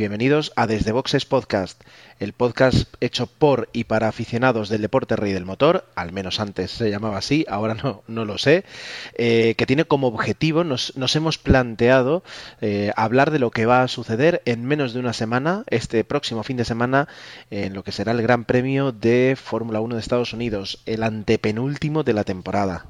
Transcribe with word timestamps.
bienvenidos 0.00 0.54
a 0.56 0.66
Desde 0.66 0.92
Boxes 0.92 1.26
Podcast, 1.26 1.78
el 2.20 2.32
podcast 2.32 2.90
hecho 3.02 3.26
por 3.26 3.68
y 3.74 3.84
para 3.84 4.08
aficionados 4.08 4.70
del 4.70 4.80
deporte 4.80 5.14
rey 5.14 5.34
del 5.34 5.44
motor, 5.44 5.84
al 5.94 6.10
menos 6.10 6.40
antes 6.40 6.70
se 6.70 6.88
llamaba 6.88 7.18
así, 7.18 7.44
ahora 7.50 7.74
no, 7.74 8.02
no 8.08 8.24
lo 8.24 8.38
sé, 8.38 8.64
eh, 9.12 9.54
que 9.58 9.66
tiene 9.66 9.84
como 9.84 10.06
objetivo, 10.06 10.64
nos, 10.64 10.94
hemos 11.14 11.36
planteado 11.36 12.22
eh, 12.62 12.92
hablar 12.96 13.30
de 13.30 13.40
lo 13.40 13.50
que 13.50 13.66
va 13.66 13.82
a 13.82 13.88
suceder 13.88 14.40
en 14.46 14.64
menos 14.64 14.94
de 14.94 15.00
una 15.00 15.12
semana, 15.12 15.64
este 15.66 16.02
próximo 16.02 16.44
fin 16.44 16.56
de 16.56 16.64
semana, 16.64 17.06
en 17.50 17.74
lo 17.74 17.84
que 17.84 17.92
será 17.92 18.12
el 18.12 18.22
Gran 18.22 18.46
Premio 18.46 18.92
de 18.92 19.36
Fórmula 19.38 19.82
1 19.82 19.96
de 19.96 20.00
Estados 20.00 20.32
Unidos, 20.32 20.80
el 20.86 21.02
antepenúltimo 21.02 22.04
de 22.04 22.14
la 22.14 22.24
temporada. 22.24 22.86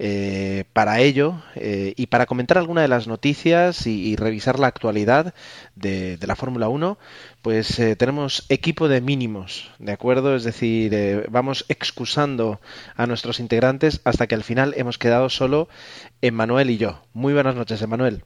Eh, 0.00 0.64
para 0.72 1.00
ello 1.00 1.42
eh, 1.56 1.92
y 1.96 2.06
para 2.06 2.26
comentar 2.26 2.56
alguna 2.56 2.82
de 2.82 2.88
las 2.88 3.08
noticias 3.08 3.84
y, 3.88 4.14
revisar 4.14 4.60
la 4.60 4.68
actualidad 4.68 5.34
de, 5.74 6.18
la 6.24 6.36
Fórmula 6.36 6.68
1, 6.68 6.98
pues 7.42 7.80
eh, 7.80 7.96
tenemos 7.96 8.46
equipo 8.48 8.86
de 8.86 9.00
mínimos, 9.00 9.72
¿de 9.80 9.90
acuerdo? 9.90 10.36
Es 10.36 10.44
decir, 10.44 11.26
vamos 11.30 11.64
excusando 11.68 12.60
a 12.94 13.06
nuestros 13.06 13.40
integrantes 13.40 14.00
hasta 14.04 14.28
que 14.28 14.36
al 14.36 14.44
final 14.44 14.72
hemos 14.76 14.98
quedado 14.98 15.28
solo 15.30 15.68
Emanuel 16.22 16.70
y 16.70 16.78
yo. 16.78 17.02
Muy 17.12 17.32
buenas 17.32 17.56
noches, 17.56 17.82
Emanuel. 17.82 18.22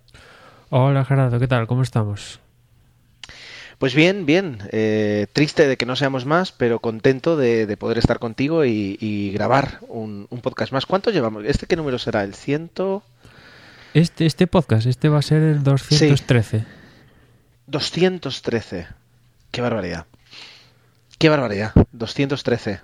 Hola 0.69 1.07
Gerardo, 1.07 1.39
¿qué 1.39 1.48
tal? 1.48 1.67
¿Cómo 1.67 1.83
estamos? 1.83 2.41
Pues 3.83 3.97
bien, 3.97 4.27
bien. 4.27 4.58
Eh, 4.70 5.27
triste 5.33 5.66
de 5.66 5.77
que 5.77 5.86
no 5.86 5.97
seamos 5.97 6.25
más, 6.25 6.52
pero 6.52 6.78
contento 6.78 7.36
de, 7.36 7.77
poder 7.77 7.98
estar 7.98 8.20
contigo 8.20 8.64
y, 8.64 9.33
grabar 9.34 9.80
un, 9.89 10.28
podcast 10.41 10.72
más. 10.72 10.86
¿Cuánto 10.86 11.11
llevamos? 11.11 11.44
¿Este 11.44 11.66
qué 11.66 11.74
número 11.74 11.98
será? 11.98 12.22
¿El 12.22 12.33
ciento...? 12.33 13.02
Este, 13.92 14.24
este 14.24 14.47
podcast, 14.47 14.86
este 14.86 15.08
va 15.08 15.19
a 15.19 15.22
ser 15.22 15.42
el 15.42 15.64
213. 15.64 16.64
213. 17.66 18.86
Qué 19.50 19.61
barbaridad. 19.61 20.06
Qué 21.19 21.28
barbaridad. 21.28 21.72
213. 21.91 22.78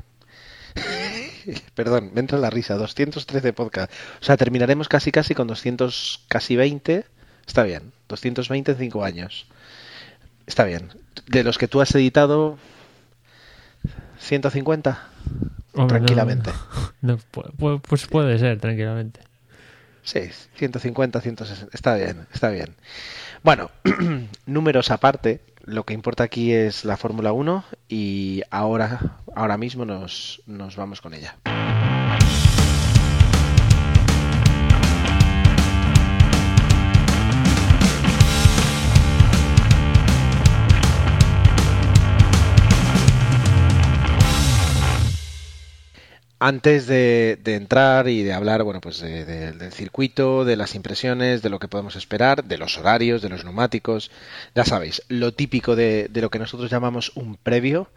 Perdón, 1.77 2.11
me 2.13 2.19
entra 2.19 2.39
la 2.39 2.51
risa. 2.51 2.75
213 2.75 3.53
podcast. 3.53 3.93
O 4.21 4.25
sea, 4.25 4.37
terminaremos 4.37 4.89
casi 4.89 5.13
casi 5.13 5.37
con 5.37 5.47
200, 5.47 6.25
casi 6.27 6.57
20. 6.57 7.05
Está 7.47 7.63
bien. 7.63 7.93
220 8.09 8.73
en 8.73 8.79
5 8.79 9.05
años. 9.05 9.47
Está 10.49 10.65
bien. 10.65 10.89
De 11.27 11.45
los 11.45 11.59
que 11.59 11.69
tú 11.69 11.83
has 11.83 11.95
editado, 11.95 12.59
150. 14.19 15.09
tranquilamente. 15.87 16.51
pues 17.83 18.07
puede 18.07 18.39
ser, 18.39 18.59
tranquilamente. 18.59 19.21
Sí, 20.03 20.21
150, 20.55 21.21
160. 21.21 21.71
Está 21.77 21.95
bien, 21.97 22.27
está 22.33 22.49
bien. 22.49 22.75
Bueno, 23.43 23.71
números 24.47 24.91
aparte, 24.91 25.43
lo 25.65 25.85
que 25.85 25.93
importa 25.93 26.25
aquí 26.25 26.55
es 26.55 26.87
la 26.87 26.97
Fórmula 26.97 27.33
1 27.33 27.65
y 27.91 28.43
ahora, 28.51 29.19
ahora 29.37 29.59
mismo 29.59 29.85
nos, 29.85 30.43
nos 30.47 30.77
vamos 30.77 31.03
con 31.03 31.13
ella. 31.13 31.37
Antes 46.41 46.87
de, 46.87 47.37
entrar 47.47 48.07
y 48.07 48.23
de 48.23 48.33
hablar, 48.33 48.63
bueno, 48.63 48.81
pues 48.81 49.01
del 49.01 49.73
circuito, 49.73 50.45
de 50.45 50.55
las 50.55 50.77
impresiones, 50.77 51.43
de 51.43 51.51
lo 51.51 51.59
que 51.59 51.67
podemos 51.67 51.97
esperar, 51.97 52.45
de 52.45 52.59
los 52.59 52.79
horarios, 52.79 53.23
de 53.23 53.29
los 53.29 53.43
neumáticos, 53.43 54.13
ya 54.55 54.65
sabéis, 54.65 55.03
lo 55.09 55.35
típico 55.35 55.75
de, 55.75 56.09
lo 56.15 56.31
que 56.31 56.39
nosotros 56.39 56.71
llamamos 56.71 57.11
un 57.17 57.37
previo, 57.37 57.91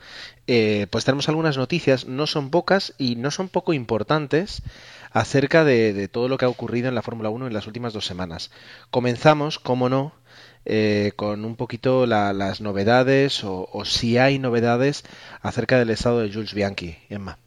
eh, 0.47 0.87
pues 0.89 1.05
tenemos 1.05 1.29
algunas 1.29 1.55
noticias, 1.55 2.07
no 2.07 2.25
son 2.25 2.49
pocas 2.49 2.95
y 2.97 3.15
no 3.15 3.29
son 3.29 3.47
poco 3.47 3.73
importantes 3.73 4.63
acerca 5.11 5.63
de, 5.63 6.07
todo 6.07 6.27
lo 6.27 6.39
que 6.39 6.45
ha 6.45 6.49
ocurrido 6.49 6.89
en 6.89 6.95
la 6.95 7.03
Fórmula 7.03 7.29
1 7.29 7.45
en 7.45 7.53
las 7.53 7.67
últimas 7.67 7.93
dos 7.93 8.07
semanas. 8.07 8.49
Comenzamos, 8.89 9.59
como 9.59 9.87
no, 9.87 10.13
eh, 10.65 11.11
con 11.15 11.45
un 11.45 11.55
poquito 11.55 12.07
las 12.07 12.59
novedades 12.59 13.43
o, 13.43 13.69
o 13.71 13.85
si 13.85 14.17
hay 14.17 14.39
novedades 14.39 15.03
acerca 15.43 15.77
del 15.77 15.91
estado 15.91 16.21
de 16.21 16.33
Jules 16.33 16.55
Bianchi, 16.55 16.97
Emma. 17.07 17.37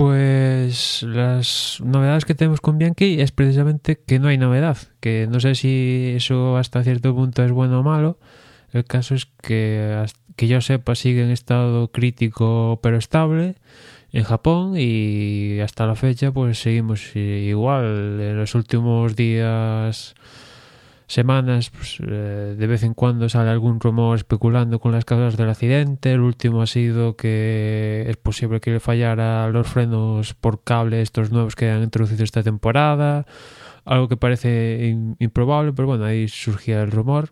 Pues 0.00 1.02
las 1.02 1.78
novedades 1.84 2.24
que 2.24 2.34
tenemos 2.34 2.62
con 2.62 2.78
Bianchi 2.78 3.20
es 3.20 3.32
precisamente 3.32 4.00
que 4.00 4.18
no 4.18 4.28
hay 4.28 4.38
novedad, 4.38 4.78
que 4.98 5.28
no 5.30 5.40
sé 5.40 5.54
si 5.54 6.14
eso 6.16 6.56
hasta 6.56 6.82
cierto 6.82 7.14
punto 7.14 7.44
es 7.44 7.52
bueno 7.52 7.80
o 7.80 7.82
malo. 7.82 8.18
El 8.72 8.86
caso 8.86 9.14
es 9.14 9.26
que, 9.42 10.06
que 10.36 10.48
yo 10.48 10.62
sepa, 10.62 10.94
sigue 10.94 11.22
en 11.22 11.30
estado 11.30 11.92
crítico 11.92 12.80
pero 12.82 12.96
estable 12.96 13.56
en 14.10 14.24
Japón 14.24 14.72
y 14.78 15.60
hasta 15.60 15.86
la 15.86 15.96
fecha 15.96 16.32
pues 16.32 16.58
seguimos 16.58 17.14
igual. 17.14 18.18
En 18.22 18.38
los 18.38 18.54
últimos 18.54 19.16
días 19.16 20.14
semanas, 21.10 21.70
pues, 21.70 21.98
eh, 22.06 22.54
de 22.56 22.66
vez 22.68 22.84
en 22.84 22.94
cuando 22.94 23.28
sale 23.28 23.50
algún 23.50 23.80
rumor 23.80 24.16
especulando 24.16 24.78
con 24.78 24.92
las 24.92 25.04
causas 25.04 25.36
del 25.36 25.50
accidente. 25.50 26.12
El 26.12 26.20
último 26.20 26.62
ha 26.62 26.66
sido 26.68 27.16
que 27.16 28.04
es 28.06 28.16
posible 28.16 28.60
que 28.60 28.70
le 28.70 28.80
fallara 28.80 29.48
los 29.48 29.66
frenos 29.66 30.34
por 30.34 30.62
cable 30.62 31.02
estos 31.02 31.32
nuevos 31.32 31.56
que 31.56 31.68
han 31.68 31.82
introducido 31.82 32.22
esta 32.22 32.44
temporada. 32.44 33.26
Algo 33.84 34.08
que 34.08 34.16
parece 34.16 34.96
improbable, 35.18 35.72
pero 35.72 35.88
bueno, 35.88 36.04
ahí 36.04 36.28
surgía 36.28 36.80
el 36.82 36.92
rumor. 36.92 37.30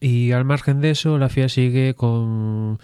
Y 0.00 0.32
al 0.32 0.44
margen 0.44 0.80
de 0.80 0.90
eso, 0.90 1.16
la 1.16 1.28
FIA 1.28 1.48
sigue 1.48 1.94
con 1.94 2.80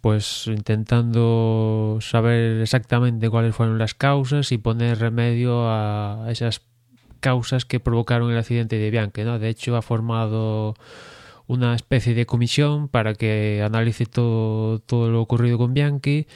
pues 0.00 0.46
intentando 0.46 1.98
saber 2.00 2.62
exactamente 2.62 3.28
cuáles 3.28 3.54
fueron 3.54 3.78
las 3.78 3.94
causas 3.94 4.50
y 4.50 4.58
poner 4.58 4.98
remedio 4.98 5.68
a 5.68 6.26
esas 6.30 6.62
causas 7.20 7.64
que 7.64 7.80
provocaron 7.80 8.30
el 8.30 8.38
accidente 8.38 8.76
de 8.78 8.90
Bianchi. 8.90 9.22
¿no? 9.22 9.38
De 9.38 9.48
hecho, 9.48 9.76
ha 9.76 9.82
formado 9.82 10.74
una 11.46 11.74
especie 11.74 12.14
de 12.14 12.26
comisión 12.26 12.88
para 12.88 13.14
que 13.14 13.62
analice 13.64 14.06
todo, 14.06 14.78
todo 14.80 15.10
lo 15.10 15.20
ocurrido 15.20 15.58
con 15.58 15.74
Bianchi 15.74 16.26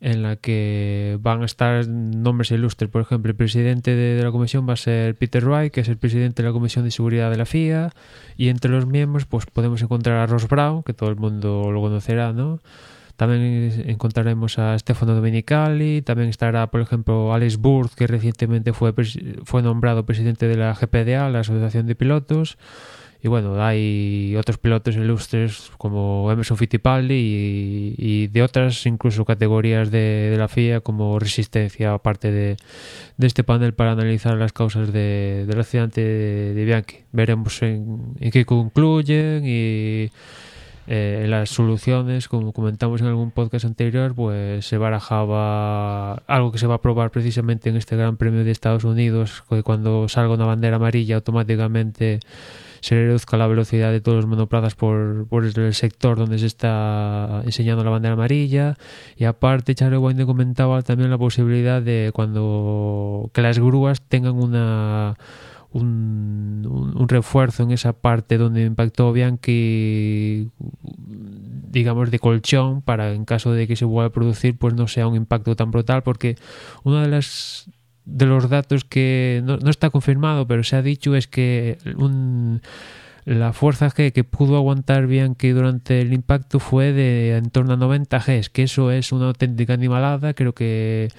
en 0.00 0.22
la 0.22 0.36
que 0.36 1.18
van 1.20 1.42
a 1.42 1.46
estar 1.46 1.86
nombres 1.88 2.50
ilustres. 2.50 2.90
Por 2.90 3.02
ejemplo, 3.02 3.30
el 3.30 3.36
presidente 3.36 3.94
de, 3.96 4.22
la 4.22 4.30
comisión 4.30 4.68
va 4.68 4.74
a 4.74 4.76
ser 4.76 5.16
Peter 5.16 5.44
Wright, 5.44 5.72
que 5.72 5.80
es 5.80 5.88
el 5.88 5.96
presidente 5.96 6.42
de 6.42 6.48
la 6.48 6.52
Comisión 6.52 6.84
de 6.84 6.90
Seguridad 6.90 7.30
de 7.30 7.36
la 7.36 7.46
FIA, 7.46 7.90
y 8.36 8.48
entre 8.48 8.70
los 8.70 8.86
miembros 8.86 9.26
pues 9.26 9.46
podemos 9.46 9.82
encontrar 9.82 10.18
a 10.18 10.26
Ross 10.26 10.48
Brown, 10.48 10.82
que 10.82 10.94
todo 10.94 11.10
el 11.10 11.16
mundo 11.16 11.70
lo 11.72 11.80
conocerá, 11.80 12.32
¿no? 12.32 12.60
También 13.18 13.72
encontraremos 13.88 14.60
a 14.60 14.78
Stefano 14.78 15.12
Domenicali, 15.12 16.02
también 16.02 16.28
estará, 16.28 16.68
por 16.68 16.80
ejemplo, 16.80 17.34
Alex 17.34 17.56
Burth, 17.56 17.94
que 17.94 18.06
recientemente 18.06 18.72
fue, 18.72 18.94
fue 19.42 19.60
nombrado 19.60 20.06
presidente 20.06 20.46
de 20.46 20.56
la 20.56 20.72
GPDA, 20.72 21.28
la 21.28 21.40
Asociación 21.40 21.88
de 21.88 21.96
Pilotos. 21.96 22.58
Y 23.20 23.26
bueno, 23.26 23.60
hay 23.60 24.36
otros 24.36 24.58
pilotos 24.58 24.94
ilustres 24.94 25.72
como 25.78 26.30
Emerson 26.30 26.56
Fittipaldi 26.56 27.96
y, 27.98 28.28
de 28.28 28.42
otras 28.44 28.86
incluso 28.86 29.24
categorías 29.24 29.90
de, 29.90 30.36
la 30.38 30.46
FIA 30.46 30.78
como 30.78 31.18
Resistencia, 31.18 31.94
aparte 31.94 32.30
de, 32.30 32.56
este 33.18 33.42
panel 33.42 33.74
para 33.74 33.90
analizar 33.90 34.36
las 34.36 34.52
causas 34.52 34.92
del 34.92 35.58
accidente 35.58 36.02
de, 36.02 36.64
Bianchi. 36.64 36.98
Veremos 37.10 37.60
en, 37.62 38.14
en 38.20 38.30
qué 38.30 38.44
concluyen 38.44 39.42
y 39.44 40.12
eh, 40.90 41.26
las 41.28 41.50
soluciones, 41.50 42.28
como 42.28 42.54
comentamos 42.54 43.02
en 43.02 43.08
algún 43.08 43.30
podcast 43.30 43.66
anterior, 43.66 44.14
pues 44.14 44.64
se 44.64 44.78
barajaba 44.78 46.14
algo 46.26 46.50
que 46.50 46.56
se 46.56 46.66
va 46.66 46.76
a 46.76 46.80
probar 46.80 47.10
precisamente 47.10 47.68
en 47.68 47.76
este 47.76 47.94
Gran 47.94 48.16
Premio 48.16 48.42
de 48.42 48.50
Estados 48.50 48.84
Unidos, 48.84 49.44
que 49.50 49.62
cuando 49.62 50.08
salga 50.08 50.32
una 50.32 50.46
bandera 50.46 50.76
amarilla 50.76 51.16
automáticamente 51.16 52.20
se 52.80 52.94
reduzca 52.94 53.36
la 53.36 53.46
velocidad 53.46 53.92
de 53.92 54.00
todos 54.00 54.16
los 54.16 54.26
monoplazas 54.26 54.74
por, 54.74 55.26
por 55.28 55.44
el 55.44 55.74
sector 55.74 56.16
donde 56.16 56.38
se 56.38 56.46
está 56.46 57.42
enseñando 57.44 57.84
la 57.84 57.90
bandera 57.90 58.14
amarilla. 58.14 58.78
Y 59.16 59.24
aparte 59.24 59.74
Charlie 59.74 59.98
Wayne 59.98 60.24
comentaba 60.24 60.80
también 60.80 61.10
la 61.10 61.18
posibilidad 61.18 61.82
de 61.82 62.12
cuando 62.14 63.30
que 63.34 63.42
las 63.42 63.58
grúas 63.58 64.00
tengan 64.00 64.36
una 64.36 65.16
un, 65.72 67.06
refuerzo 67.08 67.62
en 67.62 67.70
esa 67.70 67.92
parte 67.92 68.38
donde 68.38 68.64
impactó 68.64 69.12
Bianchi 69.12 70.50
digamos 71.70 72.10
de 72.10 72.18
colchón 72.18 72.82
para 72.82 73.12
en 73.12 73.24
caso 73.24 73.52
de 73.52 73.66
que 73.66 73.76
se 73.76 73.84
vuelva 73.84 74.08
a 74.08 74.12
producir 74.12 74.56
pues 74.56 74.74
no 74.74 74.88
sea 74.88 75.06
un 75.06 75.16
impacto 75.16 75.56
tan 75.56 75.70
brutal 75.70 76.02
porque 76.02 76.36
una 76.84 77.02
de 77.02 77.08
las 77.08 77.70
de 78.04 78.26
los 78.26 78.48
datos 78.48 78.84
que 78.84 79.42
no, 79.44 79.58
está 79.68 79.90
confirmado, 79.90 80.46
pero 80.46 80.64
se 80.64 80.76
ha 80.76 80.82
dicho 80.82 81.14
es 81.14 81.28
que 81.28 81.76
la 83.26 83.52
fuerza 83.52 83.90
G 83.90 84.12
que 84.12 84.24
pudo 84.24 84.56
aguantar 84.56 85.06
Bianchi 85.06 85.50
durante 85.50 86.00
el 86.00 86.14
impacto 86.14 86.58
fue 86.58 86.92
de 86.92 87.36
en 87.36 87.50
torno 87.50 87.74
a 87.74 87.76
90 87.76 88.18
Gs, 88.18 88.48
que 88.48 88.62
eso 88.62 88.90
es 88.90 89.12
una 89.12 89.26
auténtica 89.26 89.74
animalada, 89.74 90.32
creo 90.32 90.54
que 90.54 91.10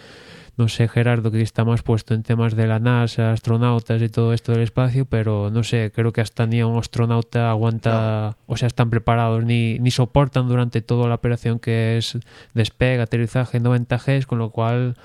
no 0.59 0.67
sé 0.67 0.89
Gerardo 0.89 1.31
que 1.31 1.41
está 1.41 1.63
más 1.63 1.81
puesto 1.83 2.13
en 2.13 2.21
temas 2.21 2.53
de 2.53 2.67
la 2.67 2.79
NASA, 2.79 3.31
astronautas 3.31 4.01
y 4.01 4.09
todo 4.09 4.33
esto 4.33 4.51
del 4.51 4.61
espacio, 4.61 5.05
pero 5.05 5.49
no 5.49 5.63
sé, 5.63 5.89
creo 5.95 6.11
que 6.11 6.19
hasta 6.19 6.45
ni 6.45 6.61
un 6.61 6.77
astronauta 6.77 7.49
aguanta, 7.49 8.35
o 8.45 8.57
sea, 8.57 8.67
están 8.67 8.89
preparados 8.89 9.45
ni, 9.45 9.79
ni 9.79 9.89
soportan 9.89 10.49
durante 10.49 10.81
toda 10.81 11.07
la 11.07 11.15
operación 11.15 11.59
que 11.59 11.97
es 11.97 12.17
despegue, 12.53 13.01
aterrizaje 13.01 13.61
90 13.61 13.97
Gs, 13.97 14.25
con 14.27 14.37
lo 14.37 14.49
cual 14.49 14.97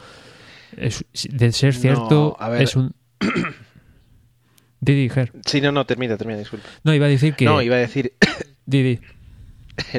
es, 0.77 1.05
de 1.31 1.53
ser 1.53 1.73
cierto 1.73 2.37
No, 2.39 2.45
a 2.45 2.49
ver. 2.49 2.63
es 2.63 2.75
un 2.75 2.93
Didi, 4.81 5.09
Ger. 5.09 5.31
Sí, 5.47 5.61
no, 5.61 5.71
no, 5.71 5.87
termina, 5.87 6.17
termina, 6.17 6.41
disculpa. 6.41 6.69
No, 6.83 6.93
iba 6.93 7.07
a 7.07 7.09
decir 7.09 7.35
que 7.35 7.45
No, 7.45 7.63
iba 7.63 7.77
a 7.77 7.79
decir... 7.79 8.13
Didi. 8.67 8.99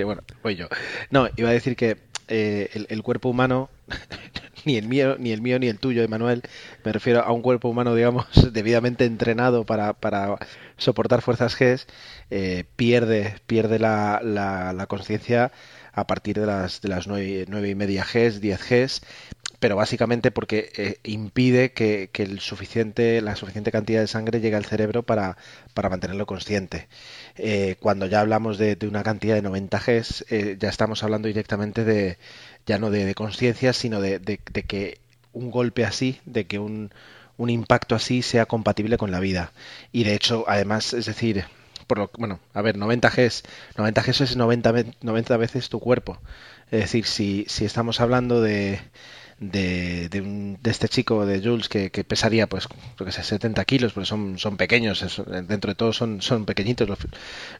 bueno, 0.04 0.22
voy 0.44 0.58
yo. 0.58 0.68
No, 1.12 1.30
iba 1.38 1.50
a 1.50 1.54
decir 1.54 1.78
que 1.78 1.98
eh, 2.28 2.70
el, 2.74 2.88
el 2.90 3.04
cuerpo 3.04 3.30
humano, 3.30 3.70
ni 4.68 4.78
el 4.78 4.88
mío, 4.88 5.16
ni 5.20 5.32
el 5.32 5.42
mío, 5.42 5.60
ni 5.60 5.68
el 5.68 5.80
tuyo, 5.80 6.04
Emanuel, 6.04 6.42
me 6.84 6.92
refiero 6.92 7.22
a 7.22 7.32
un 7.32 7.42
cuerpo 7.42 7.70
humano, 7.70 7.96
digamos, 7.96 8.26
debidamente 8.54 9.06
entrenado 9.06 9.66
para, 9.66 9.94
para 9.94 10.38
soportar 10.78 11.22
fuerzas 11.22 11.58
G, 11.60 11.86
eh, 12.32 12.66
pierde, 12.76 13.36
pierde 13.48 13.80
la, 13.80 14.20
la, 14.24 14.74
la 14.74 14.88
conciencia 14.88 15.52
a 15.94 16.08
partir 16.08 16.40
de 16.40 16.46
las, 16.46 16.82
de 16.82 16.90
las 16.90 17.08
9, 17.08 17.46
nueve 17.48 17.70
y 17.70 17.76
media 17.76 18.04
Gs, 18.04 18.42
10 18.42 18.70
Gs, 18.70 19.02
pero 19.60 19.78
básicamente 19.78 20.32
porque 20.32 20.72
eh, 20.78 21.00
impide 21.04 21.72
que, 21.72 22.10
que 22.12 22.24
el 22.24 22.40
suficiente, 22.42 23.22
la 23.22 23.36
suficiente 23.36 23.72
cantidad 23.72 24.02
de 24.02 24.08
sangre 24.08 24.42
llegue 24.42 24.58
al 24.58 24.66
cerebro 24.66 25.04
para, 25.04 25.38
para 25.74 25.90
mantenerlo 25.90 26.26
consciente. 26.26 26.90
Eh, 27.38 27.78
cuando 27.80 28.06
ya 28.08 28.20
hablamos 28.22 28.58
de, 28.58 28.76
de, 28.76 28.88
una 28.88 29.04
cantidad 29.04 29.36
de 29.36 29.42
90 29.42 29.80
Gs, 29.80 30.26
eh, 30.30 30.58
ya 30.60 30.70
estamos 30.70 31.04
hablando 31.04 31.28
directamente 31.28 31.86
de, 31.86 32.18
ya 32.66 32.80
no 32.80 32.90
de, 32.90 33.06
de 33.06 33.16
conciencia, 33.16 33.74
sino 33.74 34.02
de, 34.02 34.20
que 34.20 35.00
un 35.34 35.52
golpe 35.52 35.86
así, 35.86 36.20
de 36.26 36.46
que 36.46 36.60
un, 36.60 36.92
un 37.38 37.50
impacto 37.50 37.96
así 37.96 38.22
sea 38.22 38.46
compatible 38.46 38.98
con 38.98 39.12
la 39.12 39.20
vida. 39.20 39.52
Y 39.92 40.04
de 40.04 40.16
hecho, 40.16 40.46
además, 40.48 40.94
es 40.94 41.06
decir, 41.06 41.46
por 41.88 41.98
lo 41.98 42.12
bueno, 42.18 42.40
a 42.54 42.62
ver, 42.62 42.78
90 42.78 43.10
Gs, 43.10 43.44
90 43.78 44.02
Gs 44.02 44.22
es 44.22 44.36
90, 44.36 44.74
90 45.02 45.38
veces 45.38 45.70
tu 45.70 45.80
cuerpo. 45.80 46.18
Es 46.72 46.82
decir, 46.82 47.06
si, 47.06 47.46
si 47.48 47.66
estamos 47.66 48.02
hablando 48.02 48.42
de, 48.42 48.80
de, 49.40 50.08
de, 50.10 50.22
un, 50.22 50.58
de, 50.62 50.72
este 50.72 50.88
chico 50.88 51.26
de 51.26 51.42
Jules 51.42 51.68
que, 51.68 51.90
que 51.92 52.06
pesaría 52.06 52.48
pues 52.48 52.68
creo 52.68 53.06
que 53.06 53.12
sé 53.12 53.22
70 53.22 53.66
kilos 53.66 53.92
porque 53.92 54.08
son, 54.08 54.40
son 54.40 54.56
pequeños 54.56 55.02
es, 55.02 55.22
dentro 55.48 55.72
de 55.72 55.76
todo 55.76 55.92
son, 55.92 56.22
son 56.22 56.46
pequeñitos 56.46 56.88
los, 56.88 57.00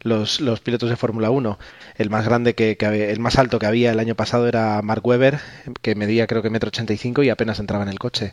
los, 0.02 0.40
los 0.40 0.60
pilotos 0.60 0.88
de 0.88 0.96
Fórmula 0.96 1.28
1 1.30 1.58
el 1.98 2.08
más 2.10 2.24
grande 2.24 2.54
que, 2.54 2.76
que, 2.78 3.10
el 3.10 3.20
más 3.20 3.38
alto 3.38 3.58
que 3.58 3.66
había 3.66 3.92
el 3.92 4.00
año 4.00 4.14
pasado 4.14 4.48
era 4.48 4.80
Mark 4.82 5.06
Webber 5.06 5.38
que 5.82 5.94
medía 5.94 6.26
creo 6.26 6.42
que 6.42 6.50
metro 6.50 6.68
85 6.68 7.22
y 7.22 7.30
apenas 7.30 7.58
entraba 7.58 7.84
en 7.84 7.90
el 7.90 7.98
coche. 7.98 8.32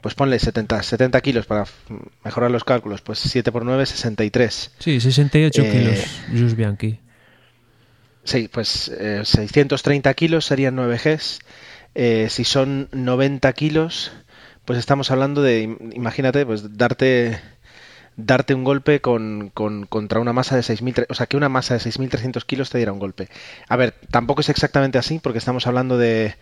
Pues 0.00 0.14
ponle 0.14 0.38
70, 0.38 0.82
70 0.82 1.20
kilos 1.22 1.46
para 1.46 1.64
mejorar 2.24 2.50
los 2.50 2.64
cálculos 2.64 3.00
pues 3.00 3.20
7 3.20 3.50
por 3.52 3.64
9 3.64 3.86
63 3.86 4.72
sí 4.78 5.00
68 5.00 5.62
eh, 5.62 5.70
kilos 5.70 6.04
Jules 6.28 6.54
Bianchi. 6.54 6.98
sí 8.22 8.48
pues 8.52 8.88
eh, 8.88 9.22
630 9.24 10.12
kilos 10.12 10.44
serían 10.44 10.74
9 10.76 11.00
Gs 11.02 11.38
eh, 11.94 12.28
si 12.30 12.44
son 12.44 12.88
90 12.92 13.52
kilos, 13.52 14.12
pues 14.64 14.78
estamos 14.78 15.10
hablando 15.10 15.42
de, 15.42 15.62
imagínate, 15.94 16.46
pues 16.46 16.76
darte 16.76 17.40
darte 18.16 18.54
un 18.54 18.64
golpe 18.64 19.00
con, 19.00 19.50
con, 19.52 19.86
contra 19.86 20.20
una 20.20 20.32
masa 20.32 20.56
de 20.56 20.62
6.000, 20.62 21.06
o 21.08 21.14
sea, 21.14 21.26
que 21.26 21.36
una 21.36 21.48
masa 21.48 21.74
de 21.74 21.80
6.300 21.80 22.44
kilos 22.44 22.70
te 22.70 22.78
diera 22.78 22.92
un 22.92 22.98
golpe. 22.98 23.28
A 23.68 23.76
ver, 23.76 23.94
tampoco 24.10 24.40
es 24.40 24.48
exactamente 24.48 24.98
así, 24.98 25.18
porque 25.18 25.38
estamos 25.38 25.66
hablando 25.66 25.98
de, 25.98 26.36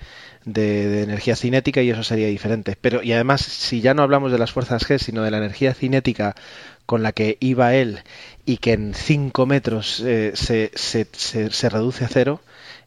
de, 0.44 1.02
energía 1.02 1.36
cinética 1.36 1.82
y 1.82 1.90
eso 1.90 2.02
sería 2.02 2.26
diferente. 2.26 2.76
Pero, 2.80 3.02
y 3.02 3.12
además, 3.12 3.42
si 3.42 3.80
ya 3.80 3.94
no 3.94 4.02
hablamos 4.02 4.32
de 4.32 4.38
las 4.38 4.52
fuerzas 4.52 4.86
G, 4.88 4.98
sino 4.98 5.22
de 5.22 5.30
la 5.30 5.38
energía 5.38 5.74
cinética 5.74 6.34
con 6.86 7.02
la 7.02 7.12
que 7.12 7.38
iba 7.40 7.74
él 7.74 8.00
y 8.44 8.58
que 8.58 8.72
en 8.72 8.94
5 8.94 9.46
metros 9.46 10.00
eh, 10.00 10.32
se, 10.34 10.72
se, 10.74 11.06
se, 11.12 11.50
se, 11.50 11.68
reduce 11.70 12.04
a 12.04 12.08
cero, 12.08 12.40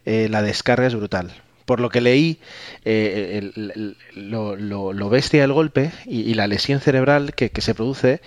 eh, 0.06 0.28
la 0.30 0.42
descarga 0.42 0.86
es 0.86 0.96
brutal 0.96 1.34
por 1.66 1.80
lo 1.80 1.90
que 1.90 2.02
leí, 2.02 2.40
eh, 2.84 3.40
el, 3.56 3.72
el, 3.76 3.98
lo, 4.30 4.56
lo, 4.56 4.94
lo, 4.94 5.10
bestia 5.10 5.42
del 5.42 5.54
golpe 5.54 5.92
y, 6.06 6.34
la 6.36 6.48
lesión 6.48 6.80
cerebral 6.80 7.34
que, 7.34 7.52
se 7.62 7.76
produce 7.76 8.22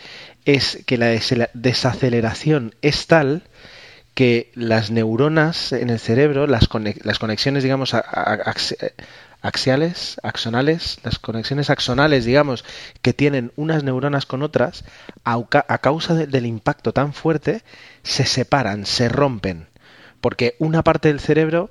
es 0.44 0.82
que 0.86 0.98
la 0.98 1.06
desaceleración 1.54 2.74
es 2.82 3.06
tal 3.06 3.42
que 4.14 4.50
las 4.54 4.90
neuronas 4.90 5.72
en 5.72 5.90
el 5.90 6.00
cerebro, 6.00 6.48
las, 6.48 6.68
las 7.04 7.18
conexiones, 7.20 7.62
digamos, 7.62 7.94
a, 7.94 8.00
a, 8.00 8.54
axiales, 9.42 10.16
axonales, 10.22 10.98
las 11.04 11.18
conexiones 11.18 11.70
axonales, 11.70 12.24
digamos, 12.24 12.64
que 13.02 13.12
tienen 13.12 13.52
unas 13.56 13.84
neuronas 13.84 14.26
con 14.26 14.42
otras, 14.42 14.84
a, 15.24 15.78
causa 15.78 16.14
de, 16.14 16.26
del 16.26 16.46
impacto 16.46 16.92
tan 16.92 17.12
fuerte, 17.12 17.62
se 18.02 18.24
separan, 18.24 18.86
se 18.86 19.08
rompen, 19.08 19.68
porque 20.20 20.56
una 20.58 20.82
parte 20.82 21.08
del 21.08 21.20
cerebro 21.20 21.70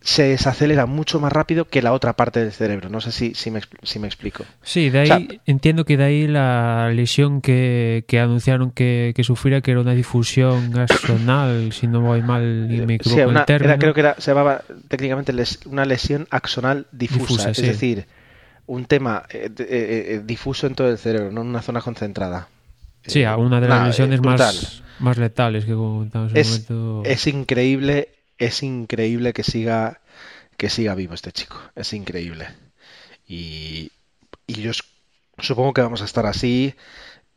se 0.00 0.22
desacelera 0.24 0.86
mucho 0.86 1.18
más 1.20 1.32
rápido 1.32 1.66
que 1.66 1.82
la 1.82 1.92
otra 1.92 2.14
parte 2.14 2.40
del 2.40 2.52
cerebro. 2.52 2.88
No 2.88 3.00
sé 3.00 3.10
si, 3.10 3.34
si, 3.34 3.50
me, 3.50 3.60
si 3.82 3.98
me, 3.98 4.06
explico. 4.06 4.44
Sí, 4.62 4.90
de 4.90 5.00
ahí 5.00 5.10
o 5.10 5.16
sea, 5.16 5.26
entiendo 5.46 5.84
que 5.84 5.96
de 5.96 6.04
ahí 6.04 6.26
la 6.28 6.90
lesión 6.90 7.40
que, 7.40 8.04
que 8.06 8.20
anunciaron 8.20 8.70
que, 8.70 9.12
que 9.14 9.24
sufría, 9.24 9.60
que 9.60 9.72
era 9.72 9.80
una 9.80 9.94
difusión 9.94 10.78
axonal, 10.78 11.72
si 11.72 11.88
no 11.88 12.00
voy 12.00 12.22
mal 12.22 12.68
y 12.70 12.80
me 12.86 12.94
equivoco 12.94 13.20
sí, 13.20 13.26
una, 13.26 13.40
el 13.40 13.46
término. 13.46 13.72
Era, 13.72 13.78
creo 13.78 13.94
que 13.94 14.00
era, 14.00 14.14
se 14.18 14.30
llamaba 14.30 14.62
técnicamente 14.88 15.32
les, 15.32 15.60
una 15.66 15.84
lesión 15.84 16.26
axonal 16.30 16.86
difusa, 16.92 17.20
difusa 17.20 17.50
es 17.50 17.56
sí. 17.56 17.66
decir, 17.66 18.06
un 18.66 18.84
tema 18.84 19.24
eh, 19.30 19.50
eh, 19.58 19.66
eh, 19.68 20.22
difuso 20.24 20.66
en 20.68 20.74
todo 20.74 20.88
el 20.90 20.98
cerebro, 20.98 21.32
no 21.32 21.40
en 21.40 21.48
una 21.48 21.62
zona 21.62 21.80
concentrada. 21.80 22.48
Sí, 23.02 23.24
una 23.24 23.60
de 23.60 23.68
las 23.68 23.86
lesiones 23.86 24.20
más, 24.22 24.82
más 25.00 25.18
letales 25.18 25.64
que 25.64 25.72
comentamos 25.72 26.32
en 26.32 26.36
es, 26.36 26.70
momento. 26.70 27.02
Es 27.04 27.26
increíble 27.26 28.10
es 28.38 28.62
increíble 28.62 29.32
que 29.32 29.44
siga 29.44 30.00
que 30.58 30.68
siga 30.68 30.94
vivo 30.94 31.14
este 31.14 31.32
chico. 31.32 31.56
Es 31.76 31.92
increíble. 31.92 32.48
Y, 33.26 33.92
y 34.46 34.54
yo 34.60 34.72
supongo 35.38 35.72
que 35.72 35.82
vamos 35.82 36.02
a 36.02 36.04
estar 36.04 36.26
así 36.26 36.74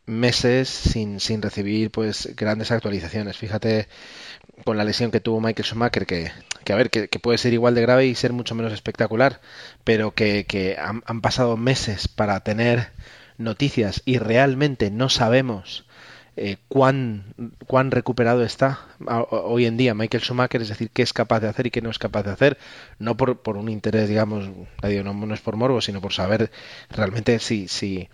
meses 0.08 0.70
sin, 0.70 1.20
sin 1.20 1.42
recibir 1.42 1.92
pues 1.92 2.36
grandes 2.36 2.72
actualizaciones. 2.72 3.38
Fíjate 3.38 3.88
con 4.66 4.78
la 4.78 4.84
lesión 4.84 5.12
que 5.12 5.22
tuvo 5.22 5.40
Michael 5.40 5.66
Schumacher, 5.66 6.06
que, 6.06 6.32
que 6.64 6.74
a 6.74 6.76
ver, 6.76 6.90
que, 6.90 7.08
que, 7.10 7.20
puede 7.20 7.38
ser 7.38 7.54
igual 7.54 7.76
de 7.76 7.82
grave 7.82 8.08
y 8.08 8.16
ser 8.16 8.34
mucho 8.34 8.56
menos 8.56 8.74
espectacular, 8.74 9.42
pero 9.84 10.14
que, 10.14 10.46
que 10.46 10.78
han, 10.78 11.04
han 11.06 11.22
pasado 11.22 11.58
meses 11.58 12.08
para 12.08 12.40
tener 12.42 12.92
noticias 13.38 14.02
y 14.06 14.18
realmente 14.18 14.92
no 14.92 15.10
sabemos 15.10 15.86
eh, 16.38 16.58
cuán, 16.70 17.34
cuán 17.68 17.92
recuperado 17.92 18.44
está 18.44 18.80
hoy 19.30 19.66
en 19.66 19.76
día 19.76 19.94
Michael 19.94 20.24
Schumacher, 20.24 20.62
es 20.62 20.70
decir, 20.70 20.90
qué 20.92 21.02
es 21.02 21.12
capaz 21.12 21.42
de 21.42 21.50
hacer 21.50 21.68
y 21.68 21.72
qué 21.72 21.82
no 21.82 21.90
es 21.90 22.00
capaz 22.00 22.24
de 22.24 22.32
hacer, 22.32 22.58
no 23.00 23.18
por, 23.18 23.42
por 23.42 23.58
un 23.58 23.68
interés, 23.70 24.08
digamos, 24.08 24.50
no, 24.82 25.34
es 25.34 25.42
por 25.42 25.58
morbo, 25.58 25.82
sino 25.82 26.00
por 26.00 26.14
saber 26.14 26.52
realmente 26.90 27.40
si, 27.40 27.68
si 27.68 28.10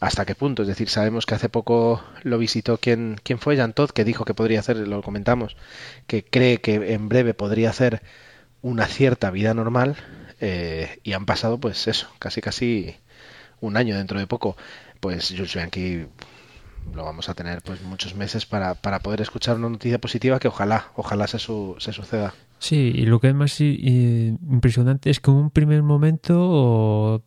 hasta 0.00 0.24
qué 0.24 0.34
punto. 0.34 0.62
Es 0.62 0.68
decir, 0.68 0.88
sabemos 0.88 1.26
que 1.26 1.34
hace 1.34 1.50
poco 1.50 2.02
lo 2.22 2.38
visitó 2.38 2.78
quien, 2.78 3.20
quién 3.22 3.38
fue, 3.38 3.56
Jan 3.56 3.74
Todd, 3.74 3.90
que 3.90 4.04
dijo 4.04 4.24
que 4.24 4.34
podría 4.34 4.60
hacer, 4.60 4.76
lo 4.76 5.02
comentamos, 5.02 5.56
que 6.06 6.24
cree 6.24 6.58
que 6.58 6.94
en 6.94 7.08
breve 7.08 7.34
podría 7.34 7.70
hacer 7.70 8.02
una 8.62 8.86
cierta 8.86 9.30
vida 9.30 9.54
normal 9.54 9.96
eh, 10.40 10.98
y 11.02 11.12
han 11.12 11.26
pasado 11.26 11.58
pues 11.58 11.86
eso, 11.88 12.08
casi 12.18 12.40
casi 12.40 12.96
un 13.60 13.76
año 13.76 13.96
dentro 13.96 14.18
de 14.18 14.26
poco. 14.26 14.56
Pues 15.00 15.28
Jules 15.30 15.54
Bianchi 15.54 16.06
lo 16.94 17.04
vamos 17.04 17.28
a 17.28 17.34
tener 17.34 17.62
pues 17.62 17.82
muchos 17.82 18.14
meses 18.14 18.46
para, 18.46 18.74
para 18.74 19.00
poder 19.00 19.20
escuchar 19.20 19.56
una 19.56 19.68
noticia 19.68 19.98
positiva 19.98 20.38
que 20.38 20.48
ojalá, 20.48 20.88
ojalá 20.96 21.26
se, 21.26 21.38
su, 21.38 21.76
se 21.78 21.92
suceda. 21.92 22.34
Sí, 22.58 22.92
y 22.94 23.06
lo 23.06 23.20
que 23.20 23.28
es 23.28 23.34
más 23.34 23.60
impresionante 23.60 25.10
es 25.10 25.20
que 25.20 25.30
en 25.30 25.36
un 25.36 25.50
primer 25.50 25.82
momento 25.82 27.24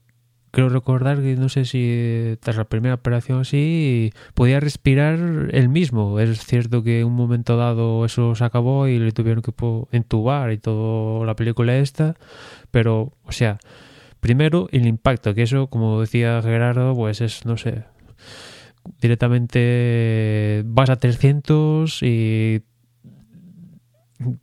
creo 0.53 0.69
recordar 0.69 1.19
que 1.23 1.35
no 1.35 1.49
sé 1.49 1.65
si 1.65 2.37
tras 2.39 2.57
la 2.57 2.65
primera 2.65 2.93
operación 2.93 3.41
así 3.41 4.13
podía 4.35 4.59
respirar 4.59 5.17
él 5.51 5.69
mismo. 5.69 6.19
Es 6.19 6.45
cierto 6.45 6.83
que 6.83 6.99
en 6.99 7.07
un 7.07 7.15
momento 7.15 7.57
dado 7.57 8.05
eso 8.05 8.35
se 8.35 8.43
acabó 8.43 8.87
y 8.87 8.99
le 8.99 9.11
tuvieron 9.11 9.41
que 9.41 9.51
entubar 9.91 10.51
y 10.51 10.59
toda 10.59 11.25
la 11.25 11.35
película 11.35 11.75
esta, 11.77 12.15
pero 12.69 13.13
o 13.23 13.31
sea, 13.31 13.57
primero 14.19 14.69
el 14.71 14.85
impacto, 14.85 15.33
que 15.33 15.41
eso 15.41 15.67
como 15.67 15.99
decía 15.99 16.39
Gerardo, 16.43 16.93
pues 16.93 17.21
es 17.21 17.47
no 17.47 17.57
sé, 17.57 17.85
directamente 19.01 20.63
vas 20.65 20.89
a 20.89 20.97
300 20.97 22.01
y 22.03 22.61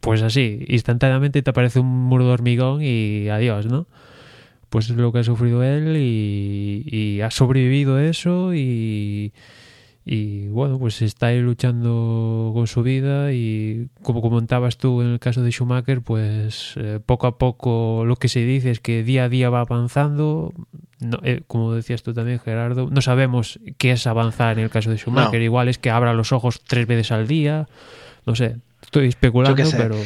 pues 0.01 0.23
así, 0.23 0.65
instantáneamente 0.69 1.43
te 1.43 1.51
aparece 1.51 1.81
un 1.81 1.87
muro 1.87 2.27
de 2.27 2.33
hormigón 2.33 2.83
y 2.83 3.29
adiós, 3.29 3.67
¿no? 3.67 3.87
pues 4.71 4.89
es 4.89 4.97
lo 4.97 5.13
que 5.13 5.19
ha 5.19 5.25
sufrido 5.25 5.63
él 5.63 5.97
y, 5.99 7.21
ha 7.21 7.31
sobrevivido 7.31 7.99
eso 7.99 8.55
y, 8.55 9.35
y 10.07 10.47
bueno, 10.49 10.79
pues 10.79 11.03
está 11.03 11.27
ahí 11.27 11.41
luchando 11.41 12.53
con 12.55 12.67
su 12.67 12.83
vida 12.83 13.33
y 13.33 13.89
como 14.03 14.23
comentabas 14.23 14.79
tú 14.79 15.03
en 15.03 15.09
el 15.09 15.19
caso 15.19 15.43
de 15.43 15.51
Schumacher, 15.51 16.03
pues 16.03 16.75
eh, 16.77 17.01
poco 17.05 17.27
a 17.27 17.37
poco 17.37 18.05
lo 18.07 18.17
que 18.17 18.29
se 18.29 18.41
dice 18.41 18.71
es 18.71 18.81
que 18.81 19.03
día 19.03 19.25
a 19.25 19.29
día 19.29 19.51
va 19.51 19.61
avanzando, 19.61 20.55
no, 21.01 21.19
eh, 21.23 21.43
como 21.47 21.75
decías 21.75 22.03
tú 22.03 22.13
también 22.15 22.39
Gerardo, 22.41 22.89
no 22.91 23.01
sabemos 23.01 23.59
qué 23.79 23.93
es 23.93 24.07
avanzar 24.07 24.59
en 24.59 24.65
el 24.65 24.71
caso 24.71 24.91
de 24.91 24.99
Schumacher, 24.99 25.41
No. 25.41 25.45
igual 25.45 25.69
es 25.69 25.79
que 25.79 25.91
abra 25.91 26.13
los 26.15 26.33
ojos 26.33 26.61
tres 26.67 26.87
veces 26.87 27.11
al 27.13 27.27
día, 27.27 27.69
no 28.27 28.37
sé, 28.37 28.57
estoy 28.83 29.09
especulando, 29.09 29.63
pero... 29.77 29.97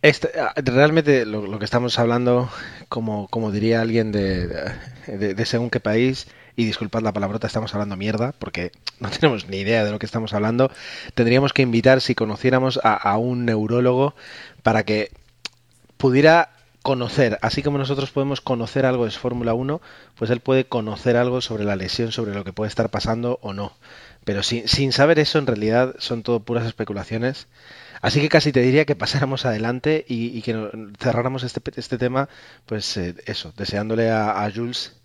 Este, 0.00 0.30
ah, 0.40 0.52
realmente 0.56 1.26
lo, 1.26 1.46
lo 1.46 1.58
que 1.58 1.64
estamos 1.64 1.98
hablando, 1.98 2.48
como, 2.88 3.26
como 3.28 3.50
diría 3.50 3.80
alguien 3.80 4.12
de, 4.12 4.46
de, 4.46 5.34
de 5.34 5.46
según 5.46 5.70
qué 5.70 5.80
país, 5.80 6.28
y 6.54 6.64
disculpad 6.64 7.02
la 7.02 7.12
palabrota, 7.12 7.46
estamos 7.46 7.74
hablando 7.74 7.96
mierda, 7.96 8.32
porque 8.38 8.70
no 9.00 9.10
tenemos 9.10 9.48
ni 9.48 9.58
idea 9.58 9.84
de 9.84 9.90
lo 9.90 9.98
que 9.98 10.06
estamos 10.06 10.34
hablando, 10.34 10.70
tendríamos 11.14 11.52
que 11.52 11.62
invitar, 11.62 12.00
si 12.00 12.14
conociéramos 12.14 12.78
a, 12.84 12.94
a 12.94 13.16
un 13.18 13.44
neurólogo, 13.44 14.14
para 14.62 14.84
que 14.84 15.10
pudiera 15.96 16.50
conocer, 16.88 17.38
así 17.42 17.62
como 17.62 17.76
nosotros 17.76 18.10
podemos 18.12 18.40
conocer 18.40 18.86
algo 18.86 19.04
de 19.04 19.10
Fórmula 19.10 19.52
1, 19.52 19.82
pues 20.14 20.30
él 20.30 20.40
puede 20.40 20.64
conocer 20.64 21.18
algo 21.18 21.42
sobre 21.42 21.64
la 21.64 21.76
lesión, 21.76 22.12
sobre 22.12 22.32
lo 22.32 22.44
que 22.44 22.54
puede 22.54 22.70
estar 22.70 22.88
pasando 22.88 23.38
o 23.42 23.52
no. 23.52 23.74
Pero 24.24 24.42
sin, 24.42 24.66
sin 24.68 24.92
saber 24.92 25.18
eso, 25.18 25.38
en 25.38 25.46
realidad 25.46 25.96
son 25.98 26.22
todo 26.22 26.40
puras 26.40 26.64
especulaciones. 26.64 27.46
Así 28.00 28.22
que 28.22 28.30
casi 28.30 28.52
te 28.52 28.60
diría 28.62 28.86
que 28.86 28.96
pasáramos 28.96 29.44
adelante 29.44 30.06
y, 30.08 30.40
que 30.40 30.70
cerráramos 30.98 31.42
este, 31.42 31.60
este 31.76 31.98
tema, 31.98 32.30
pues 32.64 32.96
eh, 32.96 33.16
eso, 33.26 33.52
deseándole 33.58 34.10
a, 34.10 34.42
a 34.42 34.50
Jules 34.50 34.97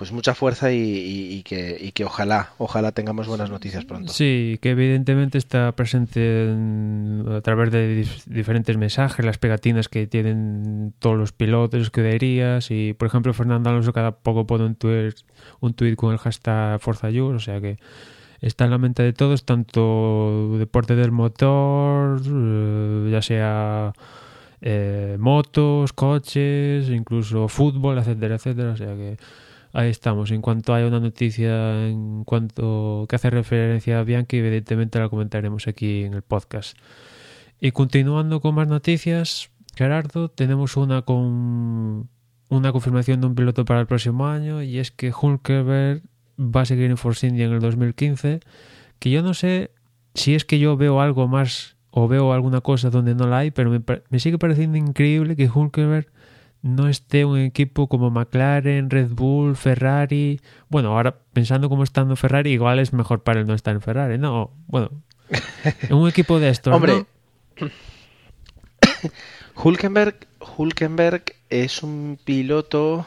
pues 0.00 0.12
mucha 0.12 0.34
fuerza 0.34 0.72
y, 0.72 1.42
que, 1.42 1.76
que 1.92 2.06
ojalá, 2.06 2.54
ojalá 2.56 2.92
tengamos 2.92 3.26
buenas 3.28 3.50
noticias 3.50 3.84
pronto. 3.84 4.10
Sí, 4.14 4.58
que 4.62 4.70
evidentemente 4.70 5.36
está 5.36 5.72
presente 5.72 6.44
en- 6.50 7.26
a 7.30 7.42
través 7.42 7.70
de 7.70 8.02
dif- 8.04 8.24
diferentes 8.24 8.78
mensajes, 8.78 9.26
las 9.26 9.36
pegatinas 9.36 9.88
que 9.90 10.06
tienen 10.06 10.94
todos 11.00 11.18
los 11.18 11.32
pilotos, 11.32 11.82
escuderías 11.82 12.70
y, 12.70 12.94
por 12.94 13.08
ejemplo, 13.08 13.34
Fernando 13.34 13.68
Alonso 13.68 13.92
cada 13.92 14.12
poco 14.12 14.46
pone 14.46 14.64
un 14.64 14.74
tweet, 14.74 15.12
un 15.60 15.74
tweet 15.74 15.96
con 15.96 16.12
el 16.12 16.18
hashtag 16.18 16.80
Forza 16.80 17.08
o 17.10 17.38
sea 17.38 17.60
que 17.60 17.76
está 18.40 18.64
en 18.64 18.70
la 18.70 18.78
mente 18.78 19.02
de 19.02 19.12
todos, 19.12 19.44
tanto 19.44 20.56
deporte 20.58 20.96
del 20.96 21.12
motor, 21.12 22.22
eh, 22.24 23.08
ya 23.12 23.20
sea 23.20 23.92
eh, 24.62 25.16
motos, 25.20 25.92
coches, 25.92 26.88
incluso 26.88 27.48
fútbol, 27.48 27.98
etcétera, 27.98 28.36
etcétera, 28.36 28.70
o 28.72 28.76
sea 28.78 28.94
que 28.94 29.18
Ahí 29.72 29.90
estamos. 29.90 30.30
En 30.30 30.42
cuanto 30.42 30.74
haya 30.74 30.86
una 30.86 31.00
noticia 31.00 31.86
en 31.86 32.24
cuanto 32.24 33.06
que 33.08 33.16
hace 33.16 33.30
referencia 33.30 34.00
a 34.00 34.04
Bianchi, 34.04 34.38
evidentemente 34.38 34.98
la 34.98 35.08
comentaremos 35.08 35.68
aquí 35.68 36.04
en 36.04 36.14
el 36.14 36.22
podcast. 36.22 36.76
Y 37.60 37.70
continuando 37.70 38.40
con 38.40 38.54
más 38.54 38.66
noticias, 38.66 39.50
Gerardo, 39.76 40.28
tenemos 40.28 40.76
una 40.76 41.02
con 41.02 42.08
una 42.48 42.72
confirmación 42.72 43.20
de 43.20 43.28
un 43.28 43.34
piloto 43.36 43.64
para 43.64 43.80
el 43.80 43.86
próximo 43.86 44.26
año 44.26 44.60
y 44.62 44.78
es 44.78 44.90
que 44.90 45.12
Hulkenberg 45.12 46.02
va 46.38 46.62
a 46.62 46.64
seguir 46.64 46.90
en 46.90 46.96
Force 46.96 47.26
India 47.26 47.46
en 47.46 47.52
el 47.52 47.60
2015, 47.60 48.40
que 48.98 49.10
yo 49.10 49.22
no 49.22 49.34
sé 49.34 49.70
si 50.14 50.34
es 50.34 50.44
que 50.44 50.58
yo 50.58 50.76
veo 50.76 51.00
algo 51.00 51.28
más 51.28 51.76
o 51.92 52.08
veo 52.08 52.32
alguna 52.32 52.60
cosa 52.60 52.90
donde 52.90 53.14
no 53.14 53.28
la 53.28 53.38
hay, 53.38 53.50
pero 53.52 53.70
me, 53.70 53.80
me 54.08 54.18
sigue 54.18 54.38
pareciendo 54.38 54.76
increíble 54.78 55.36
que 55.36 55.48
Hulkenberg 55.48 56.08
no 56.62 56.88
esté 56.88 57.24
un 57.24 57.38
equipo 57.38 57.88
como 57.88 58.10
McLaren, 58.10 58.90
Red 58.90 59.10
Bull, 59.10 59.56
Ferrari. 59.56 60.40
Bueno, 60.68 60.96
ahora 60.96 61.16
pensando 61.32 61.68
como 61.68 61.84
estando 61.84 62.16
Ferrari, 62.16 62.52
igual 62.52 62.78
es 62.78 62.92
mejor 62.92 63.22
para 63.22 63.40
él 63.40 63.46
no 63.46 63.54
estar 63.54 63.74
en 63.74 63.80
Ferrari. 63.80 64.18
No, 64.18 64.50
bueno, 64.66 64.90
en 65.82 65.94
un 65.94 66.08
equipo 66.08 66.38
de 66.38 66.50
estos. 66.50 66.74
Hombre, 66.74 67.06
¿no? 67.60 67.70
Hulkenberg, 69.62 70.26
Hulkenberg 70.56 71.24
es 71.48 71.82
un 71.82 72.18
piloto. 72.24 73.06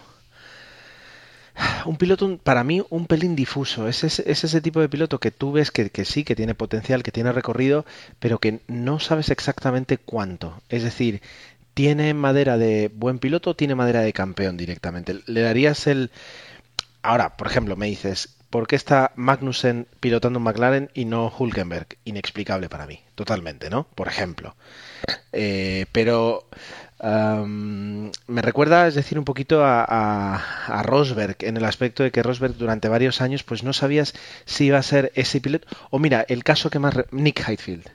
Un 1.86 1.98
piloto, 1.98 2.40
para 2.40 2.64
mí, 2.64 2.82
un 2.90 3.06
pelín 3.06 3.36
difuso. 3.36 3.88
Es 3.88 4.04
ese, 4.04 4.24
es 4.30 4.44
ese 4.44 4.60
tipo 4.60 4.80
de 4.80 4.90
piloto 4.90 5.20
que 5.20 5.30
tú 5.30 5.52
ves 5.52 5.70
que, 5.70 5.92
que 5.92 6.04
sí, 6.04 6.24
que 6.24 6.36
tiene 6.36 6.56
potencial, 6.56 7.04
que 7.04 7.12
tiene 7.12 7.32
recorrido, 7.32 7.86
pero 8.20 8.40
que 8.40 8.62
no 8.68 9.00
sabes 9.00 9.30
exactamente 9.30 10.00
cuánto. 10.00 10.60
Es 10.70 10.82
decir, 10.82 11.22
tiene 11.74 12.14
madera 12.14 12.58
de 12.58 12.92
buen 12.94 13.20
piloto, 13.20 13.56
tiene 13.56 13.76
madera 13.76 14.02
de 14.02 14.14
campeón 14.14 14.58
directamente. 14.58 15.20
Le 15.26 15.42
darías 15.42 15.88
el. 15.88 16.12
Ahora, 17.02 17.36
por 17.36 17.48
ejemplo, 17.48 17.76
me 17.76 17.88
dices, 17.88 18.38
¿por 18.50 18.68
qué 18.68 18.76
está 18.76 19.12
Magnussen 19.16 19.88
pilotando 20.00 20.40
un 20.40 20.46
McLaren 20.46 20.90
y 20.94 21.06
no 21.06 21.34
Hulkenberg? 21.38 21.98
Inexplicable 22.06 22.70
para 22.70 22.86
mí, 22.86 23.02
totalmente, 23.16 23.70
¿no? 23.70 23.88
Por 23.96 24.08
ejemplo. 24.08 24.56
Eh, 25.34 25.86
pero 25.92 26.48
me 27.04 28.42
recuerda, 28.42 28.88
es 28.88 28.96
decir, 28.96 29.20
un 29.20 29.26
poquito 29.26 29.62
a, 29.66 30.84
Rosberg 30.84 31.38
en 31.42 31.58
el 31.58 31.66
aspecto 31.66 32.04
de 32.04 32.12
que 32.12 32.24
Rosberg 32.24 32.56
durante 32.56 32.88
varios 32.88 33.20
años 33.20 33.44
pues 33.44 33.64
no 33.64 33.74
sabías 33.74 34.14
si 34.46 34.66
iba 34.66 34.78
a 34.78 34.84
ser 34.84 35.12
ese 35.16 35.42
piloto. 35.42 35.68
O 35.90 36.00
mira, 36.00 36.26
el 36.30 36.44
caso 36.44 36.70
que 36.70 36.80
más... 36.80 36.96
Nick 37.12 37.48
Heidfeld. 37.48 37.88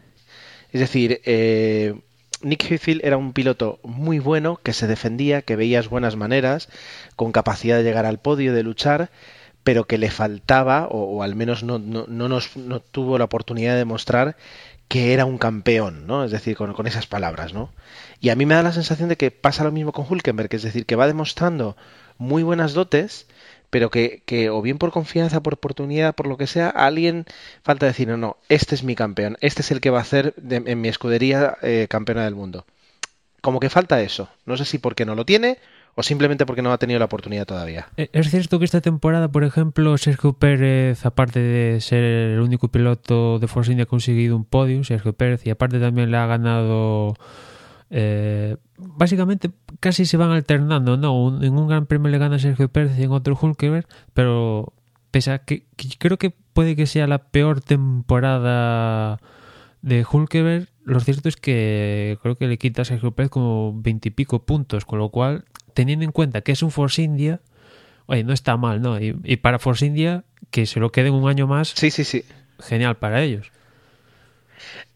Es 0.72 0.80
decir, 0.80 1.22
eh, 1.24 1.94
Nick 2.42 2.70
Heidfeld 2.70 3.04
era 3.04 3.16
un 3.16 3.32
piloto 3.32 3.80
muy 3.82 4.18
bueno, 4.18 4.58
que 4.62 4.72
se 4.72 4.86
defendía, 4.86 5.42
que 5.42 5.56
veías 5.56 5.88
buenas 5.88 6.16
maneras, 6.16 6.68
con 7.16 7.32
capacidad 7.32 7.76
de 7.76 7.84
llegar 7.84 8.06
al 8.06 8.18
podio, 8.18 8.54
de 8.54 8.62
luchar, 8.62 9.10
pero 9.64 9.86
que 9.86 9.98
le 9.98 10.10
faltaba, 10.10 10.88
o, 10.90 11.22
al 11.22 11.34
menos 11.34 11.62
no, 11.62 11.78
no, 11.78 12.06
no 12.08 12.28
nos, 12.28 12.56
no 12.56 12.80
tuvo 12.80 13.18
la 13.18 13.24
oportunidad 13.24 13.72
de 13.72 13.78
demostrar 13.78 14.36
que 14.88 15.12
era 15.12 15.26
un 15.26 15.36
campeón, 15.36 16.06
¿no? 16.06 16.24
Es 16.24 16.30
decir, 16.30 16.56
con, 16.56 16.72
con 16.72 16.86
esas 16.86 17.06
palabras, 17.06 17.52
¿no? 17.52 17.70
Y 18.20 18.30
a 18.30 18.36
mí 18.36 18.46
me 18.46 18.54
da 18.54 18.62
la 18.62 18.72
sensación 18.72 19.10
de 19.10 19.16
que 19.16 19.30
pasa 19.30 19.64
lo 19.64 19.72
mismo 19.72 19.92
con 19.92 20.06
Hulkenberg, 20.08 20.54
es 20.54 20.62
decir, 20.62 20.86
que 20.86 20.96
va 20.96 21.06
demostrando 21.06 21.76
muy 22.16 22.42
buenas 22.42 22.72
dotes, 22.72 23.26
pero 23.70 23.90
que, 23.90 24.22
que 24.26 24.50
o 24.50 24.62
bien 24.62 24.78
por 24.78 24.90
confianza, 24.92 25.42
por 25.42 25.54
oportunidad, 25.54 26.14
por 26.14 26.26
lo 26.26 26.36
que 26.36 26.46
sea, 26.46 26.68
alguien 26.70 27.26
falta 27.62 27.86
decir, 27.86 28.08
no, 28.08 28.16
no, 28.16 28.36
este 28.48 28.74
es 28.74 28.82
mi 28.82 28.94
campeón, 28.94 29.36
este 29.40 29.62
es 29.62 29.70
el 29.70 29.80
que 29.80 29.90
va 29.90 29.98
a 29.98 30.02
hacer 30.02 30.34
de- 30.36 30.62
en 30.66 30.80
mi 30.80 30.88
escudería 30.88 31.56
eh, 31.62 31.86
campeona 31.88 32.24
del 32.24 32.34
mundo. 32.34 32.64
Como 33.40 33.60
que 33.60 33.70
falta 33.70 34.00
eso. 34.02 34.28
No 34.46 34.56
sé 34.56 34.64
si 34.64 34.78
porque 34.78 35.04
no 35.04 35.14
lo 35.14 35.24
tiene 35.24 35.58
o 35.94 36.02
simplemente 36.02 36.44
porque 36.46 36.62
no 36.62 36.72
ha 36.72 36.78
tenido 36.78 36.98
la 36.98 37.04
oportunidad 37.06 37.46
todavía. 37.46 37.88
Eh, 37.96 38.08
Es 38.12 38.30
cierto 38.30 38.58
que 38.58 38.64
esta 38.64 38.80
temporada, 38.80 39.28
por 39.30 39.44
ejemplo, 39.44 39.96
Sergio 39.98 40.32
Pérez, 40.32 41.04
aparte 41.06 41.40
de 41.40 41.80
ser 41.80 42.02
el 42.04 42.40
único 42.40 42.68
piloto 42.68 43.38
de 43.38 43.48
Force 43.48 43.70
India, 43.70 43.84
ha 43.84 43.86
conseguido 43.86 44.36
un 44.36 44.44
podio, 44.44 44.82
Sergio 44.84 45.12
Pérez, 45.12 45.46
y 45.46 45.50
aparte 45.50 45.78
también 45.78 46.10
le 46.10 46.16
ha 46.16 46.26
ganado. 46.26 47.14
Eh, 47.90 48.56
básicamente 48.76 49.50
casi 49.80 50.04
se 50.06 50.16
van 50.16 50.30
alternando, 50.30 50.96
¿no? 50.96 51.18
Un- 51.22 51.42
en 51.44 51.54
un 51.56 51.68
gran 51.68 51.86
premio 51.86 52.10
le 52.10 52.18
gana 52.18 52.38
Sergio 52.38 52.68
Pérez 52.68 52.98
y 52.98 53.04
en 53.04 53.12
otro 53.12 53.38
Hulkenberg, 53.40 53.86
pero 54.14 54.72
pese 55.10 55.30
a 55.32 55.38
que, 55.38 55.64
que 55.76 55.88
creo 55.98 56.18
que 56.18 56.30
puede 56.52 56.76
que 56.76 56.86
sea 56.86 57.06
la 57.06 57.18
peor 57.18 57.60
temporada 58.22 59.18
de 59.82 60.04
Hulkenberg, 60.10 60.68
lo 60.84 61.00
cierto 61.00 61.28
es 61.28 61.36
que 61.36 62.18
creo 62.22 62.34
que 62.36 62.46
le 62.48 62.58
quita 62.58 62.82
a 62.82 62.84
Sergio 62.84 63.12
Pérez 63.12 63.30
como 63.30 63.72
veintipico 63.80 64.44
puntos, 64.44 64.84
con 64.84 64.98
lo 64.98 65.10
cual, 65.10 65.44
teniendo 65.74 66.04
en 66.04 66.12
cuenta 66.12 66.40
que 66.40 66.52
es 66.52 66.62
un 66.62 66.70
Force 66.70 67.02
India, 67.02 67.40
oye, 68.06 68.24
no 68.24 68.32
está 68.32 68.56
mal, 68.56 68.80
¿no? 68.82 68.98
Y, 69.00 69.16
y 69.24 69.36
para 69.36 69.58
Force 69.58 69.86
India, 69.86 70.24
que 70.50 70.66
se 70.66 70.80
lo 70.80 70.90
queden 70.90 71.14
un 71.14 71.28
año 71.28 71.46
más, 71.46 71.68
Sí, 71.76 71.90
sí, 71.90 72.04
sí. 72.04 72.24
genial 72.58 72.96
para 72.96 73.22
ellos. 73.22 73.52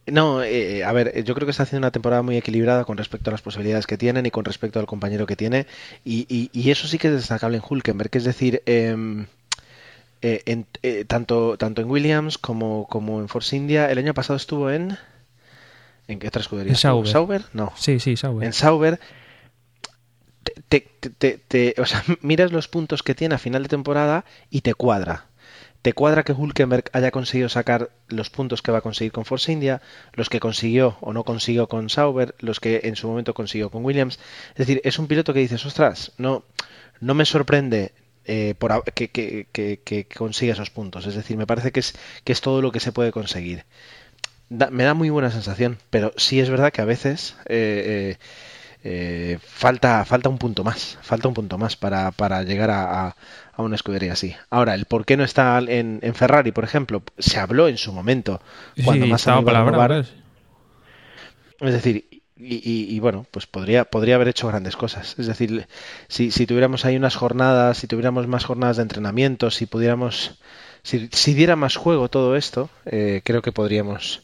No, 0.07 0.43
eh, 0.43 0.83
a 0.85 0.93
ver, 0.93 1.13
eh, 1.15 1.23
yo 1.25 1.35
creo 1.35 1.47
que 1.47 1.53
está 1.53 1.63
haciendo 1.63 1.85
una 1.87 1.93
temporada 1.93 2.23
muy 2.23 2.37
equilibrada 2.37 2.85
con 2.85 2.97
respecto 2.99 3.31
a 3.31 3.33
las 3.33 3.43
posibilidades 3.43 3.87
que 3.87 3.97
tienen 3.97 4.27
y 4.27 4.31
con 4.33 4.45
respecto 4.45 4.81
al 4.81 4.87
compañero 4.87 5.27
que 5.27 5.37
tiene. 5.37 5.67
Y, 6.05 6.27
y- 6.29 6.51
y 6.53 6.71
eso 6.73 6.89
sí 6.89 6.99
que 6.99 7.09
es 7.09 7.15
destacable 7.15 7.59
en 7.59 7.63
Hulkenberg, 7.69 8.11
es 8.17 8.25
decir, 8.25 8.63
em, 8.67 9.27
eh, 10.23 10.43
en- 10.47 10.67
eh, 10.83 11.05
tanto, 11.07 11.57
tanto 11.57 11.83
en 11.83 11.91
Williams 11.91 12.37
como, 12.39 12.87
como 12.89 13.21
en 13.21 13.29
Force 13.29 13.55
India, 13.57 13.91
el 13.91 13.99
año 13.99 14.13
pasado 14.15 14.37
estuvo 14.37 14.71
en... 14.71 14.99
¿En 16.09 16.19
qué 16.19 16.29
otra 16.29 16.43
escudería? 16.43 16.73
En? 16.73 17.13
Sauber. 17.13 17.43
No. 17.53 17.73
Sí, 17.77 18.01
sí, 18.01 18.17
Sauber. 18.17 18.45
En 18.47 18.53
Sauber, 18.53 18.99
te, 20.69 20.81
te- 20.81 21.11
te- 21.11 21.39
te- 21.39 21.75
o 21.81 21.87
sea, 21.87 22.03
miras 22.23 22.51
los 22.53 22.67
puntos 22.69 23.03
que 23.03 23.15
tiene 23.15 23.35
a 23.37 23.39
final 23.39 23.63
de 23.63 23.69
temporada 23.69 24.25
y 24.51 24.63
te 24.63 24.75
cuadra. 24.75 25.27
Te 25.83 25.93
cuadra 25.93 26.23
que 26.23 26.33
Hulkenberg 26.33 26.85
haya 26.93 27.11
conseguido 27.11 27.49
sacar 27.49 27.91
los 28.09 28.31
puntos 28.31 28.63
que 28.63 28.71
va 28.71 28.79
a 28.79 28.83
conseguir 28.83 29.11
con 29.11 29.25
Force 29.25 29.51
India, 29.51 29.83
los 30.15 30.29
que 30.29 30.39
consiguió 30.39 30.97
o 31.01 31.13
no 31.13 31.25
consiguió 31.25 31.69
con 31.69 31.91
Sauber, 31.91 32.37
los 32.39 32.61
que 32.61 32.83
en 32.85 32.95
su 32.95 33.09
momento 33.09 33.35
consiguió 33.35 33.69
con 33.69 33.85
Williams. 33.85 34.21
Es 34.51 34.59
decir, 34.59 34.81
es 34.85 35.01
un 35.01 35.09
piloto 35.09 35.35
que 35.35 35.41
dices, 35.41 35.67
ostras, 35.67 36.13
no, 36.19 36.45
no 37.01 37.15
me 37.15 37.25
sorprende 37.25 37.93
eh, 38.25 38.55
por, 38.57 38.85
que, 38.85 39.11
que, 39.11 39.49
que, 39.51 40.07
consiga 40.07 40.53
esos 40.53 40.71
puntos. 40.71 41.07
Es 41.07 41.17
decir, 41.17 41.37
me 41.37 41.47
parece 41.47 41.73
que 41.73 41.81
es, 41.81 41.95
que 42.23 42.33
es 42.33 42.41
todo 42.41 42.63
lo 42.63 42.71
que 42.71 42.81
se 42.81 42.93
puede 42.93 43.11
conseguir. 43.11 43.65
Me 44.49 44.85
da 44.85 44.95
muy 44.95 45.11
buena 45.11 45.31
sensación, 45.31 45.79
pero 45.91 46.13
sí 46.17 46.39
es 46.39 46.51
verdad 46.51 46.73
que 46.73 46.83
a 46.83 46.85
veces 46.85 47.35
eh, 47.47 48.17
eh, 48.17 48.19
falta, 49.41 50.05
falta 50.05 50.29
un 50.29 50.39
punto 50.39 50.65
más, 50.65 50.99
falta 51.03 51.29
un 51.29 51.35
punto 51.35 51.57
más 51.57 51.77
para, 51.77 52.11
para 52.11 52.43
llegar 52.43 52.71
a, 52.71 53.07
a, 53.07 53.17
a, 53.55 53.63
una 53.63 53.77
escudería 53.77 54.15
así. 54.15 54.35
Ahora, 54.51 54.75
el 54.75 54.87
por 54.87 55.05
qué 55.05 55.17
no 55.17 55.25
está 55.25 55.59
en, 55.59 56.01
en, 56.03 56.15
Ferrari, 56.15 56.51
por 56.51 56.65
ejemplo, 56.65 57.03
se 57.19 57.39
habló 57.39 57.69
en 57.69 57.79
su 57.79 57.93
momento 57.93 58.41
cuando 58.85 59.07
sí, 59.07 59.11
más 59.11 59.21
estaba 59.21 59.43
palabra, 59.43 60.05
Es 61.61 61.73
decir, 61.73 62.23
y, 62.37 62.57
y, 62.57 62.95
y, 62.95 62.99
bueno, 62.99 63.25
pues 63.31 63.47
podría, 63.47 63.85
podría 63.85 64.17
haber 64.17 64.29
hecho 64.29 64.49
grandes 64.49 64.77
cosas. 64.77 65.15
Es 65.17 65.29
decir, 65.29 65.69
si, 66.09 66.33
si 66.33 66.47
tuviéramos 66.47 66.85
ahí 66.85 66.97
unas 66.97 67.15
jornadas, 67.15 67.79
si 67.79 67.87
tuviéramos 67.87 68.27
más 68.27 68.45
jornadas 68.45 68.79
de 68.79 68.83
entrenamiento, 68.83 69.51
si 69.53 69.67
pudiéramos, 69.67 70.41
si, 70.83 71.09
si 71.13 71.35
diera 71.35 71.55
más 71.55 71.77
juego 71.77 72.09
todo 72.09 72.35
esto, 72.35 72.69
eh, 72.85 73.21
creo 73.23 73.43
que 73.43 73.53
podríamos, 73.53 74.23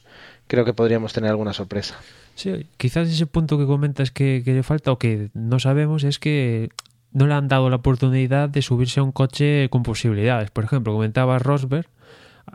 creo 0.48 0.64
que 0.64 0.74
podríamos 0.74 1.12
tener 1.12 1.30
alguna 1.30 1.52
sorpresa. 1.52 1.96
Sí, 2.38 2.66
quizás 2.76 3.08
ese 3.08 3.26
punto 3.26 3.58
que 3.58 3.66
comentas 3.66 4.12
que, 4.12 4.42
que 4.44 4.54
le 4.54 4.62
falta 4.62 4.92
o 4.92 4.98
que 4.98 5.30
no 5.34 5.58
sabemos 5.58 6.04
es 6.04 6.20
que 6.20 6.68
no 7.10 7.26
le 7.26 7.34
han 7.34 7.48
dado 7.48 7.68
la 7.68 7.76
oportunidad 7.76 8.48
de 8.48 8.62
subirse 8.62 9.00
a 9.00 9.02
un 9.02 9.10
coche 9.10 9.68
con 9.70 9.82
posibilidades. 9.82 10.52
Por 10.52 10.62
ejemplo, 10.62 10.92
comentaba 10.92 11.40
Rosberg, 11.40 11.88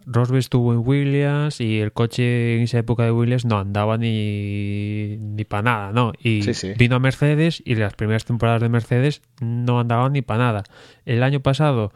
Rosberg 0.05 0.39
estuvo 0.39 0.71
en 0.71 0.79
Williams 0.87 1.59
y 1.59 1.79
el 1.81 1.91
coche 1.91 2.55
en 2.55 2.61
esa 2.61 2.79
época 2.79 3.03
de 3.03 3.11
Williams 3.11 3.43
no 3.43 3.59
andaba 3.59 3.97
ni, 3.97 5.17
ni 5.19 5.43
para 5.43 5.63
nada, 5.63 5.91
¿no? 5.91 6.13
Y 6.17 6.43
Sí, 6.43 6.53
sí. 6.53 6.73
vino 6.77 6.95
a 6.95 6.99
Mercedes 6.99 7.61
y 7.65 7.75
las 7.75 7.93
primeras 7.93 8.23
temporadas 8.23 8.61
de 8.61 8.69
Mercedes 8.69 9.21
no 9.41 9.81
andaban 9.81 10.13
ni 10.13 10.21
para 10.21 10.45
nada. 10.45 10.63
El 11.05 11.23
año 11.23 11.41
pasado 11.41 11.91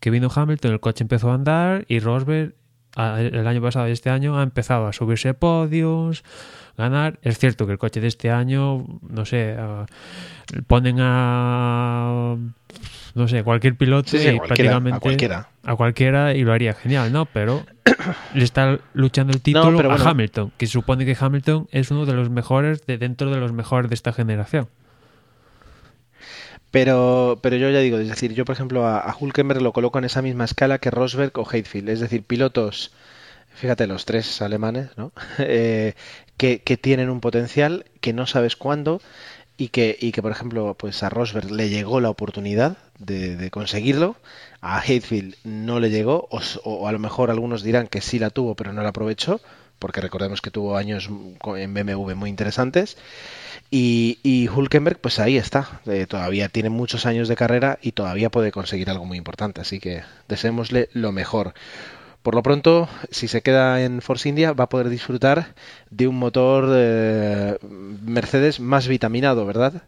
que 0.00 0.08
vino 0.10 0.30
Hamilton, 0.34 0.72
el 0.72 0.80
coche 0.80 1.04
empezó 1.04 1.30
a 1.30 1.34
andar 1.34 1.84
y 1.86 1.98
Rosberg 2.00 2.54
el 2.96 3.46
año 3.46 3.60
pasado 3.60 3.88
y 3.88 3.92
este 3.92 4.08
año 4.08 4.38
ha 4.38 4.42
empezado 4.42 4.86
a 4.86 4.92
subirse 4.94 5.34
podios, 5.34 6.24
ganar. 6.76 7.18
Es 7.22 7.38
cierto 7.38 7.66
que 7.66 7.72
el 7.72 7.78
coche 7.78 8.00
de 8.00 8.08
este 8.08 8.30
año, 8.30 8.84
no 9.08 9.24
sé, 9.24 9.56
a- 9.58 9.86
ponen 10.66 10.96
a 11.00 12.36
no 13.14 13.28
sé, 13.28 13.42
cualquier 13.42 13.76
piloto 13.76 14.10
Sí, 14.10 14.18
sí, 14.18 14.24
y 14.26 14.28
a 14.28 14.36
cualquiera, 14.38 14.46
prácticamente 14.72 14.96
a 14.96 15.00
cualquiera. 15.00 15.48
a 15.64 15.76
cualquiera 15.76 16.34
y 16.34 16.42
lo 16.44 16.52
haría 16.52 16.74
genial, 16.74 17.10
¿no? 17.12 17.24
Pero 17.26 17.64
le 18.34 18.44
está 18.44 18.78
luchando 18.92 19.32
el 19.32 19.40
título 19.40 19.78
pero 19.78 19.90
a 19.90 19.94
bueno. 19.96 20.10
Hamilton, 20.10 20.52
que 20.58 20.66
supone 20.66 21.06
que 21.06 21.16
Hamilton 21.18 21.66
es 21.72 21.90
uno 21.90 22.04
de 22.04 22.12
los 22.12 22.28
mejores 22.28 22.84
de 22.86 22.98
dentro 22.98 23.30
de 23.30 23.38
los 23.40 23.52
mejores 23.52 23.88
de 23.88 23.94
esta 23.94 24.12
generación. 24.12 24.68
Pero, 26.70 27.38
pero 27.42 27.56
yo 27.56 27.70
ya 27.70 27.78
digo, 27.80 27.98
es 27.98 28.08
decir, 28.08 28.34
yo 28.34 28.44
por 28.44 28.54
ejemplo 28.54 28.86
a, 28.86 28.98
a 28.98 29.16
Hulkenberg 29.18 29.62
lo 29.62 29.72
coloco 29.72 29.98
en 29.98 30.04
esa 30.04 30.20
misma 30.20 30.44
escala 30.44 30.78
que 30.78 30.90
Rosberg 30.90 31.32
o 31.38 31.46
Heidfeld, 31.50 31.88
es 31.88 32.00
decir, 32.00 32.22
pilotos, 32.22 32.92
fíjate, 33.54 33.86
los 33.86 34.04
tres 34.04 34.42
alemanes, 34.42 34.90
¿no? 34.96 35.12
Eh, 35.38 35.94
que, 36.36 36.60
que 36.60 36.76
tienen 36.76 37.10
un 37.10 37.20
potencial 37.20 37.86
que 38.00 38.12
no 38.12 38.26
sabes 38.26 38.56
cuándo 38.56 39.00
y 39.56 39.68
que, 39.68 39.96
y 40.00 40.12
que 40.12 40.22
por 40.22 40.32
ejemplo, 40.32 40.74
pues 40.78 41.02
a 41.02 41.08
Rosberg 41.08 41.50
le 41.50 41.68
llegó 41.68 42.00
la 42.00 42.10
oportunidad 42.10 42.76
de, 42.98 43.36
de 43.36 43.50
conseguirlo, 43.50 44.16
a 44.60 44.82
Heidfeld 44.84 45.36
no 45.44 45.80
le 45.80 45.90
llegó, 45.90 46.28
o, 46.30 46.40
o 46.64 46.88
a 46.88 46.92
lo 46.92 46.98
mejor 46.98 47.30
algunos 47.30 47.62
dirán 47.62 47.86
que 47.88 48.00
sí 48.00 48.18
la 48.18 48.30
tuvo, 48.30 48.54
pero 48.54 48.72
no 48.72 48.82
la 48.82 48.90
aprovechó, 48.90 49.40
porque 49.78 50.00
recordemos 50.00 50.40
que 50.40 50.50
tuvo 50.50 50.76
años 50.76 51.10
en 51.56 51.74
BMW 51.74 52.14
muy 52.14 52.30
interesantes. 52.30 52.96
Y, 53.70 54.18
y 54.22 54.48
Hulkenberg, 54.48 54.98
pues 54.98 55.18
ahí 55.18 55.36
está. 55.36 55.80
Todavía 56.08 56.48
tiene 56.48 56.70
muchos 56.70 57.04
años 57.04 57.28
de 57.28 57.36
carrera 57.36 57.78
y 57.82 57.92
todavía 57.92 58.30
puede 58.30 58.52
conseguir 58.52 58.88
algo 58.90 59.04
muy 59.04 59.18
importante. 59.18 59.60
Así 59.60 59.80
que 59.80 60.02
deseémosle 60.28 60.88
lo 60.92 61.12
mejor. 61.12 61.54
Por 62.26 62.34
lo 62.34 62.42
pronto, 62.42 62.88
si 63.12 63.28
se 63.28 63.40
queda 63.40 63.84
en 63.84 64.02
Force 64.02 64.28
India, 64.28 64.52
va 64.52 64.64
a 64.64 64.68
poder 64.68 64.88
disfrutar 64.88 65.54
de 65.90 66.08
un 66.08 66.18
motor 66.18 66.68
eh, 66.74 67.56
Mercedes 68.04 68.58
más 68.58 68.88
vitaminado, 68.88 69.46
¿verdad? 69.46 69.84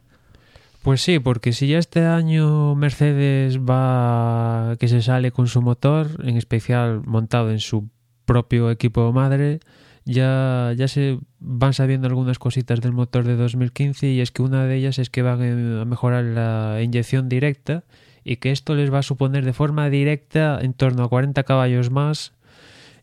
Pues 0.82 1.00
sí, 1.00 1.18
porque 1.18 1.52
si 1.52 1.66
ya 1.66 1.78
este 1.78 2.04
año 2.04 2.76
Mercedes 2.76 3.58
va 3.58 4.76
que 4.78 4.86
se 4.86 5.02
sale 5.02 5.32
con 5.32 5.48
su 5.48 5.62
motor, 5.62 6.10
en 6.22 6.36
especial 6.36 7.02
montado 7.04 7.50
en 7.50 7.58
su 7.58 7.88
propio 8.24 8.70
equipo 8.70 9.12
madre, 9.12 9.58
ya, 10.04 10.72
ya 10.76 10.86
se 10.86 11.18
van 11.40 11.72
sabiendo 11.72 12.06
algunas 12.06 12.38
cositas 12.38 12.80
del 12.80 12.92
motor 12.92 13.24
de 13.24 13.34
2015 13.34 14.10
y 14.10 14.20
es 14.20 14.30
que 14.30 14.42
una 14.42 14.64
de 14.66 14.76
ellas 14.76 15.00
es 15.00 15.10
que 15.10 15.22
van 15.22 15.80
a 15.80 15.84
mejorar 15.84 16.22
la 16.22 16.82
inyección 16.82 17.28
directa 17.28 17.82
y 18.28 18.36
que 18.36 18.50
esto 18.50 18.74
les 18.74 18.92
va 18.92 18.98
a 18.98 19.02
suponer 19.02 19.44
de 19.44 19.54
forma 19.54 19.88
directa 19.88 20.58
en 20.60 20.74
torno 20.74 21.02
a 21.02 21.08
40 21.08 21.42
caballos 21.44 21.90
más 21.90 22.34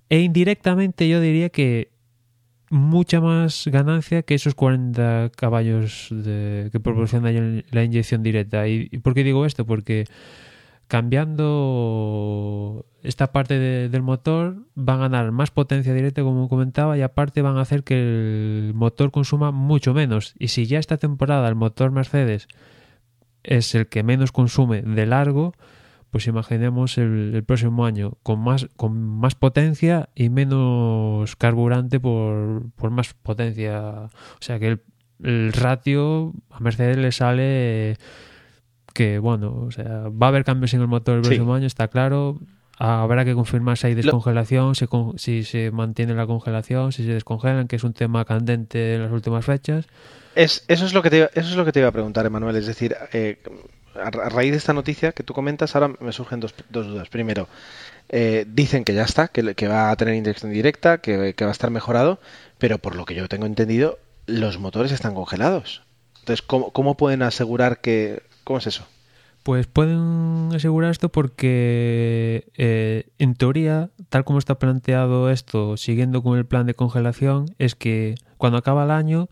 e 0.08 0.20
indirectamente 0.20 1.10
yo 1.10 1.20
diría 1.20 1.50
que 1.50 1.90
mucha 2.70 3.22
más 3.22 3.68
ganancia 3.72 4.22
que 4.22 4.36
esos 4.36 4.54
40 4.54 5.32
caballos 5.36 6.10
de, 6.12 6.70
que 6.72 6.80
proporciona 6.80 7.32
la 7.72 7.84
inyección 7.84 8.22
directa. 8.22 8.68
¿Y, 8.68 8.90
por 9.00 9.14
qué 9.14 9.24
digo 9.24 9.46
esto? 9.46 9.66
Porque 9.66 10.06
cambiando 10.88 12.86
esta 13.04 13.32
parte 13.32 13.58
de- 13.58 13.90
del 13.90 14.02
motor 14.02 14.58
van 14.76 14.98
a 14.98 15.02
ganar 15.08 15.32
más 15.32 15.52
potencia 15.52 15.94
directa, 15.94 16.22
como 16.24 16.50
comentaba, 16.50 16.98
y 16.98 17.02
aparte 17.02 17.42
van 17.42 17.58
a 17.58 17.62
hacer 17.62 17.84
que 17.84 17.96
el 17.96 18.74
motor 18.76 19.12
consuma 19.12 19.52
mucho 19.52 19.94
menos. 19.94 20.36
Y 20.38 20.50
si 20.50 20.66
ya 20.66 20.80
esta 20.80 20.98
temporada 20.98 21.48
el 21.48 21.56
motor 21.56 21.92
Mercedes 21.92 22.48
es 23.45 23.73
el 23.75 23.88
que 23.88 24.03
menos 24.03 24.31
consume 24.31 24.81
de 24.81 25.05
largo, 25.05 25.53
pues 26.12 26.27
imaginemos 26.27 26.97
el, 26.97 27.34
el 27.36 27.43
próximo 27.43 27.86
año 27.86 28.13
con 28.23 28.39
más, 28.39 28.67
con 28.77 28.97
más 29.01 29.36
potencia 29.36 30.10
y 30.15 30.29
menos 30.29 31.36
carburante 31.36 31.99
por, 31.99 32.69
por 32.75 32.89
más 32.91 33.13
potencia. 33.13 33.79
O 33.81 34.10
sea 34.39 34.60
que 34.60 34.67
el, 34.69 34.81
el 35.23 35.51
ratio 35.53 36.34
a 36.51 36.60
Mercedes 36.60 36.97
le 36.97 37.12
sale 37.12 37.97
que, 38.93 39.19
bueno, 39.19 39.53
o 39.67 39.71
sea, 39.71 40.08
va 40.10 40.27
a 40.27 40.29
haber 40.29 40.45
cambios 40.45 40.73
en 40.73 40.81
el 40.81 40.88
motor 40.88 41.17
el 41.17 41.23
Sí. 41.25 41.29
próximo 41.31 41.53
año, 41.53 41.67
está 41.67 41.89
claro. 41.89 42.39
Habrá 42.78 43.24
que 43.24 43.34
confirmar 43.34 43.78
si 43.78 43.88
hay 43.88 43.94
descongelación, 43.96 44.76
si, 44.76 44.88
con- 44.88 45.18
si 45.18 45.44
se 45.44 45.72
mantiene 45.72 46.14
la 46.14 46.26
congelación, 46.28 46.92
si 46.92 47.04
se 47.06 47.14
descongelan, 47.14 47.68
que 47.68 47.78
es 47.78 47.84
un 47.84 47.94
tema 47.94 48.26
candente 48.26 48.96
en 48.96 49.04
las 49.04 49.12
últimas 49.12 49.46
fechas. 49.46 49.86
Es, 50.36 50.66
eso, 50.68 50.86
es 50.86 50.94
lo 50.94 51.02
que 51.02 51.10
te, 51.10 51.18
iba- 51.20 51.30
eso 51.34 51.50
es 51.50 51.56
lo 51.56 51.64
que 51.64 51.72
te 51.72 51.80
iba 51.80 51.88
a 51.88 51.94
preguntar, 51.94 52.26
Emanuel. 52.26 52.56
Es 52.58 52.66
decir, 52.68 52.96
eh, 53.14 53.38
a, 53.96 54.12
ra- 54.12 54.26
a 54.26 54.30
raíz 54.30 54.52
de 54.52 54.58
esta 54.58 54.74
noticia 54.74 55.14
que 55.14 55.24
tú 55.24 55.34
comentas, 55.34 55.74
ahora 55.76 55.94
me 56.02 56.12
surgen 56.12 56.42
dos, 56.42 56.54
dos 56.70 56.88
dudas. 56.88 57.08
Primero, 57.08 57.48
eh, 58.10 58.46
dicen 58.48 58.84
que 58.84 58.94
ya 58.94 59.04
está, 59.04 59.30
que, 59.30 59.42
va 59.68 59.90
a 59.92 59.96
tener 59.96 60.16
inyección 60.16 60.52
directa, 60.52 60.98
que, 60.98 61.34
que 61.34 61.46
va 61.46 61.52
a 61.52 61.54
estar 61.54 61.72
mejorado, 61.72 62.20
pero 62.58 62.78
por 62.78 62.96
lo 62.96 63.06
que 63.06 63.16
yo 63.16 63.30
tengo 63.30 63.46
entendido, 63.46 64.00
los 64.28 64.60
motores 64.60 64.92
están 64.92 65.14
congelados. 65.16 65.82
Entonces, 66.20 66.42
¿cómo, 66.42 66.72
cómo 66.72 66.98
pueden 66.98 67.22
asegurar 67.22 67.80
que... 67.80 68.22
¿Cómo 68.44 68.60
es 68.60 68.68
eso? 68.68 68.86
Pues 69.45 69.67
pueden 69.67 70.49
asegurar 70.55 70.89
esto 70.89 71.10
porque, 71.10 72.47
eh, 72.58 73.10
en 73.19 73.36
teoría, 73.36 73.91
tal 74.10 74.25
como 74.25 74.39
está 74.39 74.58
planteado 74.58 75.29
esto, 75.29 75.77
siguiendo 75.77 76.23
con 76.23 76.39
el 76.39 76.47
plan 76.47 76.65
de 76.65 76.73
congelación, 76.73 77.53
es 77.60 77.75
que 77.75 78.15
cuando 78.38 78.58
acaba 78.58 78.86
el 78.86 78.89
año 78.89 79.29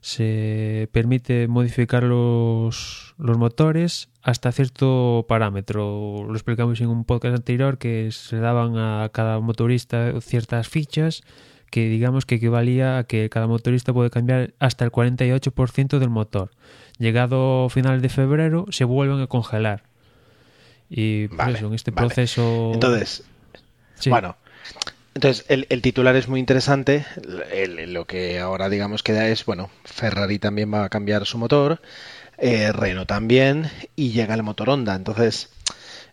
se 0.00 0.88
permite 0.90 1.48
modificar 1.48 2.02
los, 2.04 3.14
los 3.18 3.36
motores 3.36 4.08
hasta 4.22 4.52
cierto 4.52 5.26
parámetro. 5.28 6.24
Lo 6.26 6.32
explicamos 6.32 6.80
en 6.80 6.88
un 6.88 7.04
podcast 7.04 7.36
anterior 7.36 7.76
que 7.76 8.10
se 8.10 8.38
daban 8.38 8.78
a 8.78 9.10
cada 9.12 9.38
motorista 9.40 10.18
ciertas 10.22 10.66
fichas 10.66 11.24
que 11.72 11.88
digamos 11.88 12.26
que 12.26 12.34
equivalía 12.34 12.98
a 12.98 13.04
que 13.04 13.30
cada 13.30 13.46
motorista 13.46 13.94
puede 13.94 14.10
cambiar 14.10 14.52
hasta 14.58 14.84
el 14.84 14.92
48% 14.92 15.98
del 15.98 16.10
motor. 16.10 16.50
Llegado 17.02 17.68
final 17.68 18.00
de 18.00 18.08
febrero 18.08 18.66
se 18.70 18.84
vuelven 18.84 19.20
a 19.20 19.26
congelar. 19.26 19.82
Y 20.88 21.26
pues 21.28 21.38
Vale, 21.38 21.58
eso, 21.58 21.66
en 21.66 21.74
este 21.74 21.90
vale. 21.90 22.06
proceso... 22.06 22.70
Entonces, 22.74 23.24
Sí. 23.98 24.08
bueno, 24.10 24.36
entonces 25.14 25.44
el, 25.48 25.66
el 25.68 25.82
titular 25.82 26.14
es 26.16 26.28
muy 26.28 26.38
interesante. 26.38 27.04
El- 27.52 27.78
el- 27.78 27.92
lo 27.92 28.04
que 28.06 28.38
ahora 28.38 28.68
digamos 28.68 29.02
queda 29.02 29.26
es, 29.28 29.44
bueno, 29.44 29.68
Ferrari 29.84 30.38
también 30.38 30.72
va 30.72 30.84
a 30.84 30.88
cambiar 30.88 31.26
su 31.26 31.38
motor, 31.38 31.80
eh, 32.38 32.70
Renault 32.72 33.08
también, 33.08 33.68
y 33.96 34.10
llega 34.12 34.34
el 34.34 34.42
motor 34.44 34.70
Honda. 34.70 34.94
Entonces, 34.94 35.50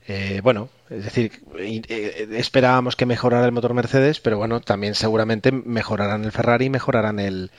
eh, 0.07 0.41
bueno, 0.43 0.69
es 0.89 1.03
decir, 1.03 1.31
eh, 1.57 2.27
esperábamos 2.33 2.95
que 2.95 3.05
mejorara 3.05 3.45
el 3.45 3.51
motor 3.51 3.73
Mercedes, 3.75 4.19
pero 4.19 4.37
bueno, 4.39 4.59
también 4.59 4.95
seguramente 4.95 5.51
mejorarán 5.51 6.23
el 6.25 6.31
Ferrari 6.31 6.65
y 6.65 6.69
mejorarán 6.71 7.19
el, 7.19 7.51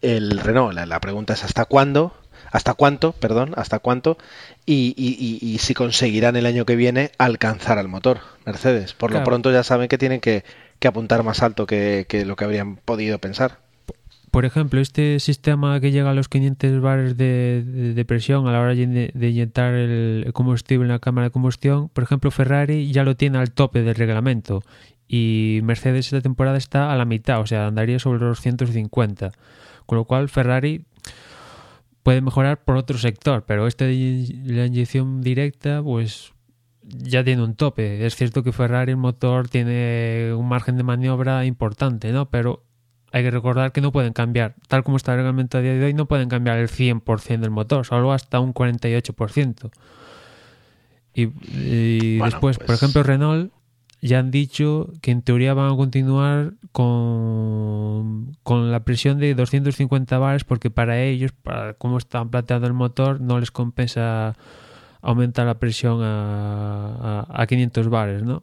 el 0.00 0.38
Renault. 0.38 0.72
La, 0.74 0.86
la 0.86 1.00
pregunta 1.00 1.34
es 1.34 1.44
hasta 1.44 1.64
cuándo, 1.66 2.14
hasta 2.50 2.74
cuánto, 2.74 3.12
perdón, 3.12 3.52
hasta 3.56 3.78
cuánto, 3.78 4.18
y, 4.66 4.94
y- 4.96 5.16
y- 5.42 5.54
y 5.54 5.58
si 5.58 5.74
conseguirán 5.74 6.36
el 6.36 6.46
año 6.46 6.64
que 6.64 6.76
viene 6.76 7.10
alcanzar 7.18 7.78
al 7.78 7.88
motor 7.88 8.20
Mercedes. 8.46 8.94
Por 8.94 9.10
lo 9.12 9.18
pronto 9.24 9.52
ya 9.52 9.62
saben 9.62 9.88
que 9.88 9.98
tienen 9.98 10.20
que, 10.20 10.44
que 10.78 10.88
apuntar 10.88 11.22
más 11.22 11.42
alto 11.42 11.66
que, 11.66 12.06
que 12.08 12.24
lo 12.24 12.36
que 12.36 12.44
habrían 12.44 12.76
podido 12.76 13.18
pensar. 13.18 13.58
Por 14.30 14.44
ejemplo, 14.44 14.80
este 14.80 15.18
sistema 15.18 15.80
que 15.80 15.90
llega 15.90 16.10
a 16.10 16.14
los 16.14 16.28
500 16.28 16.80
bares 16.80 17.16
de, 17.16 17.64
de- 17.66 17.94
de 17.94 18.04
presión 18.04 18.46
a 18.46 18.52
la 18.52 18.60
hora 18.60 18.74
de, 18.76 19.10
de 19.12 19.28
inyectar 19.28 19.74
el 19.74 20.30
combustible 20.32 20.84
en 20.86 20.92
la 20.92 21.00
cámara 21.00 21.26
de 21.26 21.30
combustión, 21.32 21.88
por 21.88 22.04
ejemplo, 22.04 22.30
Ferrari 22.30 22.92
ya 22.92 23.02
lo 23.02 23.16
tiene 23.16 23.38
al 23.38 23.50
tope 23.50 23.82
del 23.82 23.96
reglamento 23.96 24.62
y 25.08 25.58
Mercedes 25.64 26.06
esta 26.06 26.20
temporada 26.20 26.56
está 26.58 26.92
a 26.92 26.96
la 26.96 27.04
mitad, 27.04 27.40
o 27.40 27.46
sea, 27.46 27.66
andaría 27.66 27.98
sobre 27.98 28.20
los 28.20 28.40
150. 28.40 29.32
Con 29.86 29.98
lo 29.98 30.04
cual, 30.04 30.28
Ferrari 30.28 30.84
puede 32.02 32.20
mejorar 32.20 32.64
por 32.64 32.76
otro 32.76 32.98
sector, 32.98 33.44
pero 33.46 33.66
esta 33.66 33.84
la 33.84 34.66
inyección 34.66 35.20
directa, 35.20 35.82
pues 35.82 36.32
ya 36.82 37.22
tiene 37.24 37.42
un 37.42 37.54
tope. 37.54 38.04
Es 38.06 38.16
cierto 38.16 38.42
que 38.42 38.52
Ferrari 38.52 38.92
el 38.92 38.96
motor 38.96 39.48
tiene 39.48 40.32
un 40.34 40.48
margen 40.48 40.76
de 40.76 40.82
maniobra 40.82 41.44
importante, 41.44 42.12
¿no? 42.12 42.30
Pero 42.30 42.64
hay 43.12 43.22
que 43.22 43.30
recordar 43.30 43.72
que 43.72 43.80
no 43.80 43.92
pueden 43.92 44.12
cambiar, 44.12 44.54
tal 44.68 44.84
como 44.84 44.96
está 44.96 45.12
el 45.12 45.18
reglamento 45.18 45.58
a 45.58 45.60
día 45.60 45.74
de 45.74 45.84
hoy, 45.84 45.94
no 45.94 46.06
pueden 46.06 46.28
cambiar 46.28 46.58
el 46.58 46.68
100% 46.68 47.40
del 47.40 47.50
motor, 47.50 47.84
solo 47.84 48.12
hasta 48.12 48.40
un 48.40 48.54
48%. 48.54 49.70
Y, 51.12 51.22
y 51.22 52.18
después, 52.18 52.56
por 52.58 52.66
pues 52.66 52.82
ejemplo, 52.82 53.02
Renault 53.02 53.52
ya 54.02 54.18
han 54.18 54.30
dicho 54.30 54.90
que 55.02 55.10
en 55.10 55.22
teoría 55.22 55.52
van 55.54 55.72
a 55.72 55.76
continuar 55.76 56.52
con, 56.72 58.36
con 58.42 58.70
la 58.72 58.80
presión 58.80 59.18
de 59.18 59.34
250 59.34 60.18
bares 60.18 60.44
porque 60.44 60.70
para 60.70 61.00
ellos, 61.02 61.32
para 61.32 61.74
cómo 61.74 61.98
están 61.98 62.30
planteando 62.30 62.66
el 62.66 62.72
motor, 62.72 63.20
no 63.20 63.38
les 63.38 63.50
compensa 63.50 64.36
aumentar 65.02 65.46
la 65.46 65.54
presión 65.58 66.00
a, 66.02 67.24
a, 67.28 67.42
a 67.42 67.46
500 67.46 67.88
bares, 67.88 68.22
¿no? 68.22 68.42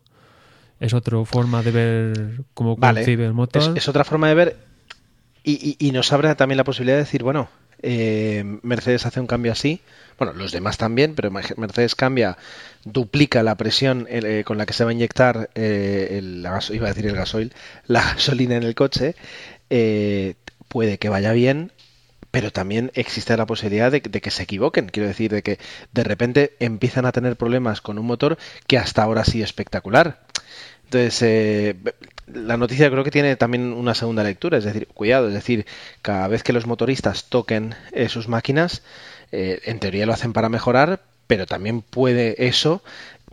Es 0.80 0.93
otra 0.93 1.24
forma 1.26 1.63
de 1.63 1.72
ver 1.72 2.41
cómo 2.54 2.76
Vale. 2.76 3.00
concibe 3.02 3.26
el 3.26 3.34
motor. 3.34 3.62
Es, 3.78 3.84
es 3.84 3.88
otra 3.89 4.04
forma 4.04 4.28
de 4.30 4.36
ver 4.36 4.58
y, 5.43 5.76
y- 5.80 5.88
y 5.88 5.91
nos 5.91 6.12
abre 6.13 6.34
también 6.36 6.58
la 6.58 6.63
posibilidad 6.63 6.98
de 6.98 7.04
decir, 7.04 7.24
bueno, 7.24 7.48
eh, 7.82 8.44
Mercedes 8.63 9.06
hace 9.06 9.20
un 9.20 9.28
cambio 9.28 9.52
así, 9.52 9.82
bueno, 10.18 10.34
los 10.34 10.52
demás 10.52 10.78
también, 10.78 11.16
pero 11.16 11.32
Mercedes 11.32 11.96
cambia, 11.96 12.38
duplica 12.84 13.44
la 13.44 13.56
presión 13.56 14.08
eh, 14.10 14.44
con 14.46 14.58
la 14.58 14.66
que 14.66 14.74
se 14.74 14.84
va 14.84 14.90
a 14.90 14.94
inyectar, 14.94 15.50
eh, 15.56 16.16
el, 16.18 16.42
la 16.42 16.60
iba 16.70 16.88
a 16.88 16.90
decir 16.90 17.08
el 17.08 17.16
gasoil, 17.16 17.54
la 17.88 18.02
gasolina 18.02 18.56
en 18.56 18.63
el 18.63 18.76
coche, 18.76 19.16
puede 20.68 20.98
que 20.98 21.10
vaya 21.10 21.32
bien, 21.34 21.72
pero 22.32 22.52
también 22.52 22.92
existe 22.94 23.38
la 23.38 23.46
posibilidad 23.46 23.92
de, 23.92 24.02
de 24.02 24.22
que 24.22 24.32
se 24.32 24.44
equivoquen, 24.44 24.90
quiero 24.90 25.08
decir, 25.08 25.32
de 25.32 25.44
que 25.44 25.60
de 25.94 26.04
repente 26.04 26.56
empiezan 26.60 27.06
a 27.06 27.12
tener 27.12 27.36
problemas 27.36 27.82
con 27.82 27.98
un 28.00 28.06
motor 28.06 28.38
que 28.68 28.78
hasta 28.78 29.04
ahora 29.04 29.22
ha 29.22 29.26
sido 29.26 29.46
espectacular. 29.46 30.28
Entonces, 30.88 31.22
eh, 31.22 31.76
la 32.34 32.58
noticia 32.58 32.90
creo 32.90 33.04
que 33.04 33.12
tiene 33.12 33.36
también 33.36 33.74
una 33.74 33.94
segunda 33.96 34.24
lectura, 34.24 34.58
es 34.58 34.63
decir, 34.63 34.88
cuidado, 34.94 35.28
es 35.30 35.34
decir, 35.34 35.66
cada 36.02 36.28
vez 36.28 36.44
que 36.44 36.54
los 36.54 36.68
motoristas 36.68 37.26
toquen 37.26 37.74
eh, 37.94 38.10
sus 38.10 38.28
máquinas, 38.28 38.84
eh, 39.32 39.60
en 39.66 39.80
teoría 39.80 40.06
lo 40.06 40.13
hacen 40.13 40.34
para 40.34 40.50
mejorar, 40.50 41.02
pero 41.28 41.46
también 41.46 41.82
puede 41.82 42.48
eso 42.48 42.82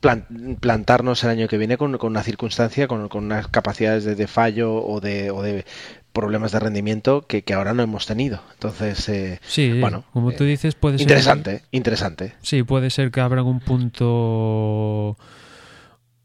plan- 0.01 0.27
plantarnos 0.61 1.23
el 1.25 1.31
año 1.31 1.49
que 1.49 1.59
viene 1.59 1.77
con, 1.77 1.97
con 1.99 2.11
una 2.11 2.23
circunstancia, 2.23 2.87
con, 2.89 3.09
con 3.09 3.25
unas 3.25 3.49
capacidades 3.49 4.05
de, 4.05 4.15
de 4.15 4.27
fallo 4.27 4.75
o 4.75 5.01
de, 5.01 5.31
o 5.31 5.43
de 5.43 5.65
problemas 6.13 6.53
de 6.53 6.61
rendimiento 6.61 7.27
que, 7.27 7.43
que 7.43 7.55
ahora 7.55 7.75
no 7.75 7.83
hemos 7.83 8.07
tenido. 8.07 8.41
Entonces, 8.53 9.09
eh, 9.09 9.41
Sí, 9.47 9.81
bueno, 9.81 10.05
como 10.13 10.31
tú 10.33 10.45
eh, 10.45 10.49
dices, 10.49 10.75
puede 10.77 10.99
ser. 10.99 11.03
interesante, 11.03 11.63
interesante. 11.73 12.35
Sí, 12.43 12.63
puede 12.63 12.91
ser 12.91 13.11
que 13.11 13.21
abran 13.21 13.47
un 13.47 13.59
punto 13.61 15.17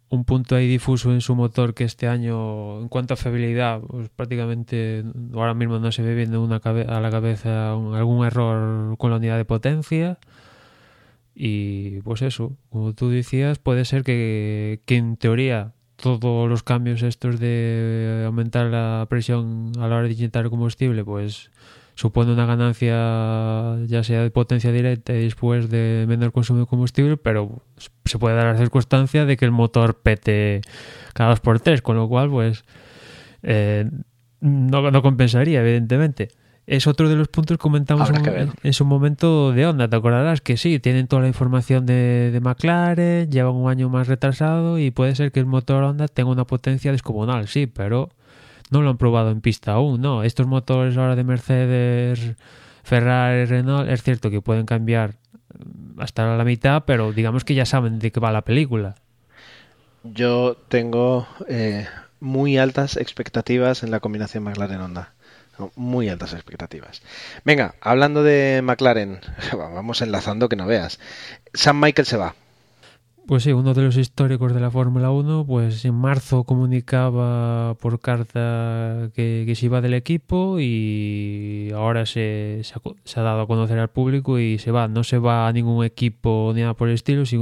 un 0.10 0.26
punto 0.26 0.56
ahí 0.56 0.67
difuso 0.67 1.12
en 1.13 1.22
su 1.22 1.36
motor 1.36 1.74
que 1.74 1.84
este 1.84 2.08
año, 2.08 2.82
en 2.82 2.88
cuanto 2.89 3.13
a 3.13 3.17
fiabilidad, 3.17 3.80
pues 3.82 4.10
prácticamente 4.10 5.04
ahora 5.34 5.54
mismo 5.54 5.78
no 5.80 5.91
se 5.91 6.02
ve 6.02 6.15
viendo 6.15 6.43
una 6.43 6.60
cabe- 6.60 6.88
a 6.88 7.00
la 7.00 7.12
cabeza 7.12 7.74
algún 7.74 8.26
error 8.26 8.98
con 8.98 9.12
la 9.12 9.17
unidad 9.17 9.38
de 9.38 9.45
potencia. 9.45 10.17
Y 11.36 12.02
pues 12.02 12.22
eso, 12.22 12.58
como 12.69 12.93
tú 12.93 13.10
decías, 13.10 13.60
puede 13.60 13.86
ser 13.86 14.04
que, 14.04 14.82
que 14.86 14.98
en 14.98 15.15
teoría 15.15 15.74
todos 15.95 16.50
los 16.50 16.63
cambios 16.63 17.02
estos 17.04 17.39
de 17.39 18.24
aumentar 18.26 18.67
la 18.67 19.06
presión 19.10 19.72
a 19.78 19.88
la 19.88 19.98
hora 19.98 20.08
de 20.08 20.13
inyectar 20.13 20.50
combustible, 20.50 21.04
pues 21.06 21.52
supone 21.99 22.31
una 22.31 22.45
ganancia 22.45 23.75
ya 23.85 24.03
sea 24.05 24.23
de 24.23 24.31
potencia 24.31 24.71
directa 24.71 25.13
y 25.13 25.23
después 25.23 25.69
de 25.69 26.05
menor 26.07 26.31
consumo 26.31 26.62
de 26.62 26.65
combustible, 26.65 27.17
pero 27.17 27.62
se 28.05 28.17
puede 28.17 28.38
dar 28.38 28.45
la 28.45 28.57
circunstancia 28.57 29.25
de 29.25 29.35
que 29.35 29.43
el 29.43 29.51
motor 29.51 29.99
pete 30.01 30.62
cada 31.13 31.31
dos 31.31 31.41
por 31.41 31.59
tres, 31.59 31.81
con 31.81 31.97
lo 31.97 32.07
cual 32.07 32.29
pues 32.29 32.63
eh, 33.43 33.89
no, 34.39 34.91
no 34.91 35.01
compensaría, 35.01 35.59
evidentemente. 35.59 36.29
Es 36.67 36.88
otro 36.88 37.09
de 37.09 37.17
los 37.17 37.27
puntos 37.27 37.57
que 37.57 37.62
comentamos 37.62 38.09
que 38.12 38.47
en 38.63 38.73
su 38.73 38.85
momento 38.85 39.51
de 39.51 39.67
Honda, 39.67 39.89
te 39.89 39.97
acordarás 39.97 40.39
que 40.39 40.55
sí, 40.55 40.79
tienen 40.79 41.07
toda 41.07 41.23
la 41.23 41.27
información 41.27 41.85
de, 41.85 42.29
de 42.31 42.39
McLaren, 42.39 43.29
llevan 43.29 43.55
un 43.55 43.69
año 43.69 43.89
más 43.89 44.07
retrasado 44.07 44.79
y 44.79 44.91
puede 44.91 45.15
ser 45.15 45.33
que 45.33 45.41
el 45.41 45.47
motor 45.47 45.83
Honda 45.83 46.07
tenga 46.07 46.29
una 46.29 46.47
potencia 46.47 46.93
descomunal, 46.93 47.49
sí, 47.49 47.67
pero 47.67 48.09
no 48.69 48.82
lo 48.82 48.89
han 48.89 48.97
probado 48.97 49.32
en 49.32 49.41
pista 49.41 49.73
aún, 49.73 50.01
¿no? 50.01 50.23
Estos 50.23 50.47
motores 50.47 50.97
ahora 50.97 51.15
de 51.15 51.23
Mercedes, 51.23 52.36
Ferrari, 52.84 53.45
Renault, 53.45 53.89
es 53.89 54.03
cierto 54.03 54.29
que 54.29 54.41
pueden 54.41 54.65
cambiar 54.65 55.15
mm, 55.58 56.01
hasta 56.01 56.36
la 56.36 56.43
mitad, 56.43 56.84
pero 56.86 57.12
digamos 57.12 57.43
que 57.43 57.55
ya 57.55 57.65
saben 57.65 57.99
de 57.99 58.12
qué 58.12 58.19
va 58.19 58.32
la 58.32 58.43
película. 58.43 58.95
Yo 60.03 60.55
tengo 60.69 61.27
eh, 61.47 61.88
muy 62.19 62.58
altas 62.58 62.97
expectativas 62.97 63.84
en 63.84 63.91
la 63.91 63.99
combinación 63.99 64.43
McLaren-Honda. 64.43 65.13
Muy 65.75 66.08
altas 66.08 66.34
expectativas. 66.34 67.01
Venga, 67.43 67.75
hablando 67.82 68.23
de 68.23 68.62
McLaren, 68.63 69.19
vamos 69.53 70.01
enlazando 70.01 70.47
que 70.47 70.55
no 70.55 70.65
veas. 70.65 70.99
Sam 71.53 71.82
Michael 71.82 72.05
se 72.05 72.15
va. 72.15 72.34
Pues 73.29 73.43
sí, 73.43 73.51
uno 73.51 73.75
de 73.75 73.83
los 73.83 73.95
históricos 73.95 74.55
de 74.55 74.59
la 74.59 74.71
Fórmula 74.71 75.11
1, 75.11 75.45
pues 75.45 75.85
en 75.85 75.93
marzo 75.93 76.45
comunicaba 76.45 77.75
por 77.75 77.99
carta 77.99 79.11
que, 79.13 79.53
se 79.55 79.67
iba 79.67 79.81
del 79.81 79.93
equipo 79.93 80.59
y 80.59 81.69
ahora 81.75 82.07
se, 82.07 82.63
ha, 82.73 83.21
dado 83.21 83.41
a 83.41 83.45
conocer 83.45 83.77
al 83.77 83.89
público 83.91 84.39
y 84.39 84.57
se 84.57 84.71
va. 84.71 84.87
No 84.87 85.03
se 85.03 85.19
va 85.19 85.47
a 85.47 85.53
ningún 85.53 85.85
equipo 85.85 86.53
ni 86.55 86.61
nada 86.61 86.73
por 86.73 86.87
el 86.87 86.95
estilo, 86.95 87.23
si- 87.27 87.37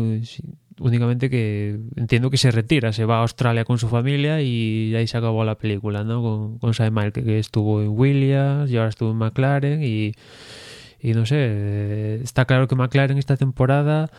únicamente 0.77 1.29
que 1.29 1.79
entiendo 1.95 2.29
que 2.29 2.37
se 2.37 2.51
retira, 2.51 2.91
se 2.91 3.05
va 3.05 3.19
a 3.19 3.21
Australia 3.21 3.63
con 3.63 3.77
su 3.77 3.87
familia 3.87 4.41
y 4.41 4.93
ahí 4.93 5.07
se 5.07 5.17
acabó 5.17 5.45
la 5.45 5.55
película, 5.57 6.03
¿no? 6.03 6.21
Con, 6.21 6.57
con 6.59 6.73
que 7.13 7.39
estuvo 7.39 7.81
en 7.81 7.97
Williams 7.97 8.69
y 8.69 8.75
ahora 8.75 8.89
estuvo 8.89 9.11
en 9.11 9.17
McLaren 9.19 9.81
y, 9.81 10.11
y 10.99 11.13
no 11.13 11.25
sé, 11.25 11.37
eh, 11.39 12.19
está 12.21 12.43
claro 12.43 12.67
que 12.67 12.75
McLaren 12.75 13.17
esta 13.17 13.37
temporada 13.37 14.09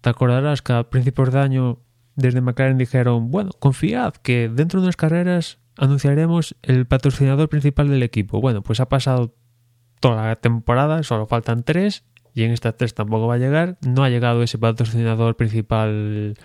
te 0.00 0.10
acordarás 0.10 0.62
que 0.62 0.72
a 0.72 0.84
principios 0.84 1.32
de 1.32 1.40
año 1.40 1.78
desde 2.16 2.40
McLaren 2.40 2.78
dijeron, 2.78 3.30
bueno, 3.30 3.50
confiad 3.58 4.14
que 4.14 4.48
dentro 4.48 4.80
de 4.80 4.84
unas 4.84 4.96
carreras 4.96 5.58
anunciaremos 5.76 6.56
el 6.62 6.86
patrocinador 6.86 7.48
principal 7.48 7.88
del 7.88 8.02
equipo. 8.02 8.40
Bueno, 8.40 8.62
pues 8.62 8.80
ha 8.80 8.88
pasado 8.88 9.34
toda 10.00 10.26
la 10.26 10.36
temporada, 10.36 11.02
solo 11.02 11.26
faltan 11.26 11.62
tres 11.62 12.04
y 12.34 12.44
en 12.44 12.52
estas 12.52 12.76
tres 12.76 12.94
tampoco 12.94 13.26
va 13.26 13.34
a 13.34 13.38
llegar. 13.38 13.78
No 13.86 14.04
ha 14.04 14.10
llegado 14.10 14.42
ese 14.42 14.58
patrocinador 14.58 15.36
principal 15.36 16.36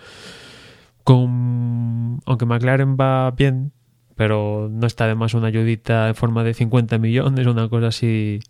con... 1.04 2.20
Aunque 2.26 2.46
McLaren 2.46 2.96
va 2.96 3.30
bien, 3.30 3.72
pero 4.16 4.68
no 4.70 4.86
está 4.86 5.04
además 5.04 5.34
una 5.34 5.48
ayudita 5.48 6.08
en 6.08 6.14
forma 6.14 6.42
de 6.42 6.54
50 6.54 6.98
millones, 6.98 7.46
una 7.46 7.68
cosa 7.68 7.88
así 7.88 8.40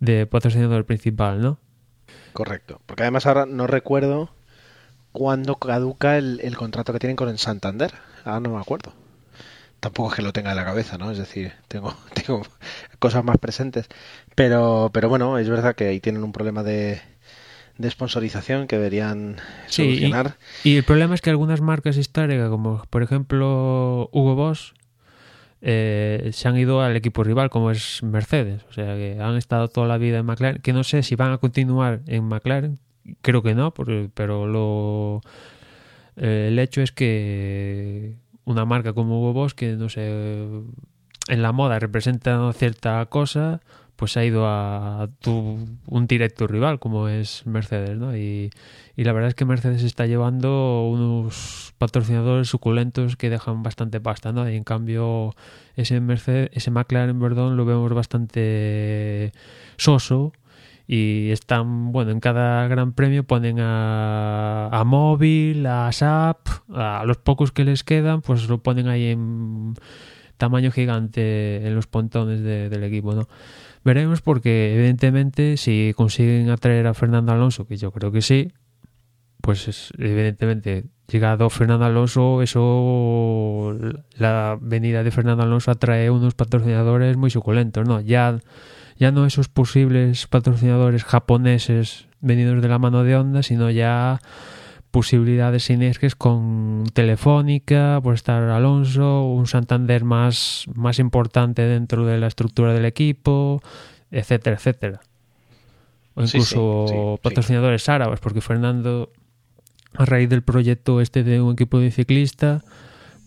de 0.00 0.26
patrocinador 0.26 0.84
principal, 0.84 1.40
¿no? 1.40 1.58
Correcto. 2.32 2.80
Porque 2.86 3.02
además 3.02 3.26
ahora 3.26 3.46
no 3.46 3.66
recuerdo 3.66 4.30
cuándo 5.12 5.56
caduca 5.56 6.16
el, 6.16 6.40
el 6.42 6.56
contrato 6.56 6.92
que 6.92 6.98
tienen 6.98 7.16
con 7.16 7.28
el 7.28 7.38
Santander. 7.38 7.92
Ahora 8.24 8.40
no 8.40 8.50
me 8.50 8.60
acuerdo. 8.60 8.92
Tampoco 9.80 10.10
es 10.10 10.16
que 10.16 10.22
lo 10.22 10.32
tenga 10.32 10.50
en 10.50 10.56
la 10.56 10.64
cabeza, 10.64 10.96
¿no? 10.96 11.10
Es 11.10 11.18
decir, 11.18 11.52
tengo, 11.68 11.94
tengo 12.14 12.42
cosas 12.98 13.24
más 13.24 13.38
presentes. 13.38 13.88
Pero, 14.34 14.90
pero 14.92 15.08
bueno, 15.08 15.38
es 15.38 15.48
verdad 15.48 15.74
que 15.74 15.88
ahí 15.88 16.00
tienen 16.00 16.22
un 16.22 16.32
problema 16.32 16.62
de, 16.62 17.00
de 17.78 17.90
sponsorización 17.90 18.66
que 18.68 18.76
deberían 18.76 19.36
Sí, 19.66 19.82
y- 19.82 19.86
solucionar. 19.86 20.36
Y 20.64 20.76
el 20.76 20.84
problema 20.84 21.14
es 21.14 21.20
que 21.20 21.30
algunas 21.30 21.60
marcas 21.60 21.96
históricas, 21.96 22.48
como 22.48 22.82
por 22.90 23.02
ejemplo 23.02 24.08
Hugo 24.12 24.34
Boss, 24.36 24.74
eh, 25.62 26.30
se 26.32 26.48
han 26.48 26.58
ido 26.58 26.82
al 26.82 26.96
equipo 26.96 27.22
rival, 27.22 27.48
como 27.48 27.70
es 27.70 28.02
Mercedes. 28.02 28.64
O 28.68 28.72
sea, 28.72 28.96
que 28.96 29.18
han 29.20 29.36
estado 29.36 29.68
toda 29.68 29.86
la 29.86 29.96
vida 29.96 30.18
en 30.18 30.26
McLaren, 30.26 30.60
que 30.60 30.72
no 30.72 30.84
sé 30.84 31.02
si 31.02 31.14
van 31.14 31.32
a 31.32 31.38
continuar 31.38 32.02
en 32.06 32.24
McLaren, 32.24 32.78
creo 33.22 33.42
que 33.42 33.54
no, 33.54 33.72
pero 33.72 34.46
lo 34.46 35.22
eh, 36.16 36.48
el 36.48 36.58
hecho 36.58 36.82
es 36.82 36.92
que 36.92 38.16
una 38.44 38.64
marca 38.64 38.92
como 38.92 39.30
Hugo 39.30 39.46
que 39.56 39.76
no 39.76 39.88
sé, 39.88 40.42
en 41.28 41.42
la 41.42 41.52
moda 41.52 41.78
representa 41.78 42.52
cierta 42.52 43.06
cosa, 43.06 43.60
pues 44.02 44.16
ha 44.16 44.24
ido 44.24 44.48
a 44.48 45.08
tu- 45.20 45.64
un 45.86 46.06
directo 46.08 46.48
rival 46.48 46.80
como 46.80 47.06
es 47.06 47.46
Mercedes, 47.46 47.96
¿no? 47.96 48.16
Y, 48.16 48.50
y 48.96 49.04
la 49.04 49.12
verdad 49.12 49.28
es 49.28 49.36
que 49.36 49.44
Mercedes 49.44 49.84
está 49.84 50.06
llevando 50.06 50.88
unos 50.88 51.72
patrocinadores 51.78 52.48
suculentos 52.48 53.14
que 53.14 53.30
dejan 53.30 53.62
bastante 53.62 54.00
pasta, 54.00 54.32
¿no? 54.32 54.50
Y 54.50 54.56
en 54.56 54.64
cambio 54.64 55.36
ese 55.76 56.00
Mercedes, 56.00 56.50
ese 56.52 56.72
McLaren, 56.72 57.20
perdón, 57.20 57.56
lo 57.56 57.64
vemos 57.64 57.94
bastante 57.94 59.30
soso 59.76 60.32
y 60.88 61.30
están, 61.30 61.92
bueno, 61.92 62.10
en 62.10 62.18
cada 62.18 62.66
gran 62.66 62.94
premio 62.94 63.22
ponen 63.22 63.60
a, 63.60 64.66
a 64.72 64.82
móvil, 64.82 65.64
a 65.64 65.92
SAP, 65.92 66.48
a 66.74 67.04
los 67.06 67.18
pocos 67.18 67.52
que 67.52 67.62
les 67.64 67.84
quedan, 67.84 68.20
pues 68.20 68.48
lo 68.48 68.58
ponen 68.64 68.88
ahí 68.88 69.06
en 69.10 69.74
tamaño 70.38 70.72
gigante 70.72 71.64
en 71.64 71.76
los 71.76 71.86
pontones 71.86 72.42
de- 72.42 72.68
del 72.68 72.82
equipo, 72.82 73.14
¿no? 73.14 73.28
Veremos 73.84 74.20
porque 74.22 74.74
evidentemente 74.74 75.56
si 75.56 75.92
consiguen 75.96 76.50
atraer 76.50 76.86
a 76.86 76.94
Fernando 76.94 77.32
Alonso, 77.32 77.66
que 77.66 77.76
yo 77.76 77.90
creo 77.90 78.12
que 78.12 78.22
sí, 78.22 78.52
pues 79.40 79.66
es- 79.66 79.92
evidentemente 79.98 80.84
llegado 81.08 81.50
Fernando 81.50 81.84
Alonso, 81.84 82.42
eso 82.42 83.76
la 84.16 84.56
venida 84.60 85.02
de 85.02 85.10
Fernando 85.10 85.42
Alonso 85.42 85.70
atrae 85.72 86.10
unos 86.10 86.34
patrocinadores 86.34 87.16
muy 87.16 87.30
suculentos, 87.30 87.86
¿no? 87.86 88.00
Ya 88.00 88.38
ya 88.98 89.10
no 89.10 89.26
esos 89.26 89.48
posibles 89.48 90.26
patrocinadores 90.28 91.02
japoneses 91.02 92.06
venidos 92.20 92.62
de 92.62 92.68
la 92.68 92.78
mano 92.78 93.02
de 93.02 93.16
Honda, 93.16 93.42
sino 93.42 93.68
ya 93.70 94.20
posibilidades 94.92 95.64
sinergias 95.64 96.14
con 96.14 96.84
Telefónica, 96.92 97.98
por 98.02 98.14
estar 98.14 98.42
Alonso, 98.44 99.24
un 99.24 99.46
Santander 99.46 100.04
más, 100.04 100.66
más 100.74 100.98
importante 100.98 101.62
dentro 101.62 102.06
de 102.06 102.18
la 102.18 102.28
estructura 102.28 102.74
del 102.74 102.84
equipo, 102.84 103.62
etcétera, 104.10 104.56
etcétera. 104.56 105.00
O 106.14 106.22
incluso 106.22 106.84
sí, 106.86 106.94
sí, 106.94 107.00
sí. 107.00 107.20
patrocinadores 107.22 107.88
árabes, 107.88 108.20
porque 108.20 108.42
Fernando, 108.42 109.10
a 109.94 110.04
raíz 110.04 110.28
del 110.28 110.42
proyecto 110.42 111.00
este 111.00 111.24
de 111.24 111.40
un 111.40 111.54
equipo 111.54 111.78
de 111.78 111.90
ciclista, 111.90 112.62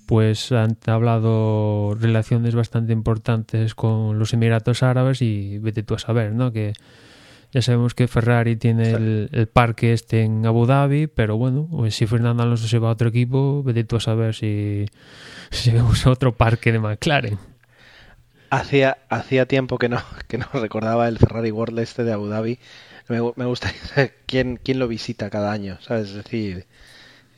pues 0.05 0.51
han 0.51 0.77
hablado 0.85 1.95
relaciones 1.99 2.53
bastante 2.53 2.93
importantes 2.93 3.73
con 3.73 4.19
los 4.19 4.33
Emiratos 4.33 4.83
Árabes 4.83 5.23
y 5.23 5.57
vete 5.57 5.81
tú 5.81 5.95
a 5.95 5.99
saber, 5.99 6.33
¿no? 6.33 6.51
Que 6.51 6.73
ya 7.55 7.61
sabemos 7.61 7.93
que 7.95 8.09
Ferrari 8.09 8.57
tiene 8.57 8.91
el, 8.91 9.29
el 9.31 9.47
parque 9.47 9.93
este 9.93 10.23
en 10.23 10.45
Abu 10.45 10.65
Dhabi, 10.65 11.07
pero 11.07 11.37
bueno, 11.37 11.69
pues 11.71 11.95
si 11.95 12.05
Fernando 12.05 12.43
Alonso 12.43 12.67
se 12.67 12.79
va 12.79 12.89
a 12.89 12.91
otro 12.91 13.07
equipo, 13.07 13.63
vete 13.63 13.85
tú 13.85 13.95
a 13.95 14.01
saber 14.01 14.35
si, 14.35 14.85
si 15.51 15.71
vemos 15.71 16.05
otro 16.05 16.35
parque 16.35 16.73
de 16.73 16.79
McLaren. 16.79 17.39
Hacía, 18.49 18.97
hacía 19.09 19.45
tiempo 19.45 19.77
que 19.77 19.87
no, 19.87 20.03
que 20.27 20.37
no 20.37 20.47
recordaba 20.53 21.07
el 21.07 21.17
Ferrari 21.17 21.51
World 21.51 21.79
este 21.79 22.03
de 22.03 22.11
Abu 22.11 22.27
Dhabi. 22.27 22.59
Me, 23.07 23.21
gu- 23.21 23.33
me 23.37 23.45
gustaría 23.45 23.81
saber 23.85 24.15
quién, 24.25 24.59
quién 24.61 24.77
lo 24.79 24.89
visita 24.89 25.29
cada 25.29 25.51
año, 25.53 25.77
¿sabes? 25.79 26.09
Es 26.09 26.15
decir, 26.15 26.65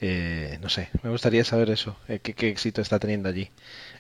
eh, 0.02 0.58
no 0.64 0.70
sé, 0.70 0.90
me 1.04 1.12
gustaría 1.12 1.44
saber 1.44 1.70
eso, 1.70 1.96
eh, 2.08 2.20
qué, 2.24 2.34
qué 2.34 2.50
éxito 2.50 2.82
está 2.82 2.98
teniendo 3.00 3.30
allí. 3.30 3.50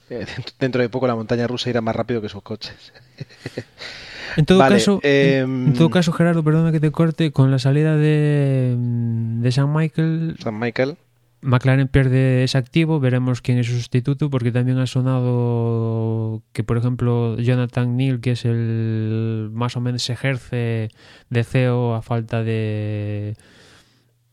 Eh, 0.10 0.26
dentro 0.60 0.82
de 0.82 0.90
poco 0.90 1.06
la 1.06 1.16
montaña 1.16 1.46
rusa 1.48 1.70
irá 1.70 1.82
más 1.82 1.96
rápido 1.96 2.22
que 2.22 2.30
sus 2.30 2.42
coches. 2.42 2.94
En 4.36 4.46
todo 4.46 4.58
Vale, 4.60 4.76
caso, 4.76 5.00
en- 5.04 5.34
em, 5.44 5.68
en 5.68 5.74
todo 5.74 5.90
caso, 5.90 6.12
Gerardo, 6.12 6.44
perdona 6.44 6.72
que 6.72 6.80
te 6.80 6.92
corte, 6.92 7.32
con 7.32 7.50
la 7.52 7.60
salida 7.60 7.96
de, 7.96 8.76
de 8.78 9.52
San 9.52 9.74
Michael, 9.74 10.36
San 10.40 10.60
Michael, 10.60 10.96
McLaren 11.42 11.88
pierde 11.88 12.44
ese 12.44 12.58
activo, 12.58 13.00
veremos 13.00 13.42
quién 13.42 13.58
es 13.60 13.68
su 13.68 13.74
sustituto, 13.74 14.30
porque 14.30 14.52
también 14.52 14.80
ha 14.80 14.88
sonado 14.88 16.42
que, 16.52 16.64
por 16.64 16.78
ejemplo, 16.78 17.38
Jonathan 17.40 17.96
Neal, 17.96 18.20
que 18.22 18.32
es 18.32 18.44
el 18.46 19.50
más 19.54 19.78
o 19.78 19.82
menos 19.82 20.10
ejerce 20.10 20.90
de 21.30 21.44
CEO 21.44 21.94
a 21.96 22.02
falta 22.02 22.44
de 22.44 23.36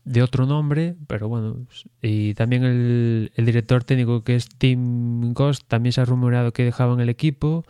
de 0.03 0.21
otro 0.21 0.45
nombre, 0.45 0.93
pero 1.07 1.27
bueno, 1.29 1.65
y 1.99 2.35
también 2.35 2.63
el, 2.63 3.31
el 3.35 3.45
director 3.45 3.83
técnico 3.83 4.23
que 4.23 4.35
es 4.35 4.47
Tim 4.49 5.33
Ghost, 5.33 5.63
también 5.67 5.93
se 5.93 6.01
ha 6.01 6.05
rumoreado 6.05 6.53
que 6.53 6.63
dejaban 6.63 6.99
el 6.99 7.09
equipo. 7.09 7.65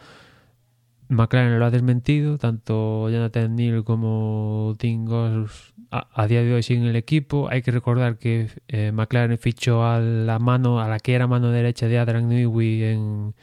McLaren 1.15 1.60
lo 1.60 1.65
ha 1.65 1.71
desmentido, 1.71 2.38
tanto 2.38 3.10
Jonathan 3.10 3.56
Neal 3.56 3.84
como 3.84 4.75
Tim 4.78 5.06
Ghost 5.06 5.75
a, 5.91 6.28
día 6.28 6.43
de 6.43 6.54
hoy 6.54 6.63
siguen 6.63 6.86
el 6.86 6.95
equipo. 6.95 7.47
Hay 7.49 7.62
que 7.62 7.71
recordar 7.71 8.17
que 8.17 8.49
eh, 8.67 8.91
McLaren 8.91 9.38
fichó 9.38 9.86
a 9.86 9.99
la 9.99 10.39
mano, 10.39 10.80
a 10.80 10.88
la 10.88 10.99
que 10.99 11.13
era 11.13 11.28
mano 11.28 11.51
derecha 11.51 11.88
de 11.88 11.99
Adrian 11.99 12.28
Newey 12.30 12.84
en, 12.84 13.34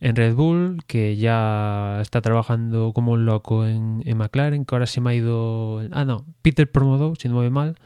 Red 0.00 0.34
Bull, 0.34 0.82
que 0.86 1.16
ya 1.16 2.00
está 2.00 2.20
trabajando 2.20 2.92
como 2.92 3.12
un 3.12 3.26
loco 3.26 3.66
en, 3.66 4.02
en 4.04 4.16
McLaren, 4.16 4.64
que 4.64 4.74
ahora 4.74 4.86
se 4.86 5.00
me 5.00 5.10
ha 5.10 5.14
ido... 5.14 5.82
Ah, 5.92 6.04
no, 6.04 6.24
Peter 6.42 6.70
Promodou, 6.70 7.16
si 7.16 7.28
no 7.28 7.40
me 7.40 7.50
mal. 7.50 7.76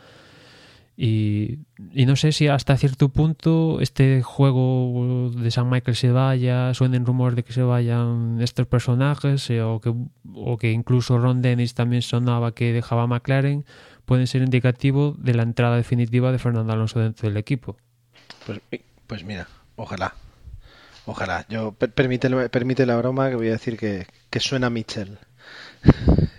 Y, 0.96 1.60
no 1.78 2.16
sé 2.16 2.32
si 2.32 2.48
hasta 2.48 2.76
cierto 2.76 3.08
punto 3.08 3.80
este 3.80 4.22
juego 4.22 5.30
de 5.30 5.50
San 5.50 5.70
Michael 5.70 5.96
se 5.96 6.10
vaya, 6.10 6.74
suenen 6.74 7.06
rumores 7.06 7.34
de 7.36 7.44
que 7.44 7.52
se 7.52 7.62
vayan 7.62 8.38
estos 8.40 8.66
personajes, 8.66 9.48
eh, 9.50 9.62
o, 9.62 9.80
que, 9.80 9.94
o 10.34 10.58
que 10.58 10.70
incluso 10.70 11.18
Ron 11.18 11.40
Dennis 11.42 11.74
también 11.74 12.02
sonaba 12.02 12.54
que 12.54 12.72
dejaba 12.72 13.06
McLaren, 13.06 13.64
pueden 14.04 14.26
ser 14.26 14.42
indicativo 14.42 15.14
de 15.18 15.34
la 15.34 15.42
entrada 15.44 15.76
definitiva 15.76 16.30
de 16.30 16.38
Fernando 16.38 16.72
Alonso 16.72 17.00
dentro 17.00 17.28
del 17.28 17.38
equipo. 17.38 17.76
pues, 18.46 18.60
pues 19.06 19.24
mira, 19.24 19.48
ojalá. 19.76 20.14
Ojalá. 21.06 21.46
Yo, 21.48 21.72
per- 21.72 21.92
permítele, 21.92 22.48
permite 22.48 22.86
la 22.86 22.96
broma 22.96 23.28
que 23.28 23.36
voy 23.36 23.48
a 23.48 23.52
decir 23.52 23.76
que, 23.76 24.06
que 24.30 24.40
suena 24.40 24.70
Mitchell. 24.70 25.18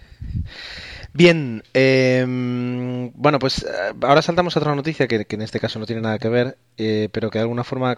Bien, 1.14 1.64
eh, 1.74 2.26
bueno, 3.16 3.40
pues 3.40 3.64
eh, 3.64 3.94
ahora 4.02 4.22
saltamos 4.22 4.56
a 4.56 4.60
otra 4.60 4.76
noticia 4.76 5.08
que, 5.08 5.26
que 5.26 5.36
en 5.36 5.42
este 5.44 5.60
caso 5.60 5.80
no 5.80 5.86
tiene 5.86 6.02
nada 6.02 6.18
que 6.20 6.30
ver, 6.30 6.58
eh, 6.78 7.10
pero 7.12 7.30
que 7.30 7.38
de 7.38 7.44
alguna 7.44 7.64
forma 7.64 7.98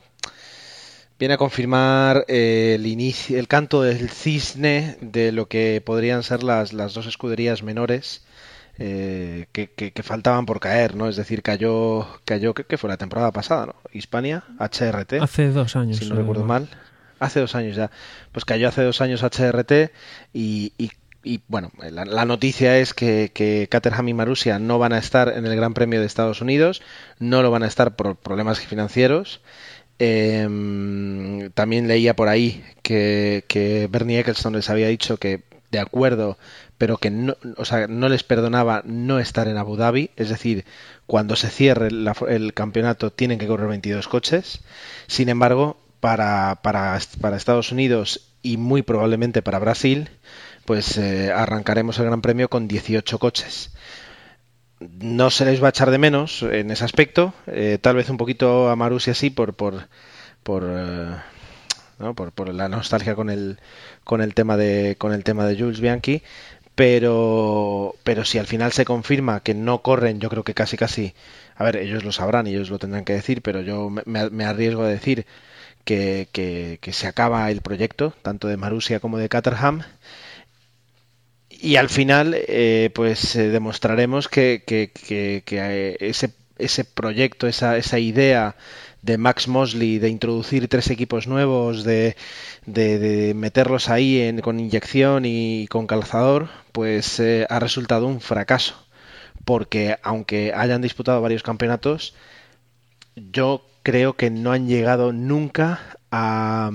viene 1.17 1.35
a 1.35 1.37
confirmar 1.37 2.25
eh, 2.27 2.73
el 2.75 2.85
inicio, 2.85 3.39
el 3.39 3.47
canto 3.47 3.81
del 3.81 4.09
cisne 4.09 4.97
de 5.01 5.31
lo 5.31 5.47
que 5.47 5.81
podrían 5.85 6.23
ser 6.23 6.43
las, 6.43 6.73
las 6.73 6.93
dos 6.93 7.05
escuderías 7.07 7.63
menores 7.63 8.25
eh, 8.77 9.45
que, 9.53 9.71
que- 9.71 9.91
que 9.93 10.03
faltaban 10.03 10.45
por 10.45 10.59
caer, 10.59 10.95
¿no? 10.95 11.07
Es 11.07 11.15
decir, 11.15 11.41
cayó, 11.41 12.05
cayó, 12.25 12.53
que, 12.53 12.65
que 12.65 12.77
fue 12.77 12.89
la 12.89 12.97
temporada 12.97 13.31
pasada, 13.31 13.67
¿no? 13.67 13.75
Hispania, 13.93 14.43
HRT 14.59 15.21
Hace 15.21 15.49
dos 15.51 15.75
años. 15.77 15.95
si 15.97 16.09
no 16.09 16.15
recuerdo 16.15 16.43
mal. 16.43 16.67
Hace 17.17 17.39
dos 17.39 17.55
años 17.55 17.77
ya. 17.77 17.89
Pues 18.33 18.43
cayó 18.43 18.67
hace 18.67 18.81
dos 18.83 18.99
años 18.99 19.23
HRT 19.23 19.91
y, 20.33 20.73
y- 20.77 20.91
y, 21.25 21.41
bueno, 21.47 21.71
la, 21.91 22.25
noticia 22.25 22.77
es 22.79 22.93
que, 22.93 23.31
que 23.33 23.67
Caterham 23.69 24.07
y 24.09 24.13
Marussia 24.13 24.59
no 24.59 24.79
van 24.79 24.93
a 24.93 24.99
estar 24.99 25.29
en 25.29 25.45
el 25.45 25.55
Gran 25.55 25.73
Premio 25.73 25.99
de 25.99 26.05
Estados 26.05 26.41
Unidos, 26.41 26.81
no 27.19 27.41
lo 27.41 27.51
van 27.51 27.63
a 27.63 27.67
estar 27.67 27.95
por 27.95 28.15
problemas 28.15 28.59
financieros. 28.59 29.41
Em, 29.99 31.49
también 31.51 31.87
leía 31.87 32.15
por 32.15 32.27
ahí 32.27 32.63
que, 32.83 33.45
que 33.47 33.87
Bernie 33.89 34.19
Ecclestone 34.19 34.57
les 34.57 34.69
había 34.69 34.87
dicho 34.89 35.17
que 35.17 35.43
de 35.71 35.79
acuerdo, 35.79 36.37
pero 36.77 36.97
que 36.97 37.09
no, 37.09 37.35
o 37.57 37.65
sea, 37.65 37.87
no 37.87 38.09
les 38.09 38.23
perdonaba 38.23 38.81
no 38.85 39.19
estar 39.19 39.47
en 39.47 39.57
Abu 39.57 39.77
Dhabi, 39.77 40.11
es 40.15 40.29
decir, 40.29 40.65
cuando 41.07 41.35
se 41.35 41.49
cierre 41.49 41.91
la- 41.91 42.15
el 42.29 42.53
campeonato 42.53 43.11
tienen 43.11 43.39
que 43.39 43.47
correr 43.47 43.67
22 43.67 44.07
coches. 44.07 44.61
Sin 45.07 45.29
embargo, 45.29 45.77
para, 45.99 46.59
para, 46.61 46.99
para 47.21 47.37
Estados 47.37 47.71
Unidos 47.71 48.31
y 48.41 48.57
muy 48.57 48.83
probablemente 48.83 49.41
para 49.41 49.59
Brasil, 49.59 50.09
pues 50.65 50.97
eh, 50.97 51.31
arrancaremos 51.31 51.97
el 51.99 52.05
Gran 52.05 52.21
Premio 52.21 52.49
con 52.49 52.67
18 52.67 53.19
coches. 53.19 53.71
No 54.79 55.29
se 55.31 55.45
les 55.45 55.61
va 55.63 55.67
a 55.67 55.69
echar 55.69 55.89
de 55.89 55.97
menos 55.97 56.43
en 56.43 56.69
ese 56.69 56.83
aspecto, 56.83 57.33
eh, 57.47 57.77
tal 57.81 57.95
vez 57.95 58.09
un 58.09 58.17
poquito 58.17 58.69
a 58.69 58.75
Marussia 58.75 59.13
sí 59.13 59.29
por 59.29 59.53
por 59.53 59.87
por, 60.43 60.63
eh, 60.67 61.15
¿no? 61.99 62.15
por 62.15 62.31
por 62.33 62.53
la 62.53 62.69
nostalgia 62.69 63.15
con 63.15 63.29
el 63.29 63.59
con 64.03 64.21
el 64.21 64.33
tema 64.35 64.57
de 64.57 64.95
con 64.99 65.13
el 65.13 65.23
tema 65.23 65.45
de 65.47 65.57
Jules 65.59 65.81
Bianchi, 65.81 66.23
pero 66.75 67.95
pero 68.03 68.25
si 68.25 68.39
al 68.39 68.47
final 68.47 68.71
se 68.73 68.85
confirma 68.85 69.41
que 69.41 69.53
no 69.55 69.81
corren, 69.83 70.19
yo 70.21 70.29
creo 70.29 70.43
que 70.45 70.53
casi 70.55 70.77
casi, 70.77 71.15
a 71.57 71.63
ver, 71.65 71.77
ellos 71.77 72.03
lo 72.05 72.11
sabrán 72.13 72.47
y 72.47 72.51
ellos 72.55 72.69
lo 72.71 72.79
tendrán 72.79 73.05
que 73.05 73.13
decir, 73.13 73.41
pero 73.43 73.61
yo 73.61 73.89
me, 73.91 74.03
me- 74.31 74.45
arriesgo 74.45 74.83
a 74.83 74.89
decir 74.89 75.25
que, 75.85 76.29
que, 76.33 76.79
que 76.81 76.93
se 76.93 77.07
acaba 77.07 77.51
el 77.51 77.61
proyecto, 77.61 78.13
tanto 78.23 78.47
de 78.49 78.57
Marussia 78.57 78.99
como 79.01 79.17
de 79.19 79.29
Caterham. 79.29 79.83
Y 81.61 81.77
al 81.77 81.89
final, 81.89 82.35
eh, 82.47 82.89
pues 82.93 83.35
eh, 83.35 83.49
demostraremos 83.49 84.27
que, 84.27 84.63
que- 84.65 84.91
que- 84.91 85.43
que, 85.45 85.57
eh, 85.59 85.97
ese, 85.99 86.33
ese 86.57 86.83
proyecto, 86.85 87.47
esa, 87.47 87.77
esa 87.77 87.99
idea 87.99 88.55
de 89.01 89.17
Max 89.17 89.47
Mosley 89.47 89.99
de 89.99 90.09
introducir 90.09 90.67
tres 90.67 90.89
equipos 90.89 91.27
nuevos, 91.27 91.83
de, 91.83 92.15
de- 92.65 93.33
meterlos 93.35 93.89
ahí 93.89 94.19
en- 94.21 94.41
con 94.41 94.59
inyección 94.59 95.23
y 95.25 95.67
con 95.69 95.87
calzador, 95.87 96.49
pues 96.71 97.19
eh, 97.19 97.45
ha 97.49 97.59
resultado 97.59 98.07
un 98.07 98.21
fracaso. 98.21 98.75
Porque 99.45 99.97
aunque 100.03 100.53
hayan 100.55 100.81
disputado 100.81 101.21
varios 101.21 101.43
campeonatos, 101.43 102.15
yo 103.15 103.65
creo 103.83 104.15
que 104.15 104.29
no 104.29 104.51
han 104.51 104.67
llegado 104.67 105.13
nunca 105.13 105.97
a, 106.11 106.71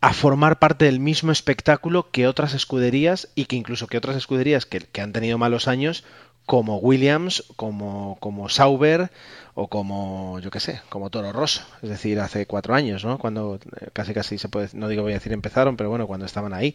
a 0.00 0.12
formar 0.12 0.58
parte 0.58 0.86
del 0.86 1.00
mismo 1.00 1.30
espectáculo 1.30 2.10
que 2.10 2.26
otras 2.26 2.54
escuderías 2.54 3.28
y 3.34 3.44
que 3.44 3.56
incluso 3.56 3.86
que 3.86 3.98
otras 3.98 4.16
escuderías 4.16 4.66
que, 4.66 4.80
que 4.80 5.00
han 5.00 5.12
tenido 5.12 5.36
malos 5.36 5.68
años 5.68 6.04
como 6.46 6.78
Williams, 6.78 7.44
como, 7.54 8.16
como 8.18 8.48
Sauber 8.48 9.10
o 9.54 9.68
como, 9.68 10.40
yo 10.40 10.50
qué 10.50 10.58
sé, 10.58 10.80
como 10.88 11.08
Toro 11.08 11.32
Rosso. 11.32 11.62
Es 11.80 11.90
decir, 11.90 12.18
hace 12.18 12.46
cuatro 12.46 12.74
años, 12.74 13.04
¿no? 13.04 13.18
Cuando 13.18 13.60
eh, 13.80 13.88
casi 13.92 14.14
casi 14.14 14.36
se 14.36 14.48
puede, 14.48 14.68
no 14.72 14.88
digo 14.88 15.02
voy 15.02 15.12
a 15.12 15.16
decir 15.16 15.32
empezaron, 15.32 15.76
pero 15.76 15.90
bueno, 15.90 16.08
cuando 16.08 16.26
estaban 16.26 16.52
ahí. 16.52 16.74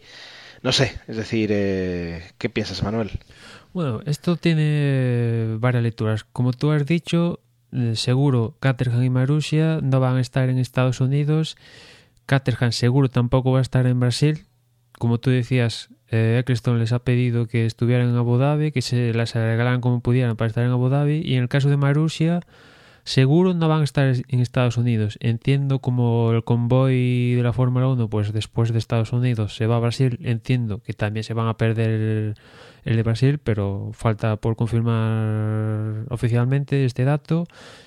No 0.62 0.72
sé, 0.72 0.98
es 1.06 1.16
decir, 1.16 1.50
eh, 1.52 2.24
¿qué 2.38 2.48
piensas, 2.48 2.82
Manuel? 2.82 3.10
Bueno, 3.74 4.00
esto 4.06 4.36
tiene 4.36 5.56
varias 5.58 5.82
lecturas. 5.82 6.24
Como 6.24 6.54
tú 6.54 6.70
has 6.70 6.86
dicho, 6.86 7.40
eh, 7.72 7.92
seguro 7.96 8.56
Caterham 8.60 9.02
y 9.02 9.10
Marussia 9.10 9.80
no 9.82 10.00
van 10.00 10.16
a 10.16 10.20
estar 10.22 10.48
en 10.48 10.56
Estados 10.56 11.00
Unidos. 11.02 11.58
Caterham 12.26 12.72
seguro 12.72 13.08
tampoco 13.08 13.52
va 13.52 13.60
a 13.60 13.62
estar 13.62 13.86
en 13.86 13.98
Brasil. 14.00 14.46
Como 14.98 15.18
tú 15.18 15.30
decías, 15.30 15.90
eh, 16.08 16.38
Eccleston 16.40 16.78
les 16.78 16.92
ha 16.92 17.00
pedido 17.00 17.46
que 17.46 17.66
estuvieran 17.66 18.08
en 18.08 18.16
Abu 18.16 18.38
Dhabi, 18.38 18.72
que 18.72 18.82
se 18.82 19.12
las 19.14 19.36
arreglaran 19.36 19.80
como 19.80 20.00
pudieran 20.00 20.36
para 20.36 20.48
estar 20.48 20.64
en 20.64 20.70
Abu 20.70 20.88
Dhabi. 20.88 21.22
Y 21.24 21.34
en 21.34 21.42
el 21.42 21.48
caso 21.48 21.68
de 21.68 21.76
Marussia, 21.76 22.40
seguro 23.04 23.54
no 23.54 23.68
van 23.68 23.82
a 23.82 23.84
estar 23.84 24.06
en 24.06 24.40
Estados 24.40 24.76
Unidos. 24.76 25.18
Entiendo 25.20 25.78
como 25.80 26.32
el 26.32 26.44
convoy 26.44 27.34
de 27.34 27.42
la 27.42 27.52
Fórmula 27.52 27.88
1, 27.88 28.08
pues 28.08 28.32
después 28.32 28.72
de 28.72 28.78
Estados 28.78 29.12
Unidos 29.12 29.54
se 29.54 29.66
va 29.66 29.76
a 29.76 29.80
Brasil. 29.80 30.18
Entiendo 30.22 30.80
que 30.82 30.92
también 30.92 31.24
se 31.24 31.34
van 31.34 31.48
a 31.48 31.56
perder 31.56 31.90
el, 31.90 32.34
el 32.84 32.96
de 32.96 33.02
Brasil, 33.02 33.38
pero 33.38 33.90
falta 33.92 34.36
por 34.36 34.56
confirmar 34.56 36.06
oficialmente 36.08 36.84
este 36.84 37.04
dato. 37.04 37.46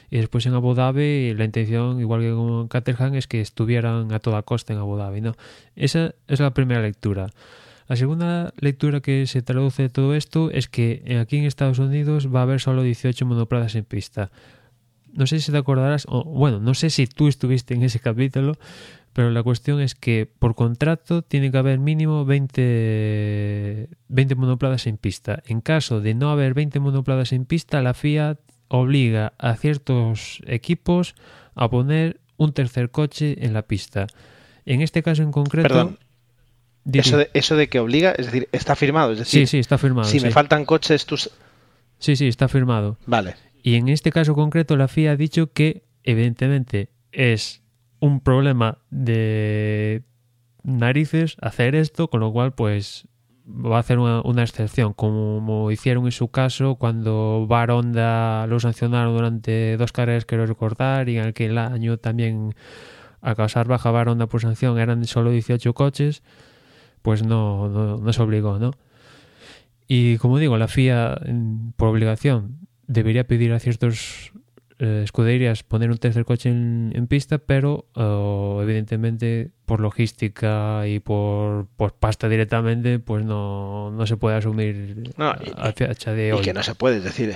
Y 0.09 0.17
después 0.17 0.45
en 0.45 0.53
Abu 0.53 0.73
Dhabi 0.73 1.33
la 1.33 1.45
intención, 1.45 1.99
igual 1.99 2.21
que 2.21 2.31
con 2.31 2.67
Caterham, 2.67 3.15
es 3.15 3.27
que 3.27 3.41
estuvieran 3.41 4.11
a 4.11 4.19
toda 4.19 4.41
costa 4.43 4.73
en 4.73 4.79
Abu 4.79 4.97
Dhabi. 4.97 5.21
¿no? 5.21 5.35
Esa 5.75 6.13
es 6.27 6.39
la 6.39 6.53
primera 6.53 6.81
lectura. 6.81 7.29
La 7.87 7.95
segunda 7.95 8.53
lectura 8.59 9.01
que 9.01 9.25
se 9.25 9.41
traduce 9.41 9.83
de 9.83 9.89
todo 9.89 10.13
esto 10.13 10.51
es 10.51 10.67
que 10.67 11.17
aquí 11.19 11.37
en 11.37 11.45
Estados 11.45 11.79
Unidos 11.79 12.33
va 12.33 12.41
a 12.41 12.43
haber 12.43 12.61
solo 12.61 12.83
18 12.83 13.25
monoplazas 13.25 13.73
en 13.75 13.83
pista. 13.83 14.29
No 15.11 15.25
sé 15.25 15.39
si 15.39 15.51
te 15.51 15.57
acordarás, 15.57 16.05
o 16.07 16.23
bueno, 16.23 16.59
no 16.59 16.75
sé 16.75 16.91
si 16.91 17.07
tú 17.07 17.27
estuviste 17.27 17.73
en 17.73 17.81
ese 17.81 17.99
capítulo, 17.99 18.57
pero 19.13 19.31
la 19.31 19.41
cuestión 19.41 19.81
es 19.81 19.95
que 19.95 20.29
por 20.37 20.53
contrato 20.53 21.23
tiene 21.23 21.49
que 21.51 21.57
haber 21.57 21.79
mínimo 21.79 22.25
20, 22.25 23.89
20 24.07 24.35
monoplazas 24.35 24.85
en 24.85 24.97
pista. 24.97 25.41
En 25.47 25.61
caso 25.61 25.99
de 25.99 26.13
no 26.13 26.29
haber 26.29 26.53
20 26.53 26.79
monoplazas 26.79 27.33
en 27.33 27.45
pista, 27.45 27.81
la 27.81 27.95
FIA 27.95 28.37
obliga 28.69 29.33
a 29.37 29.55
ciertos 29.55 30.41
equipos 30.45 31.15
a 31.55 31.69
poner 31.69 32.21
un 32.37 32.53
tercer 32.53 32.89
coche 32.89 33.45
en 33.45 33.53
la 33.53 33.63
pista. 33.63 34.07
En 34.65 34.81
este 34.81 35.03
caso 35.03 35.23
en 35.23 35.31
concreto... 35.31 35.67
Perdón. 35.67 35.99
Eso 36.91 37.17
de, 37.17 37.29
eso 37.33 37.55
de 37.55 37.67
que 37.67 37.79
obliga, 37.79 38.11
es 38.11 38.27
decir, 38.27 38.47
está 38.51 38.75
firmado. 38.75 39.11
Es 39.11 39.19
decir, 39.19 39.41
sí, 39.41 39.47
sí, 39.47 39.59
está 39.59 39.77
firmado. 39.77 40.07
Si 40.07 40.19
sí. 40.19 40.25
me 40.25 40.31
faltan 40.31 40.65
coches, 40.65 41.05
tú... 41.05 41.17
Sí, 41.17 42.15
sí, 42.15 42.27
está 42.27 42.47
firmado. 42.47 42.97
Vale. 43.05 43.35
Y 43.61 43.75
en 43.75 43.89
este 43.89 44.11
caso 44.11 44.33
concreto 44.33 44.77
la 44.77 44.87
FIA 44.87 45.11
ha 45.11 45.15
dicho 45.15 45.51
que 45.51 45.83
evidentemente 46.03 46.89
es 47.11 47.61
un 47.99 48.21
problema 48.21 48.79
de 48.89 50.03
narices 50.63 51.35
hacer 51.41 51.75
esto, 51.75 52.09
con 52.09 52.21
lo 52.21 52.31
cual 52.31 52.53
pues 52.53 53.07
va 53.49 53.77
a 53.77 53.79
hacer 53.79 53.99
una, 53.99 54.43
excepción, 54.43 54.93
como 54.93 55.71
hicieron 55.71 56.05
en 56.05 56.11
su 56.11 56.29
caso 56.29 56.75
cuando 56.75 57.45
Baronda 57.47 58.45
lo 58.47 58.59
sancionaron 58.59 59.15
durante 59.15 59.75
dos 59.77 59.91
carreras, 59.91 60.25
quiero 60.25 60.45
recordar, 60.45 61.09
y 61.09 61.17
en 61.17 61.27
aquel 61.27 61.57
año 61.57 61.97
también 61.97 62.53
a 63.21 63.35
causar 63.35 63.67
baja 63.67 63.91
Baronda 63.91 64.27
por 64.27 64.41
sanción 64.41 64.79
eran 64.79 65.03
solo 65.05 65.31
18 65.31 65.73
coches, 65.73 66.23
pues 67.01 67.23
no, 67.23 67.69
no, 67.69 67.97
no 67.97 68.13
se 68.13 68.21
obligó, 68.21 68.59
¿no? 68.59 68.71
Y 69.87 70.17
como 70.17 70.37
digo, 70.37 70.57
la 70.57 70.67
FIA 70.67 71.19
por 71.75 71.87
obligación 71.89 72.59
debería 72.85 73.25
pedir 73.25 73.53
a 73.53 73.59
ciertos 73.59 74.31
eh, 74.81 75.01
escuderías 75.03 75.63
poner 75.63 75.91
un 75.91 75.97
tercer 75.97 76.23
coche 76.23 76.49
en, 76.49 76.93
en 76.95 77.07
pista, 77.07 77.37
pero 77.37 77.85
uh, 77.95 78.61
evidentemente 78.61 79.51
por 79.65 79.81
logística 79.81 80.87
y 80.87 80.99
por, 80.99 81.67
por, 81.75 81.93
pasta 81.95 82.29
directamente, 82.29 82.97
pues 82.97 83.25
no, 83.25 83.91
no 83.91 84.07
se 84.07 84.15
puede 84.15 84.37
asumir 84.37 85.11
no, 85.17 85.35
y, 85.43 85.51
a 85.57 85.73
fecha 85.73 86.13
de 86.13 86.31
hoy. 86.31 86.39
Y 86.39 86.43
que 86.43 86.53
no 86.53 86.63
se 86.63 86.75
puede, 86.75 86.97
es 86.97 87.03
decir, 87.03 87.35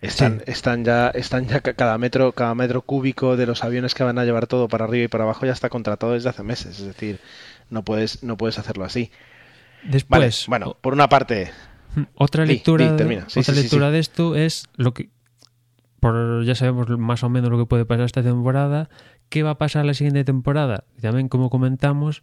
están, 0.00 0.38
sí. 0.38 0.52
están 0.52 0.84
ya, 0.84 1.08
están 1.08 1.48
ya 1.48 1.60
cada 1.60 1.98
metro, 1.98 2.30
cada 2.30 2.54
metro 2.54 2.82
cúbico 2.82 3.36
de 3.36 3.46
los 3.46 3.64
aviones 3.64 3.92
que 3.92 4.04
van 4.04 4.20
a 4.20 4.24
llevar 4.24 4.46
todo 4.46 4.68
para 4.68 4.84
arriba 4.84 5.06
y 5.06 5.08
para 5.08 5.24
abajo 5.24 5.46
ya 5.46 5.52
está 5.52 5.68
contratado 5.68 6.12
desde 6.12 6.28
hace 6.28 6.44
meses, 6.44 6.78
es 6.78 6.86
decir, 6.86 7.18
no 7.68 7.84
puedes, 7.84 8.22
no 8.22 8.36
puedes 8.36 8.60
hacerlo 8.60 8.84
así. 8.84 9.10
Después, 9.82 10.20
vale, 10.20 10.30
bueno, 10.46 10.76
por 10.80 10.92
una 10.92 11.08
parte, 11.08 11.50
otra 12.14 12.46
lectura, 12.46 12.96
sí, 12.96 13.04
sí, 13.06 13.24
sí, 13.26 13.40
otra 13.40 13.54
lectura 13.54 13.90
de 13.90 13.98
esto 13.98 14.36
es 14.36 14.68
lo 14.76 14.94
que 14.94 15.08
por, 16.04 16.44
ya 16.44 16.54
sabemos 16.54 16.86
más 16.98 17.24
o 17.24 17.30
menos 17.30 17.48
lo 17.48 17.56
que 17.56 17.64
puede 17.64 17.86
pasar 17.86 18.04
esta 18.04 18.22
temporada. 18.22 18.90
¿Qué 19.30 19.42
va 19.42 19.52
a 19.52 19.58
pasar 19.58 19.86
la 19.86 19.94
siguiente 19.94 20.22
temporada? 20.22 20.84
También, 21.00 21.30
como 21.30 21.48
comentamos, 21.48 22.22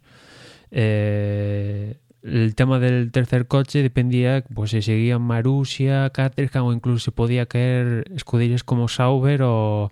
eh, 0.70 1.96
el 2.22 2.54
tema 2.54 2.78
del 2.78 3.10
tercer 3.10 3.48
coche 3.48 3.82
dependía, 3.82 4.44
pues 4.54 4.70
si 4.70 4.82
seguían 4.82 5.22
Marussia, 5.22 6.08
Caterham 6.10 6.66
o 6.66 6.72
incluso 6.72 7.06
se 7.06 7.10
podía 7.10 7.46
caer 7.46 8.04
escuderías 8.14 8.62
como 8.62 8.86
Sauber 8.86 9.42
o, 9.42 9.90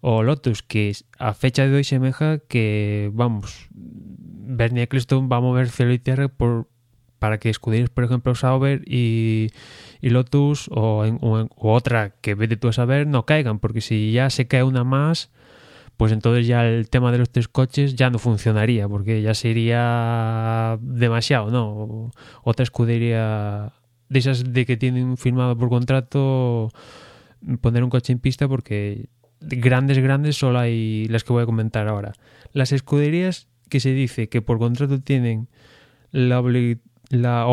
o 0.00 0.24
Lotus, 0.24 0.64
que 0.64 0.96
a 1.20 1.32
fecha 1.32 1.64
de 1.64 1.76
hoy 1.76 1.84
semeja 1.84 2.38
que, 2.38 3.08
vamos, 3.14 3.68
Bernie 3.70 4.82
Eccleston 4.82 5.28
va 5.30 5.36
a 5.36 5.40
mover 5.40 5.68
cielo 5.68 5.92
y 5.92 6.00
tierra 6.00 6.26
por, 6.26 6.66
para 7.20 7.38
que 7.38 7.50
escuderías, 7.50 7.88
por 7.88 8.02
ejemplo, 8.02 8.34
Sauber 8.34 8.82
y, 8.84 9.52
y 10.00 10.10
Lotus 10.10 10.68
o, 10.70 11.04
en, 11.04 11.18
otra 11.56 12.10
que 12.20 12.34
vete 12.34 12.56
tú 12.56 12.68
a 12.68 12.72
saber 12.72 13.06
no 13.06 13.24
caigan, 13.24 13.58
porque 13.58 13.80
si 13.80 14.12
ya 14.12 14.30
se 14.30 14.46
cae 14.46 14.62
una 14.62 14.84
más, 14.84 15.30
pues 15.96 16.12
entonces 16.12 16.46
ya 16.46 16.66
el 16.66 16.88
tema 16.88 17.10
de 17.12 17.18
los 17.18 17.30
tres 17.30 17.48
coches 17.48 17.96
ya 17.96 18.10
no 18.10 18.18
funcionaría, 18.18 18.88
porque 18.88 19.22
ya 19.22 19.34
sería 19.34 20.78
demasiado, 20.80 21.50
¿no? 21.50 22.10
Otra 22.44 22.62
escudería 22.62 23.72
de 24.08 24.18
esas 24.18 24.52
de 24.52 24.64
que 24.64 24.76
tienen 24.76 25.16
firmado 25.16 25.56
por 25.56 25.68
contrato 25.68 26.70
poner 27.60 27.84
un 27.84 27.90
coche 27.90 28.12
en 28.12 28.18
pista 28.18 28.48
porque 28.48 29.08
grandes, 29.40 29.98
grandes 29.98 30.36
solo 30.36 30.58
hay 30.58 31.06
las 31.08 31.24
que 31.24 31.32
voy 31.32 31.42
a 31.42 31.46
comentar 31.46 31.88
ahora. 31.88 32.12
Las 32.52 32.72
escuderías 32.72 33.48
que 33.68 33.80
se 33.80 33.92
dice 33.92 34.28
que 34.28 34.42
por 34.42 34.58
contrato 34.58 35.00
tienen 35.00 35.48
la, 36.10 36.40
obli 36.40 36.80
la 37.10 37.46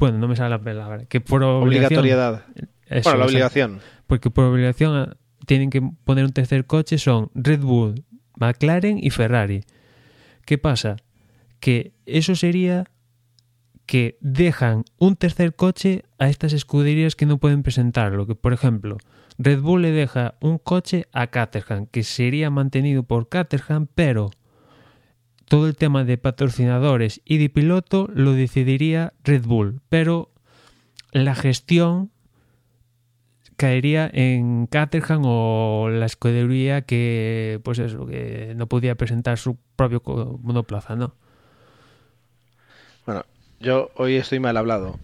bueno, 0.00 0.16
no 0.16 0.28
me 0.28 0.34
sale 0.34 0.48
la 0.48 0.62
palabra, 0.62 1.04
que 1.04 1.20
por 1.20 1.44
obligatoriedad. 1.44 2.46
Eso, 2.86 3.10
bueno, 3.10 3.18
la 3.18 3.26
obligación. 3.26 3.76
O 3.76 3.80
sea, 3.80 3.88
porque 4.06 4.30
por 4.30 4.44
obligación 4.44 5.14
tienen 5.46 5.68
que 5.68 5.82
poner 6.04 6.24
un 6.24 6.32
tercer 6.32 6.64
coche 6.64 6.96
son 6.96 7.30
Red 7.34 7.60
Bull, 7.60 8.02
McLaren 8.36 8.98
y 8.98 9.10
Ferrari. 9.10 9.62
¿Qué 10.46 10.56
pasa? 10.56 10.96
Que 11.60 11.92
eso 12.06 12.34
sería 12.34 12.86
que 13.84 14.16
dejan 14.22 14.84
un 14.98 15.16
tercer 15.16 15.54
coche 15.54 16.04
a 16.18 16.30
estas 16.30 16.54
escuderías 16.54 17.14
que 17.14 17.26
no 17.26 17.36
pueden 17.36 17.62
presentarlo. 17.62 18.26
Que, 18.26 18.34
por 18.34 18.54
ejemplo, 18.54 18.96
Red 19.36 19.60
Bull 19.60 19.82
le 19.82 19.90
deja 19.90 20.34
un 20.40 20.56
coche 20.56 21.08
a 21.12 21.26
Caterham, 21.26 21.86
que 21.86 22.04
sería 22.04 22.48
mantenido 22.48 23.02
por 23.02 23.28
Caterham, 23.28 23.86
pero 23.94 24.30
todo 25.50 25.66
el 25.66 25.74
tema 25.74 26.04
de 26.04 26.16
patrocinadores 26.16 27.22
y 27.24 27.38
de 27.38 27.48
piloto 27.48 28.08
lo 28.14 28.34
decidiría 28.34 29.14
Red 29.24 29.46
Bull, 29.46 29.80
pero 29.88 30.30
la 31.10 31.34
gestión 31.34 32.12
caería 33.56 34.08
en 34.12 34.68
Caterham 34.68 35.22
o 35.24 35.88
la 35.90 36.06
escudería 36.06 36.82
que 36.82 37.60
pues 37.64 37.80
eso 37.80 38.06
que 38.06 38.52
no 38.54 38.68
podía 38.68 38.94
presentar 38.94 39.38
su 39.38 39.58
propio 39.74 40.00
monoplaza, 40.40 40.94
¿no? 40.94 41.16
Bueno, 43.04 43.26
yo 43.58 43.90
hoy 43.96 44.14
estoy 44.14 44.38
mal 44.38 44.56
hablado. 44.56 45.00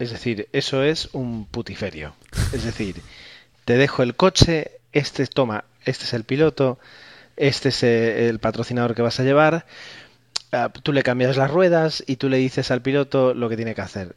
Es 0.00 0.10
decir, 0.10 0.48
eso 0.52 0.82
es 0.82 1.08
un 1.12 1.46
putiferio. 1.46 2.14
Es 2.52 2.64
decir, 2.64 2.96
te 3.64 3.74
dejo 3.74 4.02
el 4.02 4.16
coche, 4.16 4.72
este 4.90 5.24
toma, 5.28 5.66
este 5.84 6.02
es 6.02 6.14
el 6.14 6.24
piloto, 6.24 6.80
este 7.38 7.70
es 7.70 7.82
el 7.82 8.38
patrocinador 8.38 8.94
que 8.94 9.02
vas 9.02 9.18
a 9.20 9.24
llevar, 9.24 9.66
tú 10.82 10.92
le 10.92 11.02
cambias 11.02 11.36
las 11.36 11.50
ruedas 11.50 12.02
y 12.06 12.16
tú 12.16 12.28
le 12.28 12.38
dices 12.38 12.70
al 12.70 12.82
piloto 12.82 13.34
lo 13.34 13.48
que 13.48 13.56
tiene 13.56 13.74
que 13.74 13.80
hacer. 13.80 14.16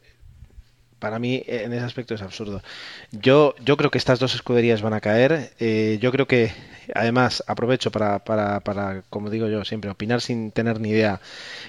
Para 1.02 1.18
mí, 1.18 1.42
en 1.48 1.72
ese 1.72 1.84
aspecto 1.84 2.14
es 2.14 2.22
absurdo. 2.22 2.62
Yo, 3.10 3.56
yo 3.64 3.76
creo 3.76 3.90
que 3.90 3.98
estas 3.98 4.20
dos 4.20 4.36
escuderías 4.36 4.82
van 4.82 4.92
a 4.92 5.00
caer. 5.00 5.50
Eh, 5.58 5.98
yo 6.00 6.12
creo 6.12 6.28
que, 6.28 6.52
además, 6.94 7.42
aprovecho 7.48 7.90
para, 7.90 8.20
para, 8.20 8.60
para, 8.60 9.02
como 9.10 9.28
digo 9.28 9.48
yo 9.48 9.64
siempre, 9.64 9.90
opinar 9.90 10.20
sin 10.20 10.52
tener 10.52 10.78
ni 10.78 10.90
idea, 10.90 11.20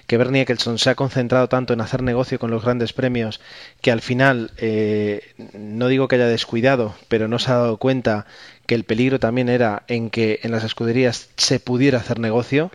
que 0.06 0.18
Bernie 0.18 0.44
Eccleston 0.44 0.78
se 0.78 0.92
ha 0.92 0.96
concentrado 0.96 1.50
tanto 1.50 1.74
en 1.74 1.82
hacer 1.82 2.04
negocio 2.04 2.38
con 2.38 2.52
los 2.52 2.64
grandes 2.64 2.94
premios 2.94 3.42
que 3.82 3.92
al 3.92 4.02
final, 4.02 4.52
eh, 4.58 5.34
no 5.54 5.88
digo 5.88 6.08
que 6.08 6.18
haya 6.18 6.28
descuidado, 6.28 6.94
pero 7.08 7.28
no 7.28 7.40
se 7.40 7.50
ha 7.50 7.56
dado 7.56 7.78
cuenta 7.78 8.28
que 8.68 8.76
el 8.76 8.84
peligro 8.84 9.20
también 9.20 9.50
era 9.50 9.82
en 9.88 10.12
que 10.12 10.42
en 10.44 10.52
las 10.52 10.64
escuderías 10.64 11.32
se 11.38 11.60
pudiera 11.60 11.98
hacer 11.98 12.20
negocio 12.20 12.70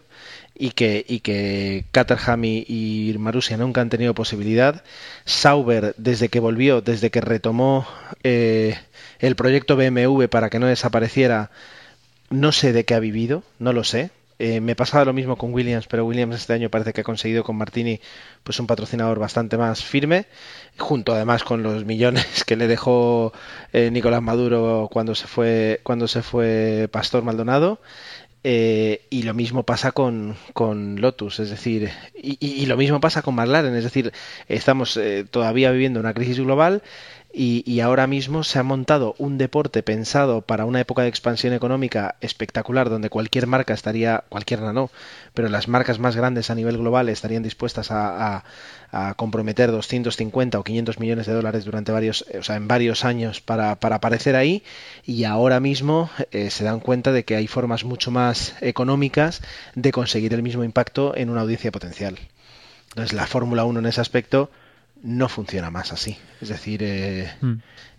y 0.58 0.70
que, 0.70 1.04
y 1.08 1.20
que 1.20 1.84
Caterham 1.92 2.44
y, 2.44 2.64
y, 2.68 3.16
nunca 3.58 3.80
han 3.80 3.90
tenido 3.90 4.14
posibilidad. 4.14 4.82
Sauber, 5.24 5.94
desde 5.96 6.28
que 6.28 6.40
volvió, 6.40 6.80
desde 6.80 7.10
que 7.10 7.20
retomó 7.20 7.86
eh, 8.24 8.76
el 9.20 9.36
proyecto 9.36 9.76
BMW 9.76 10.24
para 10.26 10.50
que 10.50 10.58
no 10.58 10.66
desapareciera, 10.66 11.50
no 12.30 12.52
sé 12.52 12.72
de 12.72 12.84
qué 12.84 12.94
ha 12.94 13.00
vivido, 13.00 13.44
no 13.58 13.72
lo 13.72 13.84
sé. 13.84 14.10
Eh, 14.40 14.60
me 14.60 14.76
pasaba 14.76 15.04
lo 15.04 15.12
mismo 15.12 15.36
con 15.36 15.52
Williams, 15.52 15.88
pero 15.88 16.06
Williams 16.06 16.36
este 16.36 16.52
año 16.52 16.70
parece 16.70 16.92
que 16.92 17.00
ha 17.00 17.04
conseguido 17.04 17.42
con 17.42 17.56
Martini 17.56 18.00
pues 18.44 18.60
un 18.60 18.68
patrocinador 18.68 19.18
bastante 19.18 19.56
más 19.56 19.82
firme, 19.82 20.26
junto 20.78 21.12
además 21.12 21.42
con 21.42 21.64
los 21.64 21.84
millones 21.84 22.44
que 22.46 22.54
le 22.54 22.68
dejó 22.68 23.32
eh, 23.72 23.90
Nicolás 23.90 24.22
Maduro 24.22 24.88
cuando 24.92 25.16
se 25.16 25.26
fue 25.26 25.80
cuando 25.82 26.06
se 26.06 26.22
fue 26.22 26.88
Pastor 26.92 27.24
Maldonado. 27.24 27.80
Eh, 28.44 29.06
y 29.10 29.24
lo 29.24 29.34
mismo 29.34 29.64
pasa 29.64 29.90
con, 29.90 30.36
con 30.54 31.00
Lotus, 31.00 31.40
es 31.40 31.50
decir, 31.50 31.90
y, 32.14 32.38
y, 32.40 32.66
lo 32.66 32.76
mismo 32.76 33.00
pasa 33.00 33.20
con 33.20 33.34
McLaren, 33.34 33.74
es 33.74 33.82
decir, 33.82 34.12
estamos 34.46 34.96
eh, 34.96 35.26
todavía 35.28 35.72
viviendo 35.72 35.98
una 35.98 36.14
crisis 36.14 36.38
global 36.38 36.82
y, 37.32 37.62
y, 37.70 37.80
ahora 37.80 38.06
mismo 38.06 38.42
se 38.42 38.58
ha 38.58 38.62
montado 38.62 39.14
un 39.18 39.36
deporte 39.36 39.82
pensado 39.82 40.40
para 40.40 40.64
una 40.64 40.80
época 40.80 41.02
de 41.02 41.08
expansión 41.08 41.52
económica 41.52 42.16
espectacular 42.20 42.88
donde 42.88 43.10
cualquier 43.10 43.46
marca 43.46 43.74
estaría, 43.74 44.24
cualquiera 44.30 44.72
no, 44.72 44.90
pero 45.34 45.48
las 45.48 45.68
marcas 45.68 45.98
más 45.98 46.16
grandes 46.16 46.50
a 46.50 46.54
nivel 46.54 46.78
global 46.78 47.08
estarían 47.08 47.42
dispuestas 47.42 47.90
a, 47.90 48.36
a, 48.36 48.44
a 48.90 49.14
comprometer 49.14 49.70
250 49.70 50.58
o 50.58 50.64
500 50.64 50.98
millones 50.98 51.26
de 51.26 51.34
dólares 51.34 51.64
durante 51.64 51.92
varios, 51.92 52.24
o 52.38 52.42
sea, 52.42 52.56
en 52.56 52.66
varios 52.66 53.04
años 53.04 53.40
para, 53.40 53.76
para 53.76 53.96
aparecer 53.96 54.34
ahí 54.34 54.62
y 55.04 55.24
ahora 55.24 55.60
mismo 55.60 56.10
eh, 56.30 56.50
se 56.50 56.64
dan 56.64 56.80
cuenta 56.80 57.12
de 57.12 57.24
que 57.24 57.36
hay 57.36 57.46
formas 57.46 57.84
mucho 57.84 58.10
más 58.10 58.54
económicas 58.60 59.42
de 59.74 59.92
conseguir 59.92 60.32
el 60.32 60.42
mismo 60.42 60.64
impacto 60.64 61.14
en 61.16 61.30
una 61.30 61.42
audiencia 61.42 61.70
potencial. 61.72 62.18
Entonces 62.88 63.12
la 63.12 63.26
Fórmula 63.26 63.64
1 63.64 63.80
en 63.80 63.86
ese 63.86 64.00
aspecto 64.00 64.50
no 65.02 65.28
funciona 65.28 65.70
más 65.70 65.92
así. 65.92 66.16
Es 66.40 66.48
decir, 66.48 66.80
eh, 66.82 67.32
mm. 67.40 67.54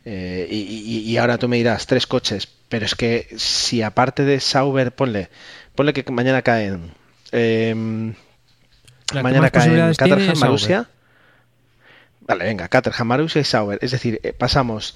eh, 0.06 0.48
y, 0.50 1.00
y, 1.12 1.18
ahora 1.18 1.38
tú 1.38 1.48
me 1.48 1.58
dirás 1.58 1.88
tres 1.88 2.08
coches, 2.08 2.48
pero 2.70 2.86
es 2.86 2.96
que 2.96 3.28
si 3.38 3.82
aparte 3.82 4.24
de 4.24 4.40
Sauber, 4.40 4.94
ponle, 4.94 5.30
ponle 5.76 5.94
que 5.94 6.10
mañana 6.12 6.42
caen. 6.44 6.92
Eh, 7.32 7.74
mañana 9.14 9.50
caen 9.50 9.94
Caterham, 9.96 10.38
Marussia. 10.38 10.90
Vale, 12.22 12.46
venga, 12.46 12.68
Caterham, 12.68 13.08
Marussia 13.08 13.42
y 13.42 13.44
Sauber. 13.44 13.80
Es 13.82 13.92
decir, 13.92 14.20
eh, 14.24 14.34
pasamos 14.34 14.96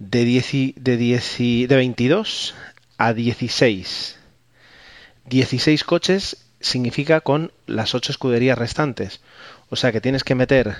de, 0.00 0.24
10, 0.24 0.74
de, 0.76 0.96
10, 0.96 1.38
de 1.68 1.76
22 1.76 2.54
a 2.98 3.12
16. 3.12 4.18
16 5.26 5.84
coches 5.84 6.36
significa 6.60 7.20
con 7.20 7.52
las 7.66 7.94
8 7.94 8.10
escuderías 8.10 8.58
restantes. 8.58 9.20
O 9.70 9.76
sea 9.76 9.92
que 9.92 10.00
tienes 10.00 10.24
que 10.24 10.34
meter 10.34 10.76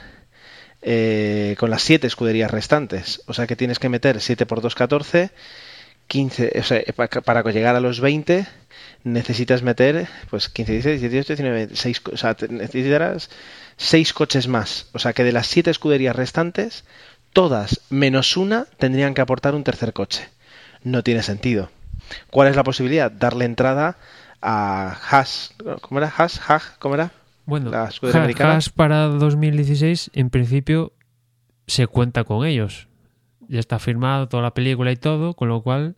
eh, 0.82 1.56
con 1.58 1.70
las 1.70 1.82
7 1.82 2.06
escuderías 2.06 2.50
restantes. 2.50 3.22
O 3.26 3.32
sea 3.32 3.46
que 3.46 3.56
tienes 3.56 3.78
que 3.78 3.88
meter 3.88 4.20
7 4.20 4.46
por 4.46 4.60
2, 4.60 4.74
14. 4.74 5.30
15, 6.08 6.52
o 6.58 6.62
sea, 6.62 6.82
para 7.24 7.42
llegar 7.52 7.74
a 7.74 7.80
los 7.80 8.00
20 8.00 8.46
necesitas 9.04 9.62
meter 9.62 10.08
pues 10.30 10.48
15, 10.48 10.72
16, 10.72 11.00
18, 11.00 11.36
19, 11.36 11.68
6, 11.74 12.02
o 12.12 12.16
sea, 12.16 12.36
necesitarás 12.50 13.30
6 13.76 14.12
coches 14.12 14.48
más. 14.48 14.86
O 14.92 14.98
sea 14.98 15.12
que 15.12 15.24
de 15.24 15.32
las 15.32 15.46
7 15.46 15.70
escuderías 15.70 16.16
restantes, 16.16 16.84
todas 17.32 17.80
menos 17.88 18.36
una 18.36 18.66
tendrían 18.78 19.14
que 19.14 19.22
aportar 19.22 19.54
un 19.54 19.64
tercer 19.64 19.92
coche. 19.92 20.28
No 20.82 21.02
tiene 21.02 21.22
sentido. 21.22 21.70
¿Cuál 22.30 22.48
es 22.48 22.56
la 22.56 22.64
posibilidad? 22.64 23.10
Darle 23.10 23.44
entrada 23.44 23.96
a 24.40 24.98
Haas. 25.10 25.54
¿Cómo 25.80 26.00
era? 26.00 26.12
Haas, 26.14 26.40
Haas, 26.46 26.64
¿cómo 26.78 26.96
era? 26.96 27.12
Bueno, 27.44 27.70
la 27.70 27.90
Haas 28.40 28.70
para 28.70 29.06
2016 29.08 30.10
en 30.14 30.30
principio 30.30 30.92
se 31.66 31.86
cuenta 31.86 32.24
con 32.24 32.46
ellos. 32.46 32.88
Ya 33.48 33.60
está 33.60 33.78
firmado 33.78 34.28
toda 34.28 34.42
la 34.42 34.54
película 34.54 34.92
y 34.92 34.96
todo, 34.96 35.34
con 35.34 35.48
lo 35.48 35.62
cual 35.62 35.96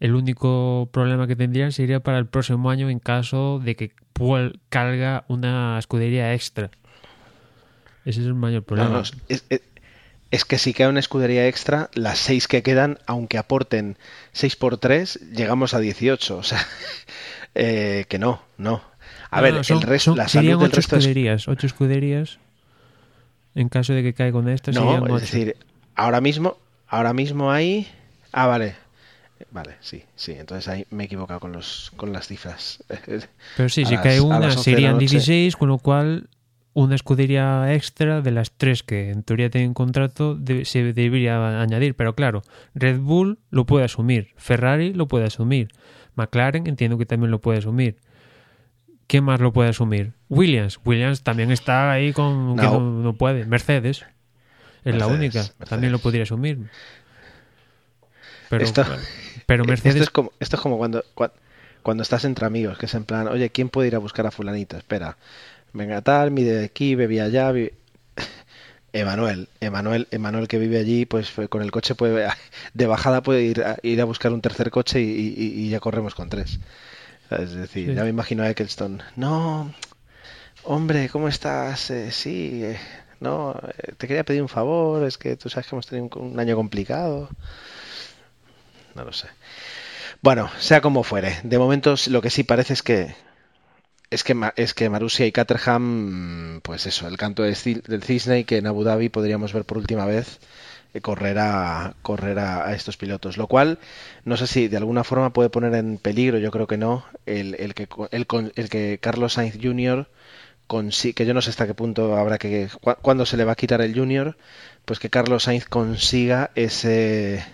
el 0.00 0.14
único 0.14 0.88
problema 0.92 1.26
que 1.26 1.36
tendrían 1.36 1.72
sería 1.72 2.00
para 2.00 2.18
el 2.18 2.26
próximo 2.26 2.70
año 2.70 2.90
en 2.90 2.98
caso 2.98 3.60
de 3.62 3.76
que 3.76 3.92
carga 4.68 5.24
una 5.28 5.78
escudería 5.78 6.34
extra. 6.34 6.70
Ese 8.04 8.20
es 8.20 8.26
el 8.26 8.34
mayor 8.34 8.64
problema. 8.64 8.88
No, 8.88 8.94
no, 8.96 9.00
es, 9.00 9.44
es, 9.48 9.62
es, 10.30 10.44
que 10.44 10.58
si 10.58 10.74
queda 10.74 10.88
una 10.88 11.00
escudería 11.00 11.46
extra, 11.48 11.90
las 11.94 12.18
seis 12.18 12.48
que 12.48 12.62
quedan, 12.62 12.98
aunque 13.06 13.38
aporten 13.38 13.96
6 14.32 14.56
por 14.56 14.78
3, 14.78 15.32
llegamos 15.32 15.74
a 15.74 15.80
18. 15.80 16.36
O 16.36 16.42
sea, 16.42 16.60
eh, 17.54 18.04
que 18.08 18.18
no, 18.18 18.42
no. 18.58 18.82
A 19.34 19.38
no, 19.38 19.42
ver, 19.42 19.54
no, 19.54 19.64
son, 19.64 19.76
el 19.78 19.82
resto, 19.82 20.16
la 20.16 20.28
salud 20.28 20.48
del 20.48 20.56
ocho 20.56 20.76
resto 20.76 20.96
escuderías, 20.96 21.42
es... 21.42 21.48
ocho 21.48 21.66
escuderías. 21.66 22.38
En 23.54 23.68
caso 23.68 23.92
de 23.92 24.02
que 24.02 24.14
caiga 24.14 24.32
con 24.32 24.48
esto, 24.48 24.72
No, 24.72 24.80
serían 24.80 25.14
es 25.16 25.20
decir, 25.22 25.56
ahora 25.94 26.20
mismo, 26.20 26.56
ahora 26.88 27.12
mismo 27.12 27.50
hay... 27.52 27.86
Ah, 28.32 28.46
vale. 28.46 28.74
Vale, 29.50 29.76
sí, 29.80 30.02
sí. 30.16 30.32
Entonces 30.32 30.66
ahí 30.68 30.86
me 30.90 31.04
he 31.04 31.06
equivocado 31.06 31.38
con, 31.40 31.52
los, 31.52 31.92
con 31.96 32.12
las 32.12 32.26
cifras. 32.26 32.82
Pero 33.56 33.68
sí, 33.68 33.84
si 33.84 33.94
las- 33.94 34.02
cae 34.02 34.20
una, 34.20 34.40
las 34.40 34.56
11 34.56 34.70
de 34.70 34.74
la 34.74 34.76
serían 34.76 34.92
noche. 34.94 35.06
16, 35.06 35.56
con 35.56 35.68
lo 35.68 35.78
cual 35.78 36.28
una 36.72 36.96
escudería 36.96 37.72
extra 37.74 38.20
de 38.20 38.32
las 38.32 38.50
tres 38.50 38.82
que 38.82 39.10
en 39.10 39.22
teoría 39.22 39.50
tienen 39.50 39.74
contrato 39.74 40.34
de- 40.34 40.64
se 40.64 40.92
debería 40.92 41.60
añadir. 41.60 41.94
Pero 41.94 42.14
claro, 42.16 42.42
Red 42.74 42.98
Bull 42.98 43.38
lo 43.50 43.64
puede 43.66 43.84
asumir, 43.84 44.30
Ferrari 44.36 44.92
lo 44.92 45.06
puede 45.06 45.26
asumir, 45.26 45.68
McLaren 46.16 46.66
entiendo 46.66 46.98
que 46.98 47.06
también 47.06 47.30
lo 47.30 47.40
puede 47.40 47.58
asumir. 47.58 47.96
¿Quién 49.06 49.24
más 49.24 49.40
lo 49.40 49.52
puede 49.52 49.70
asumir? 49.70 50.12
Williams. 50.28 50.80
Williams 50.84 51.22
también 51.22 51.50
está 51.50 51.90
ahí 51.92 52.12
con 52.12 52.56
que 52.56 52.62
No. 52.62 52.80
no, 52.80 53.02
no 53.02 53.12
puede. 53.14 53.44
Mercedes 53.44 54.04
es 54.84 54.94
la 54.96 55.06
única. 55.06 55.40
Mercedes. 55.40 55.68
También 55.68 55.92
lo 55.92 55.98
podría 55.98 56.22
asumir. 56.24 56.58
Pero, 58.48 58.64
Esto- 58.64 58.84
pero 59.46 59.64
Mercedes 59.64 59.96
Esto 59.96 60.04
es 60.04 60.10
como, 60.10 60.32
esto 60.40 60.56
es 60.56 60.62
como 60.62 60.78
cuando, 60.78 61.04
cua- 61.14 61.32
cuando 61.82 62.02
estás 62.02 62.24
entre 62.24 62.46
amigos, 62.46 62.78
que 62.78 62.86
es 62.86 62.94
en 62.94 63.04
plan, 63.04 63.26
oye, 63.28 63.50
¿quién 63.50 63.68
puede 63.68 63.88
ir 63.88 63.94
a 63.94 63.98
buscar 63.98 64.26
a 64.26 64.30
fulanita? 64.30 64.76
Espera, 64.78 65.16
venga 65.72 66.00
tal, 66.02 66.30
mide 66.30 66.64
aquí, 66.64 66.94
bebí 66.94 67.18
allá. 67.20 67.52
Emanuel, 68.92 69.48
Emanuel, 69.60 70.06
Emanuel 70.12 70.46
que 70.46 70.58
vive 70.58 70.78
allí, 70.78 71.04
pues 71.04 71.32
con 71.48 71.62
el 71.62 71.72
coche 71.72 71.94
puede, 71.96 72.28
de 72.74 72.86
bajada 72.86 73.22
puede 73.22 73.42
ir 73.42 73.62
a, 73.62 73.76
ir 73.82 74.00
a 74.00 74.04
buscar 74.04 74.32
un 74.32 74.40
tercer 74.40 74.70
coche 74.70 75.00
y, 75.00 75.04
y- 75.36 75.64
y 75.64 75.68
ya 75.70 75.80
corremos 75.80 76.14
con 76.14 76.28
tres. 76.28 76.60
Es 77.42 77.52
decir, 77.52 77.90
Sí. 77.90 77.94
ya 77.94 78.02
me 78.04 78.10
imagino 78.10 78.42
a 78.42 78.50
Eccleston. 78.50 79.02
No, 79.16 79.72
hombre, 80.64 81.08
¿cómo 81.08 81.28
estás? 81.28 81.90
Eh, 81.90 82.10
sí, 82.12 82.62
eh, 82.64 82.78
no, 83.20 83.52
eh, 83.78 83.92
te 83.96 84.06
quería 84.08 84.24
pedir 84.24 84.42
un 84.42 84.48
favor, 84.48 85.04
es 85.04 85.18
que 85.18 85.36
tú 85.36 85.48
sabes 85.48 85.66
que 85.68 85.74
hemos 85.74 85.86
tenido 85.86 86.08
un, 86.16 86.32
un 86.32 86.40
año 86.40 86.56
complicado. 86.56 87.28
No 88.94 89.04
lo 89.04 89.12
sé. 89.12 89.28
Bueno, 90.22 90.50
sea 90.58 90.80
como 90.80 91.02
fuere, 91.02 91.38
de 91.42 91.58
momento 91.58 91.94
lo 92.08 92.22
que 92.22 92.30
sí 92.30 92.44
parece 92.44 92.72
es 92.74 92.82
que 92.82 93.14
es 94.10 94.22
que 94.22 94.34
es 94.56 94.74
que 94.74 94.88
Marussia 94.88 95.26
y 95.26 95.32
Caterham, 95.32 96.60
pues 96.62 96.86
eso, 96.86 97.08
el 97.08 97.16
canto 97.16 97.42
del 97.42 97.56
ci- 97.56 97.82
del 97.82 98.02
cisne 98.04 98.40
y 98.40 98.44
que 98.44 98.58
en 98.58 98.66
Abu 98.66 98.84
Dhabi 98.84 99.08
podríamos 99.08 99.52
ver 99.52 99.64
por 99.64 99.78
última 99.78 100.06
vez 100.06 100.38
correr 101.00 101.38
a 101.38 101.94
correr 102.02 102.38
a, 102.38 102.74
estos 102.74 102.96
pilotos, 102.96 103.36
lo 103.38 103.46
cual 103.48 103.78
no 104.24 104.36
sé 104.36 104.46
si 104.46 104.68
de 104.68 104.76
alguna 104.76 105.04
forma 105.04 105.32
puede 105.32 105.50
poner 105.50 105.74
en 105.74 105.98
peligro, 105.98 106.38
yo 106.38 106.50
creo 106.50 106.66
que 106.66 106.76
no, 106.78 107.04
el, 107.26 107.54
el 107.58 107.74
que 107.74 107.88
el, 108.12 108.26
el 108.56 108.68
que 108.68 108.98
Carlos 109.00 109.34
Sainz 109.34 109.58
Jr. 109.62 110.08
consi- 110.68 111.14
que 111.14 111.26
yo 111.26 111.34
no 111.34 111.42
sé 111.42 111.50
hasta 111.50 111.66
qué 111.66 111.74
punto 111.74 112.16
habrá 112.16 112.38
que 112.38 112.68
cu- 112.80 112.94
cuándo 113.02 113.26
se 113.26 113.36
le 113.36 113.44
va 113.44 113.52
a 113.52 113.56
quitar 113.56 113.80
el 113.82 113.94
Junior, 113.98 114.36
pues 114.84 114.98
que 114.98 115.10
Carlos 115.10 115.44
Sainz 115.44 115.66
consiga 115.66 116.50
ese 116.54 117.44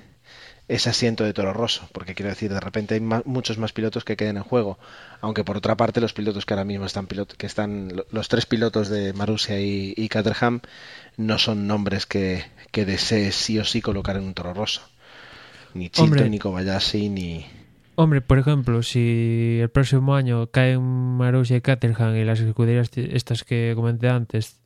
ese 0.73 0.89
asiento 0.91 1.25
de 1.25 1.33
Toro 1.33 1.53
Rosso, 1.53 1.89
porque 1.93 2.15
quiero 2.15 2.31
decir, 2.31 2.53
de 2.53 2.61
repente 2.61 2.95
hay 2.95 3.01
muchos 3.01 3.59
más 3.59 3.73
pilotos 3.73 4.05
que 4.05 4.17
queden 4.17 4.37
en 4.37 4.45
juego, 4.45 4.79
aunque 5.21 5.43
por 5.45 5.57
otra 5.57 5.77
parte 5.77 6.01
los 6.01 6.13
pilotos 6.13 6.47
que 6.47 6.55
ahora 6.55 6.65
mismo 6.65 6.87
están 6.87 7.07
pilot 7.07 7.33
que 7.37 7.47
están 7.47 7.89
lo- 7.97 8.07
los 8.11 8.29
tres 8.29 8.47
pilotos 8.47 8.89
de 8.89 9.13
Marussia 9.13 9.61
y, 9.61 9.95
y 9.97 10.09
Caterham 10.09 10.61
no 11.17 11.39
son 11.39 11.67
nombres 11.67 12.07
que, 12.07 12.45
que 12.71 12.85
desee 12.85 13.33
sí 13.33 13.59
o 13.59 13.65
sí 13.65 13.81
colocar 13.83 14.17
en 14.17 14.23
un 14.25 14.35
Toro 14.35 14.55
Rosso. 14.55 14.83
Ni 15.75 15.91
Hombre. 15.99 16.29
ni 16.31 16.39
Kobayashi, 16.39 17.09
ni 17.09 17.47
Hombre, 17.97 18.21
por 18.23 18.39
ejemplo, 18.39 18.83
si 18.83 19.59
el 19.61 19.69
próximo 19.71 20.15
año 20.15 20.47
caen 20.51 20.81
Marussia 20.83 21.57
y 21.57 21.61
Caterham 21.61 22.17
y 22.17 22.25
las 22.25 22.41
escuderías 22.41 22.91
estas 22.97 23.45
que 23.45 23.73
comenté 23.75 24.09
antes 24.09 24.61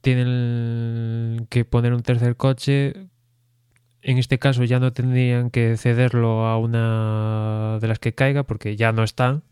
tienen 0.00 1.46
que 1.50 1.64
poner 1.64 1.92
un 1.92 2.02
tercer 2.02 2.36
coche, 2.36 2.94
en 4.02 4.18
este 4.18 4.38
caso 4.38 4.64
ya 4.64 4.80
no 4.80 4.92
tendrían 4.92 5.50
que 5.50 5.76
cederlo 5.76 6.46
a 6.46 6.58
una 6.58 7.78
de 7.80 7.88
las 7.88 7.98
que 7.98 8.14
caiga 8.14 8.44
porque 8.44 8.76
ya 8.76 8.92
no 8.92 9.02
están, 9.02 9.42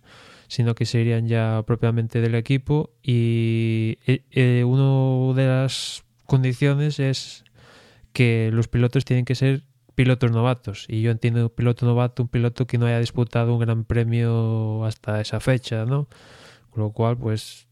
sino 0.49 0.75
que 0.75 0.87
serían 0.87 1.27
ya 1.29 1.65
propiamente 1.67 2.21
del 2.21 2.35
equipo 2.35 2.91
y 3.03 3.99
eh, 4.07 4.23
eh, 4.31 4.65
una 4.65 5.35
de 5.41 5.49
las 5.49 6.05
condiciones 6.27 7.01
es 7.01 7.45
que 8.13 8.51
los 8.53 8.69
pilotos 8.69 9.05
tienen 9.05 9.25
que 9.25 9.35
ser 9.35 9.63
pilotos 9.95 10.31
novatos. 10.31 10.87
Y 10.89 11.03
yo 11.03 11.11
entiendo 11.11 11.49
piloto 11.49 11.87
novato, 11.87 12.23
un 12.23 12.29
piloto 12.29 12.67
que 12.67 12.79
no 12.79 12.87
haya 12.87 13.01
disputado 13.01 13.55
un 13.55 13.61
gran 13.61 13.85
premio 13.85 14.85
hasta 14.85 15.21
esa 15.21 15.41
fecha, 15.41 15.85
¿no? 15.85 16.09
Con 16.71 16.85
lo 16.85 16.93
cual, 16.93 17.17
pues, 17.17 17.66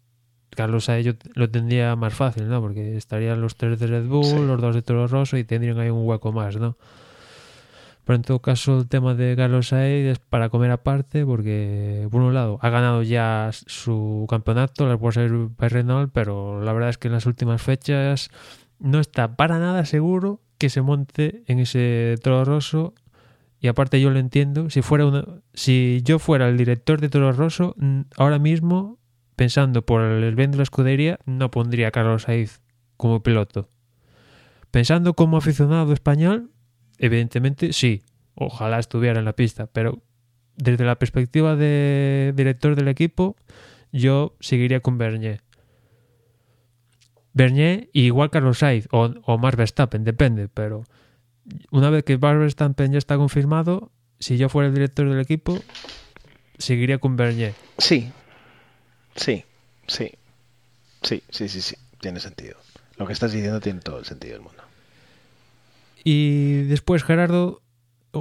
Carlos 0.54 0.88
a 0.88 0.96
ello 0.98 1.14
lo 1.34 1.48
tendría 1.50 1.94
más 1.96 2.14
fácil, 2.14 2.48
¿no? 2.48 2.60
Porque 2.60 2.96
estarían 2.96 3.40
los 3.40 3.56
tres 3.56 3.78
de 3.78 3.86
Red 3.86 4.06
Bull, 4.06 4.24
Sí. 4.24 4.34
los 4.38 4.60
dos 4.60 4.74
de 4.74 4.82
Toro 4.82 5.06
Rosso 5.06 5.36
y 5.36 5.44
tendrían 5.44 5.78
ahí 5.78 5.90
un 5.90 6.06
hueco 6.06 6.32
más, 6.32 6.56
¿no? 6.56 6.76
Pero 8.04 8.16
en 8.16 8.22
todo 8.22 8.38
caso, 8.40 8.80
el 8.80 8.86
tema 8.88 9.14
de 9.14 9.34
Carlos 9.34 9.68
Sainz 9.68 10.12
es 10.12 10.18
para 10.18 10.50
comer 10.50 10.70
aparte, 10.70 11.24
porque 11.24 12.06
por 12.10 12.20
un 12.20 12.34
lado 12.34 12.58
ha 12.60 12.68
ganado 12.68 13.02
ya 13.02 13.48
su 13.52 14.26
campeonato, 14.28 14.86
la 14.86 14.94
World 14.96 15.52
Renault, 15.58 16.10
pero 16.12 16.62
la 16.62 16.72
verdad 16.74 16.90
es 16.90 16.98
que 16.98 17.08
en 17.08 17.14
las 17.14 17.24
últimas 17.24 17.62
fechas 17.62 18.28
no 18.78 19.00
está 19.00 19.36
para 19.36 19.58
nada 19.58 19.86
seguro 19.86 20.40
que 20.58 20.68
se 20.68 20.82
monte 20.82 21.44
en 21.46 21.60
ese 21.60 22.16
Toro 22.22 22.44
Rosso. 22.44 22.92
Y 23.58 23.68
aparte 23.68 23.98
yo 23.98 24.10
lo 24.10 24.18
entiendo, 24.18 24.68
si 24.68 24.82
fuera 24.82 25.06
una, 25.06 25.24
si 25.54 26.02
yo 26.04 26.18
fuera 26.18 26.48
el 26.50 26.58
director 26.58 27.00
de 27.00 27.08
Toro 27.08 27.32
Rosso, 27.32 27.74
ahora 28.18 28.38
mismo, 28.38 28.98
pensando 29.36 29.84
por 29.84 30.02
el 30.02 30.34
bien 30.34 30.50
de 30.50 30.58
la 30.58 30.62
escudería, 30.62 31.18
no 31.26 31.50
pondría 31.50 31.88
a 31.88 31.90
Carlos 31.90 32.22
Sainz 32.22 32.60
como 32.96 33.22
piloto. 33.22 33.68
Pensando 34.70 35.14
como 35.14 35.36
aficionado 35.36 35.92
español, 35.92 36.50
evidentemente 36.98 37.72
sí, 37.72 38.02
ojalá 38.34 38.78
estuviera 38.78 39.18
en 39.18 39.24
la 39.24 39.34
pista, 39.34 39.66
pero 39.66 40.02
desde 40.56 40.84
la 40.84 40.98
perspectiva 40.98 41.56
de 41.56 42.32
director 42.36 42.76
del 42.76 42.88
equipo, 42.88 43.36
yo 43.92 44.36
seguiría 44.40 44.80
con 44.80 44.98
Bernier. 44.98 45.40
Bernier 47.32 47.88
y 47.92 48.02
igual 48.02 48.30
Carlos 48.30 48.58
Sainz 48.58 48.86
o, 48.92 49.12
o 49.22 49.38
Verstappen, 49.38 50.04
depende, 50.04 50.48
pero 50.48 50.84
una 51.70 51.90
vez 51.90 52.04
que 52.04 52.16
Max 52.18 52.38
Verstappen 52.38 52.92
ya 52.92 52.98
está 52.98 53.16
confirmado, 53.16 53.90
si 54.18 54.36
yo 54.36 54.48
fuera 54.48 54.68
el 54.68 54.74
director 54.74 55.08
del 55.08 55.20
equipo, 55.20 55.58
seguiría 56.58 56.98
con 56.98 57.16
Bernier. 57.16 57.54
Sí, 57.78 58.10
sí, 59.16 59.44
sí, 59.86 60.12
sí, 61.02 61.22
sí, 61.30 61.48
sí, 61.48 61.60
sí, 61.60 61.76
tiene 62.00 62.20
sentido. 62.20 62.56
Lo 62.96 63.06
que 63.06 63.12
estás 63.12 63.32
diciendo 63.32 63.60
tiene 63.60 63.80
todo 63.80 63.98
el 63.98 64.04
sentido 64.04 64.34
del 64.34 64.42
mundo. 64.42 64.62
Y 66.04 66.64
después, 66.64 67.02
Gerardo, 67.02 67.62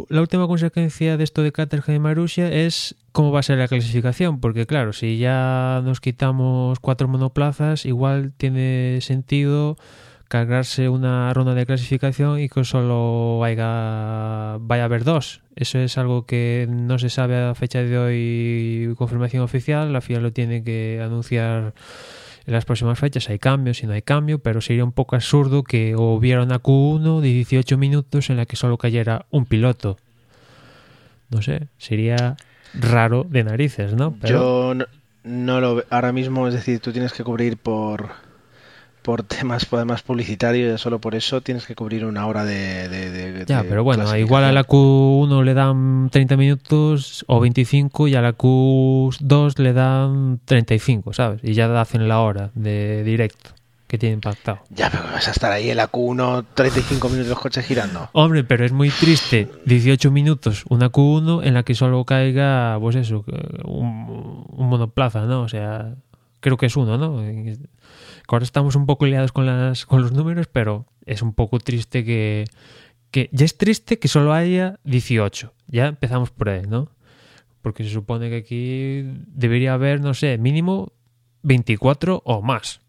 la 0.09 0.21
última 0.21 0.47
consecuencia 0.47 1.17
de 1.17 1.23
esto 1.23 1.43
de 1.43 1.51
Caterham 1.51 1.95
y 1.95 1.99
Marussia 1.99 2.51
es 2.51 2.95
cómo 3.11 3.31
va 3.31 3.41
a 3.41 3.43
ser 3.43 3.59
la 3.59 3.67
clasificación, 3.67 4.39
porque 4.39 4.65
claro, 4.65 4.93
si 4.93 5.17
ya 5.17 5.81
nos 5.83 5.99
quitamos 5.99 6.79
cuatro 6.79 7.07
monoplazas, 7.07 7.85
igual 7.85 8.33
tiene 8.35 8.99
sentido 9.01 9.77
cargarse 10.33 10.89
una 10.89 11.31
ronda 11.31 11.53
de 11.53 11.63
clasificación 11.67 12.39
y 12.39 12.49
que 12.49 12.63
solo 12.63 13.37
vaya, 13.37 14.55
a 14.55 14.83
haber 14.83 15.03
dos. 15.03 15.41
Eso 15.55 15.77
es 15.77 15.95
algo 15.99 16.25
que 16.25 16.65
no 16.67 16.97
se 16.97 17.11
sabe 17.11 17.37
a 17.37 17.53
fecha 17.53 17.83
de 17.83 17.99
hoy, 17.99 18.95
confirmación 18.95 19.43
oficial, 19.43 19.93
la 19.93 20.01
FIA 20.01 20.21
lo 20.21 20.33
tiene 20.33 20.63
que 20.63 20.99
anunciar 21.05 21.75
en 22.47 22.53
las 22.53 22.65
próximas 22.65 22.97
fechas 22.97 23.29
hay 23.29 23.37
cambios 23.37 23.83
y 23.83 23.85
no 23.85 23.93
hay 23.93 24.01
cambio, 24.01 24.39
pero 24.39 24.59
sería 24.59 24.83
un 24.83 24.91
poco 24.91 25.15
absurdo 25.15 25.61
que 25.61 25.95
hubiera 25.95 26.41
una 26.41 26.59
Q1 26.59 27.21
de 27.21 27.27
18 27.27 27.77
minutos 27.77 28.31
en 28.31 28.37
la 28.37 28.47
que 28.47 28.55
solo 28.55 28.79
cayera 28.79 29.27
un 29.29 29.45
piloto. 29.45 29.97
No 31.29 31.43
sé, 31.43 31.67
sería 31.77 32.37
raro 32.73 33.23
de 33.23 33.43
narices, 33.43 33.93
¿no? 33.93 34.17
Yo 34.23 34.73
no, 34.73 34.85
no 35.23 35.61
lo 35.61 35.83
ahora 35.91 36.11
mismo, 36.11 36.47
es 36.47 36.55
decir, 36.55 36.79
tú 36.79 36.91
tienes 36.91 37.13
que 37.13 37.23
cubrir 37.23 37.57
por 37.57 38.32
por 39.03 39.23
temas 39.23 39.67
además 39.71 40.01
publicitarios, 40.01 40.81
solo 40.81 40.99
por 40.99 41.13
eso 41.13 41.41
tienes 41.41 41.65
que 41.65 41.75
cubrir 41.75 42.05
una 42.05 42.25
hora 42.25 42.45
de... 42.45 42.89
de, 42.89 43.45
ya, 43.45 43.63
pero 43.63 43.83
bueno, 43.83 44.17
igual 44.17 44.45
a 44.45 44.51
la 44.51 44.63
Q1 44.63 45.43
le 45.43 45.53
dan 45.53 46.09
30 46.09 46.37
minutos 46.37 47.25
o 47.27 47.39
25 47.39 48.07
y 48.07 48.15
a 48.15 48.21
la 48.21 48.35
Q2 48.35 49.59
le 49.59 49.73
dan 49.73 50.39
35, 50.45 51.13
¿sabes? 51.13 51.41
Y 51.43 51.53
ya 51.53 51.79
hacen 51.79 52.07
la 52.07 52.21
hora 52.21 52.51
de 52.55 53.03
directo 53.03 53.51
que 53.87 53.99
tiene 53.99 54.15
impactado. 54.15 54.59
Ya, 54.69 54.89
pero 54.89 55.03
vas 55.03 55.27
a 55.27 55.31
estar 55.31 55.51
ahí 55.51 55.69
en 55.69 55.77
la 55.77 55.91
Q1 55.91 56.45
35 56.55 57.09
minutos 57.09 57.29
los 57.29 57.39
coches 57.39 57.63
girando. 57.63 58.09
Hombre, 58.13 58.43
pero 58.43 58.65
es 58.65 58.71
muy 58.71 58.89
triste 58.89 59.49
18 59.65 60.09
minutos 60.09 60.63
una 60.69 60.91
Q1 60.91 61.45
en 61.45 61.53
la 61.53 61.61
que 61.61 61.75
solo 61.75 62.03
caiga, 62.03 62.75
pues 62.79 62.95
eso, 62.95 63.23
un, 63.65 64.47
un 64.49 64.67
monoplaza, 64.67 65.25
¿no? 65.25 65.41
O 65.41 65.47
sea, 65.47 65.93
creo 66.43 66.57
que 66.57 66.65
es 66.65 66.75
uno, 66.75 66.97
¿no? 66.97 67.23
Ahora 68.27 68.43
estamos 68.43 68.75
un 68.75 68.85
poco 68.85 69.05
liados 69.05 69.31
con, 69.31 69.45
las, 69.45 69.85
con 69.85 70.01
los 70.01 70.11
números, 70.11 70.47
pero 70.51 70.85
es 71.05 71.21
un 71.21 71.33
poco 71.33 71.57
triste 71.59 72.03
que, 72.03 72.45
que... 73.11 73.29
Ya 73.31 73.45
es 73.45 73.57
triste 73.57 73.97
que 73.97 74.09
solo 74.09 74.33
haya 74.33 74.77
18. 74.83 75.53
Ya 75.67 75.87
empezamos 75.87 76.31
por 76.31 76.49
ahí, 76.49 76.63
¿no? 76.67 76.91
Porque 77.61 77.85
se 77.85 77.91
supone 77.91 78.29
que 78.29 78.35
aquí 78.35 79.03
debería 79.27 79.73
haber, 79.73 80.01
no 80.01 80.13
sé, 80.13 80.37
mínimo 80.37 80.91
24 81.43 82.21
o 82.25 82.41
más. 82.41 82.81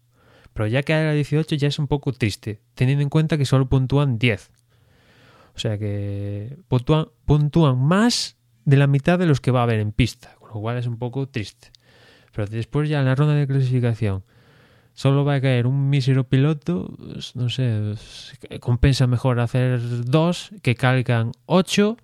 Pero 0.53 0.67
ya 0.67 0.83
que 0.83 0.93
haya 0.93 1.13
18 1.13 1.55
ya 1.55 1.69
es 1.69 1.79
un 1.79 1.87
poco 1.87 2.11
triste, 2.11 2.59
teniendo 2.75 3.03
en 3.03 3.09
cuenta 3.09 3.37
que 3.37 3.45
solo 3.45 3.69
puntúan 3.69 4.19
10. 4.19 4.51
O 5.55 5.59
sea 5.59 5.77
que 5.77 6.57
puntúan, 6.67 7.07
puntúan 7.23 7.77
más 7.79 8.35
de 8.65 8.75
la 8.75 8.87
mitad 8.87 9.17
de 9.17 9.27
los 9.27 9.39
que 9.39 9.51
va 9.51 9.61
a 9.61 9.63
haber 9.63 9.79
en 9.79 9.93
pista, 9.93 10.35
con 10.39 10.49
lo 10.49 10.55
cual 10.59 10.77
es 10.77 10.87
un 10.87 10.97
poco 10.97 11.29
triste. 11.29 11.71
Pero 12.35 12.47
después 12.47 12.89
ya 12.89 12.99
en 12.99 13.05
la 13.05 13.15
ronda 13.15 13.33
de 13.33 13.47
clasificación 13.47 14.23
solo 14.93 15.23
va 15.25 15.35
a 15.35 15.41
caer 15.41 15.67
un 15.67 15.89
mísero 15.89 16.25
piloto, 16.25 16.93
pues, 16.97 17.35
no 17.35 17.49
sé, 17.49 17.81
pues, 17.81 18.37
compensa 18.59 19.07
mejor 19.07 19.39
hacer 19.39 19.79
dos 20.05 20.51
que 20.61 20.75
caigan 20.75 21.31
ocho 21.45 21.97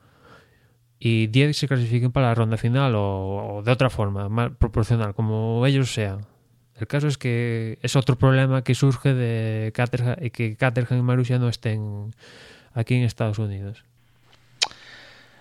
y 0.99 1.27
diez 1.27 1.57
se 1.57 1.67
clasifiquen 1.67 2.11
para 2.11 2.27
la 2.27 2.35
ronda 2.35 2.57
final 2.57 2.93
o, 2.95 3.61
de 3.65 3.71
otra 3.71 3.89
forma, 3.89 4.29
más 4.29 4.51
proporcional, 4.51 5.13
como 5.13 5.65
ellos 5.65 5.93
sean. 5.93 6.25
El 6.75 6.87
caso 6.87 7.07
es 7.07 7.17
que 7.17 7.77
es 7.81 7.95
otro 7.95 8.17
problema 8.17 8.63
que 8.63 8.73
surge 8.73 9.13
de 9.13 9.71
Caterham, 9.73 10.15
que 10.31 10.55
Caterham 10.55 10.99
y 10.99 11.01
Marussia 11.01 11.39
no 11.39 11.49
estén 11.49 12.13
aquí 12.73 12.95
en 12.95 13.03
Estados 13.03 13.37
Unidos. 13.39 13.83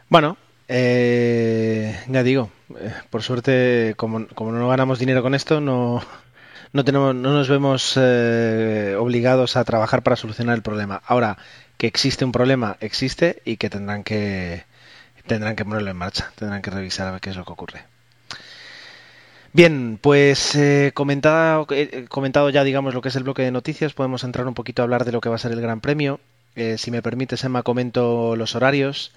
Bueno, 0.08 0.36
eh, 0.72 1.98
ya 2.06 2.22
digo, 2.22 2.50
eh, 2.78 2.94
por 3.10 3.22
suerte, 3.24 3.94
como, 3.96 4.20
no 4.20 4.68
ganamos 4.68 5.00
dinero 5.00 5.20
con 5.20 5.34
esto, 5.34 5.60
no, 5.60 6.00
no 6.72 6.84
tenemos, 6.84 7.12
no 7.12 7.32
nos 7.32 7.48
vemos 7.48 7.94
eh, 7.96 8.94
obligados 8.96 9.56
a 9.56 9.64
trabajar 9.64 10.04
para 10.04 10.14
solucionar 10.14 10.54
el 10.54 10.62
problema. 10.62 11.02
Ahora, 11.04 11.38
que 11.76 11.88
existe 11.88 12.24
un 12.24 12.30
problema, 12.30 12.76
existe 12.80 13.42
y 13.44 13.56
que 13.56 13.68
tendrán 13.68 14.04
que 14.04 14.64
tendrán 15.26 15.56
que 15.56 15.64
ponerlo 15.64 15.90
en 15.90 15.96
marcha, 15.96 16.30
tendrán 16.36 16.62
que 16.62 16.70
revisar 16.70 17.08
a 17.08 17.12
ver 17.12 17.20
qué 17.20 17.30
es 17.30 17.36
lo 17.36 17.44
que 17.44 17.52
ocurre. 17.52 17.84
Bien, 19.52 19.98
pues 20.00 20.54
eh, 20.54 20.92
comentado, 20.94 21.66
eh, 21.70 22.06
comentado 22.08 22.48
ya, 22.50 22.62
digamos, 22.62 22.94
lo 22.94 23.00
que 23.00 23.08
es 23.08 23.16
el 23.16 23.24
bloque 23.24 23.42
de 23.42 23.50
noticias, 23.50 23.92
podemos 23.92 24.22
entrar 24.22 24.46
un 24.46 24.54
poquito 24.54 24.82
a 24.82 24.84
hablar 24.84 25.04
de 25.04 25.10
lo 25.10 25.20
que 25.20 25.28
va 25.28 25.34
a 25.34 25.38
ser 25.38 25.50
el 25.50 25.60
Gran 25.60 25.80
Premio. 25.80 26.20
Eh, 26.54 26.78
si 26.78 26.92
me 26.92 27.02
permites, 27.02 27.42
Emma, 27.42 27.64
comento 27.64 28.36
los 28.36 28.54
horarios. 28.54 29.12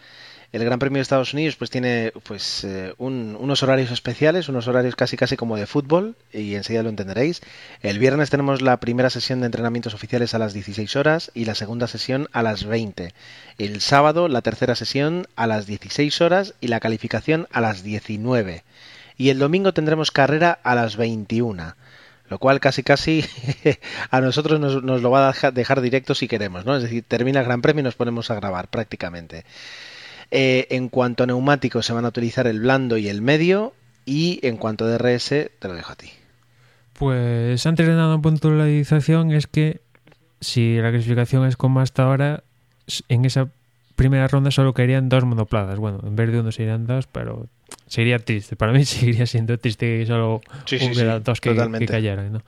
El 0.54 0.64
Gran 0.64 0.78
Premio 0.78 1.00
de 1.00 1.02
Estados 1.02 1.34
Unidos 1.34 1.56
pues 1.56 1.72
tiene 1.72 2.14
pues 2.22 2.64
eh, 2.64 2.94
un, 3.00 3.36
unos 3.40 3.64
horarios 3.64 3.90
especiales, 3.90 4.50
unos 4.50 4.68
horarios 4.68 4.96
casi 4.96 5.18
casi 5.18 5.36
como 5.36 5.58
de 5.58 5.66
fútbol 5.66 6.16
y 6.32 6.54
enseguida 6.54 6.84
lo 6.84 6.90
entenderéis. 6.90 7.42
El 7.82 7.98
viernes 7.98 8.30
tenemos 8.30 8.62
la 8.62 8.78
primera 8.78 9.10
sesión 9.10 9.40
de 9.40 9.48
entrenamientos 9.48 9.96
oficiales 9.96 10.36
a 10.36 10.38
las 10.38 10.54
16 10.54 10.96
horas 10.96 11.32
y 11.34 11.46
la 11.46 11.56
segunda 11.56 11.88
sesión 11.88 12.30
a 12.34 12.44
las 12.44 12.66
20. 12.66 13.16
El 13.58 13.82
sábado 13.82 14.28
la 14.28 14.44
tercera 14.44 14.76
sesión 14.76 15.28
a 15.36 15.48
las 15.48 15.66
16 15.66 16.22
horas 16.22 16.54
y 16.62 16.68
la 16.68 16.80
calificación 16.80 17.48
a 17.52 17.60
las 17.60 17.82
19. 17.82 18.64
Y 19.18 19.30
el 19.30 19.40
domingo 19.40 19.74
tendremos 19.74 20.12
carrera 20.12 20.60
a 20.64 20.76
las 20.76 20.98
21 20.98 21.76
lo 22.30 22.40
cual 22.40 22.60
casi 22.60 22.84
casi 22.84 23.26
a 24.12 24.22
nosotros 24.22 24.60
nos, 24.60 24.84
nos, 24.84 25.02
lo 25.02 25.12
va 25.12 25.30
a 25.30 25.52
dejar 25.52 25.82
directo 25.82 26.16
si 26.16 26.28
queremos, 26.28 26.66
¿no? 26.66 26.76
Es 26.76 26.84
decir, 26.84 27.04
termina 27.08 27.40
el 27.40 27.46
Gran 27.46 27.62
Premio 27.62 27.82
y 27.82 27.84
nos 27.84 27.96
ponemos 27.96 28.32
a 28.32 28.36
grabar 28.36 28.70
prácticamente. 28.70 29.46
Eh, 30.36 30.66
en 30.72 30.90
cuanto 30.90 31.24
a 31.24 31.28
neumáticos, 31.28 31.86
se 31.86 31.94
van 31.94 32.06
a 32.06 32.08
utilizar 32.08 32.48
el 32.48 32.60
blando 32.60 32.98
y 32.98 33.08
el 33.08 33.22
medio. 33.22 33.74
Y 34.04 34.40
en 34.42 34.58
cuanto 34.58 34.84
a 34.84 34.88
DRS, 34.88 35.30
te 35.30 35.68
lo 35.68 35.76
dejo 35.76 35.92
a 35.92 35.96
ti. 35.96 36.10
Pues 36.94 37.64
antes 37.68 37.86
de 37.86 37.94
nada, 37.94 38.18
puntualización 38.18 39.32
es 39.32 39.46
que 39.46 39.82
si 40.42 40.78
la 40.78 40.90
clasificación 40.90 41.46
es 41.46 41.56
como 41.56 41.82
hasta 41.82 42.04
ahora, 42.04 42.44
en 43.10 43.26
esa 43.26 43.50
primera 43.96 44.28
ronda 44.28 44.50
solo 44.50 44.74
caerían 44.74 45.08
dos 45.08 45.24
monoplazas. 45.24 45.78
Bueno, 45.78 46.00
en 46.04 46.16
vez 46.16 46.32
de 46.32 46.40
uno 46.40 46.52
serían 46.52 46.88
dos, 46.88 47.06
pero 47.06 47.48
sería 47.86 48.18
triste. 48.18 48.56
Para 48.56 48.74
mí 48.74 48.86
seguiría 48.86 49.28
siendo 49.28 49.60
triste 49.60 50.00
que 50.00 50.06
solo 50.08 50.42
sí, 50.66 50.80
sí, 50.80 50.90
hubiera 50.92 51.18
sí, 51.18 51.24
dos 51.24 51.42
que, 51.42 51.56
que 51.78 51.86
cayeran. 51.86 52.34
¿no? 52.34 52.42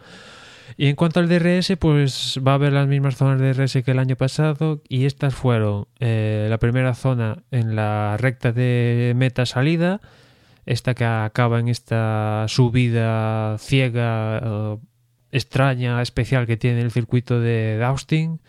Y 0.78 0.88
en 0.88 0.96
cuanto 0.96 1.22
al 1.22 1.30
DRS, 1.30 1.78
pues 1.80 2.40
va 2.46 2.52
a 2.52 2.56
haber 2.56 2.74
las 2.74 2.88
mismas 2.88 3.16
zonas 3.16 3.40
de 3.40 3.54
DRS 3.54 3.82
que 3.84 3.92
el 3.92 4.00
año 4.00 4.18
pasado 4.18 4.82
y 4.90 5.06
estas 5.06 5.34
fueron 5.34 5.88
eh, 6.00 6.48
la 6.50 6.58
primera 6.58 6.94
zona 6.96 7.44
en 7.52 7.76
la 7.76 8.18
recta 8.20 8.52
de 8.52 9.14
meta-salida, 9.16 10.02
esta 10.66 10.94
que 10.94 11.06
acaba 11.06 11.60
en 11.60 11.70
esta 11.70 12.46
subida 12.50 13.58
ciega, 13.58 14.78
extraña, 15.32 16.02
especial 16.02 16.46
que 16.46 16.58
tiene 16.58 16.82
el 16.82 16.92
circuito 16.92 17.40
de 17.40 17.82
Austin 17.84 18.42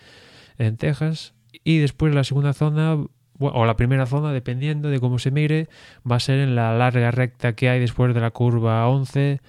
en 0.58 0.76
Texas. 0.78 1.34
Y 1.62 1.78
después 1.78 2.12
la 2.12 2.24
segunda 2.24 2.54
zona, 2.54 2.96
o 3.38 3.66
la 3.66 3.76
primera 3.76 4.06
zona, 4.06 4.32
dependiendo 4.32 4.88
de 4.88 4.98
cómo 4.98 5.20
se 5.20 5.30
mire, 5.30 5.68
va 6.10 6.16
a 6.16 6.20
ser 6.20 6.40
en 6.40 6.56
la 6.56 6.76
larga 6.76 7.12
recta 7.12 7.54
que 7.54 7.68
hay 7.68 7.78
después 7.78 8.14
de 8.14 8.20
la 8.20 8.32
curva 8.32 8.88
11 8.88 9.40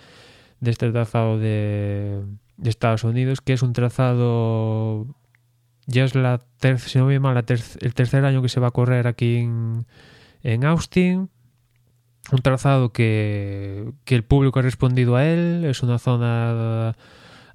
de 0.60 0.72
este 0.72 0.92
trazado 0.92 1.40
de 1.40 2.22
de 2.58 2.70
Estados 2.70 3.04
Unidos, 3.04 3.42
que 3.42 3.54
es 3.54 3.62
un 3.62 3.74
trazado 3.74 5.08
ya 5.88 6.04
es 6.04 6.16
la 6.16 6.42
ter 6.60 6.80
si 6.80 7.00
no 7.00 7.08
mal, 7.22 7.36
la 7.36 7.44
ter 7.44 7.62
el 7.80 7.94
tercer 7.94 8.26
año 8.26 8.42
que 8.42 8.50
se 8.50 8.60
va 8.60 8.68
a 8.68 8.72
correr 8.72 9.08
aquí 9.08 9.38
en, 9.38 9.86
en 10.44 10.66
Austin. 10.66 11.30
Un 12.30 12.40
trazado 12.40 12.92
que, 12.92 13.94
que 14.04 14.16
el 14.16 14.26
público 14.26 14.60
ha 14.60 14.62
respondido 14.62 15.16
a 15.16 15.26
él. 15.26 15.64
Es 15.64 15.82
una 15.84 15.98
zona 15.98 16.94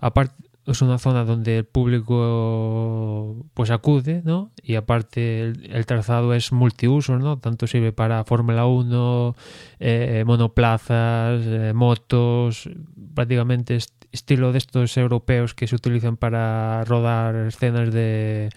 aparte 0.01 0.35
es 0.65 0.81
una 0.81 0.99
zona 0.99 1.25
donde 1.25 1.59
el 1.59 1.65
público 1.65 3.45
pues 3.53 3.71
acude, 3.71 4.23
¿no? 4.25 4.53
Y 4.63 4.77
aparte 4.77 5.41
el, 5.43 5.87
trazado 5.87 6.35
es 6.35 6.53
multiuso, 6.53 7.19
¿no? 7.19 7.39
Tanto 7.39 7.67
sirve 7.67 7.93
para 7.93 8.25
Fórmula 8.25 8.67
1, 8.67 9.35
eh, 9.81 10.23
monoplazas, 10.25 11.43
eh, 11.45 11.73
motos, 11.75 12.71
prácticamente 13.15 13.75
est 13.75 14.02
estilo 14.13 14.53
de 14.53 14.59
estos 14.59 14.97
europeos 14.97 15.55
que 15.55 15.67
se 15.67 15.75
utilizan 15.75 16.17
para 16.17 16.85
rodar 16.85 17.35
escenas 17.47 17.93
de 17.93 18.51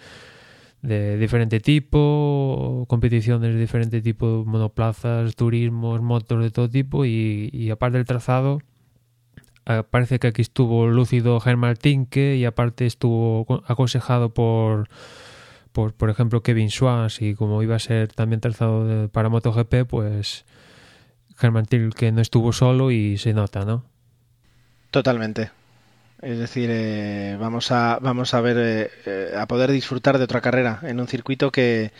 de 0.85 1.17
diferente 1.17 1.59
tipo, 1.59 2.85
competiciones 2.87 3.53
de 3.53 3.59
diferente 3.59 4.01
tipo, 4.01 4.43
monoplazas, 4.45 5.35
turismos, 5.35 6.01
motos 6.01 6.43
de 6.43 6.51
todo 6.51 6.69
tipo 6.69 7.05
y, 7.05 7.69
aparte 7.71 7.97
del 7.97 8.05
trazado 8.05 8.59
Uh, 9.67 9.81
parece 9.89 10.19
que 10.19 10.27
aquí 10.27 10.43
estuvo 10.43 10.85
lúcido 10.85 11.39
Germán 11.39 11.75
Tinke 11.75 12.35
y 12.35 12.45
aparte 12.45 12.85
estuvo 12.85 13.47
aconsejado 13.65 14.31
por, 14.31 14.89
por, 15.71 15.95
por 15.95 16.11
ejemplo, 16.11 16.43
Kevin 16.43 16.69
Swans 16.69 17.19
y 17.19 17.33
como 17.33 17.63
iba 17.63 17.75
a 17.75 17.79
ser 17.79 18.09
también 18.13 18.41
trazado 18.41 18.85
de, 18.85 19.09
para 19.09 19.29
MotoGP, 19.29 19.87
pues 19.89 20.45
Germán 21.35 21.65
Tinke 21.65 22.11
no 22.11 22.21
estuvo 22.21 22.53
solo 22.53 22.91
y 22.91 23.17
se 23.17 23.33
nota, 23.33 23.65
¿no? 23.65 23.85
Totalmente. 24.95 25.51
Es 26.21 26.39
decir, 26.39 26.69
eh, 26.71 27.35
vamos 27.37 27.69
a 27.71 27.99
vamos 28.01 28.33
a 28.33 28.39
ver 28.39 28.57
eh, 28.57 28.91
eh, 29.05 29.35
a 29.37 29.45
poder 29.45 29.69
disfrutar 29.73 30.17
de 30.17 30.23
otra 30.23 30.39
carrera 30.39 30.79
en 30.83 31.01
un 31.01 31.07
circuito 31.09 31.51
que, 31.51 31.91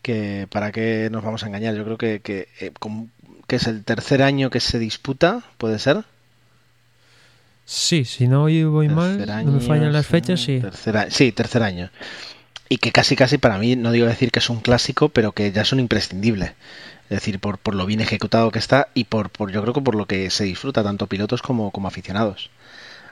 que 0.00 0.46
para 0.48 0.70
qué 0.70 1.08
nos 1.10 1.24
vamos 1.24 1.42
a 1.42 1.48
engañar. 1.48 1.74
Yo 1.74 1.84
creo 1.84 1.98
que, 1.98 2.20
que, 2.20 2.46
eh, 2.60 2.70
que 3.48 3.56
es 3.56 3.66
el 3.66 3.82
tercer 3.82 4.22
año 4.22 4.48
que 4.48 4.60
se 4.60 4.78
disputa, 4.78 5.42
puede 5.58 5.80
ser. 5.80 6.04
Sí, 7.64 8.04
si 8.04 8.28
no 8.28 8.42
voy 8.42 8.88
mal, 8.88 9.28
año, 9.28 9.50
no 9.50 9.58
me 9.58 9.60
fallan 9.60 9.92
las 9.92 10.06
fechas, 10.06 10.40
sí. 10.40 10.60
Tercer, 10.60 11.10
sí, 11.10 11.32
tercer 11.32 11.64
año. 11.64 11.90
Y 12.68 12.76
que 12.76 12.92
casi, 12.92 13.16
casi 13.16 13.38
para 13.38 13.58
mí, 13.58 13.74
no 13.74 13.90
digo 13.90 14.06
decir 14.06 14.30
que 14.30 14.38
es 14.38 14.48
un 14.50 14.60
clásico, 14.60 15.08
pero 15.08 15.32
que 15.32 15.50
ya 15.50 15.62
es 15.62 15.72
un 15.72 15.80
imprescindible. 15.80 16.54
Es 17.10 17.16
decir, 17.16 17.40
por, 17.40 17.58
por 17.58 17.74
lo 17.74 17.86
bien 17.86 18.00
ejecutado 18.00 18.52
que 18.52 18.60
está 18.60 18.88
y 18.94 19.04
por, 19.04 19.30
por 19.30 19.50
yo 19.50 19.60
creo 19.62 19.74
que 19.74 19.82
por 19.82 19.96
lo 19.96 20.06
que 20.06 20.30
se 20.30 20.44
disfruta 20.44 20.84
tanto 20.84 21.08
pilotos 21.08 21.42
como, 21.42 21.72
como 21.72 21.88
aficionados. 21.88 22.50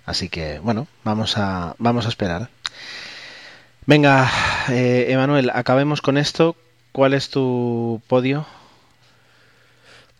Así 0.07 0.29
que, 0.29 0.61
bueno, 0.61 0.87
vamos 1.03 1.37
a, 1.37 1.75
vamos 1.79 2.07
a 2.07 2.09
esperar. 2.09 2.49
Venga, 3.87 4.31
eh, 4.71 5.07
Emanuel, 5.09 5.51
acabemos 5.53 6.01
con 6.01 6.17
esto. 6.17 6.55
¿Cuál 6.93 7.13
es 7.13 7.29
tu 7.29 8.01
podio? 8.07 8.47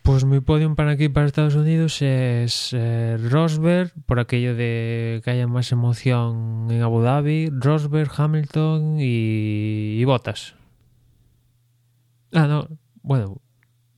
Pues 0.03 0.25
mi 0.25 0.41
podium 0.41 0.75
para 0.75 0.91
aquí, 0.93 1.09
para 1.09 1.27
Estados 1.27 1.55
Unidos, 1.55 2.03
es 2.03 2.71
eh, 2.73 3.17
Rosberg, 3.31 3.93
por 4.07 4.19
aquello 4.19 4.57
de 4.57 5.21
que 5.23 5.31
haya 5.31 5.47
más 5.47 5.71
emoción 5.71 6.67
en 6.71 6.83
Abu 6.83 7.01
Dhabi, 7.01 7.51
Rosberg, 7.51 8.11
Hamilton 8.17 8.97
y, 8.99 10.03
y. 10.03 10.05
Ah, 12.33 12.47
no, 12.47 12.69
bueno, 13.03 13.41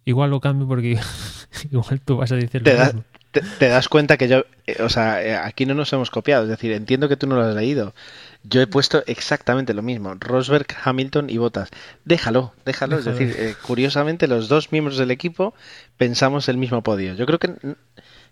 igual 0.04 0.30
lo 0.30 0.40
cambio 0.40 0.66
porque 0.66 0.98
igual 1.70 2.00
tú 2.00 2.16
vas 2.16 2.32
a 2.32 2.36
decir 2.36 2.62
te, 2.62 2.74
da, 2.74 2.92
te, 3.30 3.40
te, 3.40 3.68
das 3.68 3.88
cuenta 3.88 4.16
que 4.16 4.28
yo, 4.28 4.44
eh, 4.66 4.82
o 4.82 4.88
sea, 4.88 5.22
eh, 5.22 5.36
aquí 5.36 5.66
no 5.66 5.74
nos 5.74 5.92
hemos 5.92 6.10
copiado, 6.10 6.44
es 6.44 6.48
decir, 6.48 6.72
entiendo 6.72 7.08
que 7.08 7.16
tú 7.16 7.26
no 7.26 7.36
lo 7.36 7.42
has 7.42 7.54
leído. 7.54 7.94
Yo 8.42 8.60
he 8.62 8.66
puesto 8.66 9.02
exactamente 9.06 9.74
lo 9.74 9.82
mismo, 9.82 10.14
Rosberg, 10.18 10.66
Hamilton 10.82 11.30
y 11.30 11.38
Bottas. 11.38 11.68
Déjalo, 12.04 12.54
déjalo, 12.64 12.96
déjalo. 12.96 12.98
es 12.98 13.04
decir, 13.04 13.36
eh, 13.38 13.54
curiosamente 13.62 14.26
los 14.26 14.48
dos 14.48 14.72
miembros 14.72 14.96
del 14.96 15.10
equipo 15.10 15.54
pensamos 15.96 16.48
el 16.48 16.56
mismo 16.56 16.82
podio. 16.82 17.14
Yo 17.14 17.26
creo 17.26 17.38
que 17.38 17.54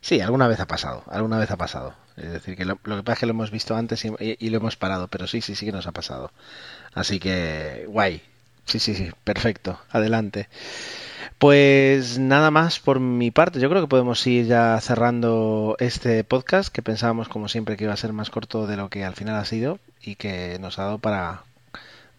sí, 0.01 0.21
alguna 0.21 0.49
vez 0.49 0.61
ha 0.61 0.67
pasado, 0.67 1.05
alguna 1.09 1.39
vez 1.39 1.51
ha 1.51 1.57
pasado. 1.57 1.95
Es 2.17 2.33
decir, 2.33 2.57
que 2.57 2.65
lo, 2.65 2.79
lo 2.83 2.97
que 2.97 3.03
pasa 3.03 3.13
es 3.13 3.19
que 3.21 3.27
lo 3.27 3.33
hemos 3.33 3.51
visto 3.51 3.77
antes 3.77 4.05
y, 4.05 4.09
y, 4.19 4.37
y, 4.41 4.51
lo 4.51 4.57
hemos 4.57 4.77
parado, 4.77 5.07
pero 5.07 5.29
sí, 5.29 5.41
sí, 5.41 5.55
sí 5.55 5.67
que 5.67 5.73
nos 5.73 5.87
ha 5.87 5.93
pasado. 5.93 6.33
Así 6.95 7.21
que, 7.21 7.85
guay. 7.87 8.23
Sí, 8.65 8.81
sí, 8.81 8.95
sí, 8.95 9.11
perfecto. 9.25 9.79
Adelante. 9.91 10.49
Pues 11.39 12.19
nada 12.19 12.51
más 12.51 12.81
por 12.81 12.99
mi 12.99 13.31
parte. 13.31 13.61
Yo 13.61 13.71
creo 13.71 13.81
que 13.81 13.89
podemos 13.89 14.27
ir 14.27 14.47
ya 14.47 14.81
cerrando 14.81 15.77
este 15.79 16.25
podcast 16.25 16.73
que 16.73 16.83
pensábamos 16.83 17.29
como 17.29 17.47
siempre 17.47 17.77
que 17.77 17.85
iba 17.85 17.93
a 17.93 17.97
ser 17.97 18.13
más 18.13 18.29
corto 18.31 18.67
de 18.67 18.77
lo 18.77 18.89
que 18.89 19.05
al 19.05 19.15
final 19.15 19.37
ha 19.37 19.45
sido 19.45 19.79
y 20.03 20.17
que 20.17 20.59
nos 20.61 20.81
ha 20.81 20.85
dado 20.85 20.99
para, 20.99 21.45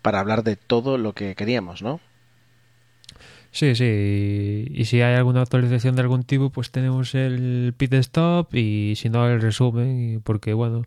para 0.02 0.22
hablar 0.22 0.44
de 0.44 0.56
todo 0.56 0.98
lo 0.98 1.14
que 1.14 1.36
queríamos, 1.36 1.82
¿no? 1.82 2.00
Sí, 3.52 3.76
sí. 3.76 4.68
Y 4.70 4.86
si 4.86 5.02
hay 5.02 5.16
alguna 5.16 5.42
actualización 5.42 5.96
de 5.96 6.02
algún 6.02 6.24
tipo, 6.24 6.50
pues 6.50 6.72
tenemos 6.72 7.14
el 7.14 7.74
pit 7.76 7.94
stop 7.96 8.56
y 8.56 8.94
si 8.96 9.10
no 9.10 9.28
el 9.28 9.42
resumen, 9.42 10.22
porque 10.24 10.54
bueno, 10.54 10.84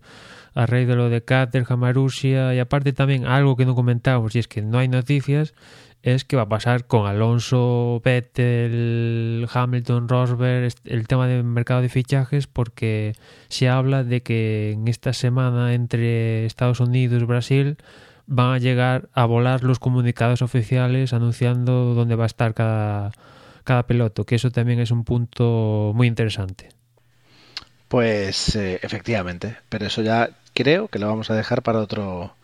a 0.55 0.65
raíz 0.65 0.87
de 0.89 0.97
lo 0.97 1.11
de 1.11 1.23
Caterham, 1.23 1.81
Marusia 1.81 2.55
y 2.55 2.61
aparte 2.61 2.93
también 2.93 3.27
algo 3.27 3.57
que 3.57 3.67
no 3.67 3.75
comentamos 3.75 4.35
y 4.37 4.39
es 4.39 4.49
que 4.49 4.63
no 4.63 4.79
hay 4.79 4.89
noticias 4.89 5.55
es 6.03 6.25
qué 6.25 6.37
va 6.37 6.43
a 6.43 6.49
pasar 6.49 6.87
con 6.87 7.07
Alonso, 7.07 8.01
Vettel, 8.05 9.47
Hamilton, 9.53 10.09
Rosberg, 10.09 10.73
el 10.85 11.07
tema 11.07 11.29
del 11.29 11.45
mercado 11.45 11.81
de 11.81 11.89
fichajes, 11.89 12.47
porque 12.47 13.15
se 13.49 13.69
habla 13.69 14.03
de 14.03 14.23
que 14.23 14.73
en 14.73 14.89
esta 14.89 15.13
semana 15.13 15.75
entre 15.75 16.45
Estados 16.45 16.81
Unidos 16.81 17.23
y 17.23 17.27
Brasil 17.27 17.77
van 18.27 18.55
a 18.55 18.59
llegar 18.59 19.09
a 19.13 19.25
volar 19.27 19.63
los 19.63 19.79
comunicados 19.79 20.43
oficiales 20.43 21.13
anunciando 21.13 21.95
dónde 21.95 22.17
va 22.17 22.25
a 22.25 22.27
estar 22.27 22.55
cada, 22.55 23.13
cada 23.65 23.85
que 23.87 24.35
eso 24.35 24.51
también 24.51 24.81
es 24.81 24.91
un 24.91 25.05
punto 25.05 25.93
muy 25.95 26.09
interesante. 26.09 26.69
Pues 27.89 28.57
eh, 28.57 28.81
efectivamente, 28.83 29.57
pero 29.69 29.87
eso 29.87 30.03
ya 30.03 30.31
creo 30.55 30.89
que 30.89 30.99
lo 30.99 31.09
vamos 31.09 31.31
a 31.31 31.35
dejar 31.35 31.63
para 31.63 31.79
otro 31.79 32.35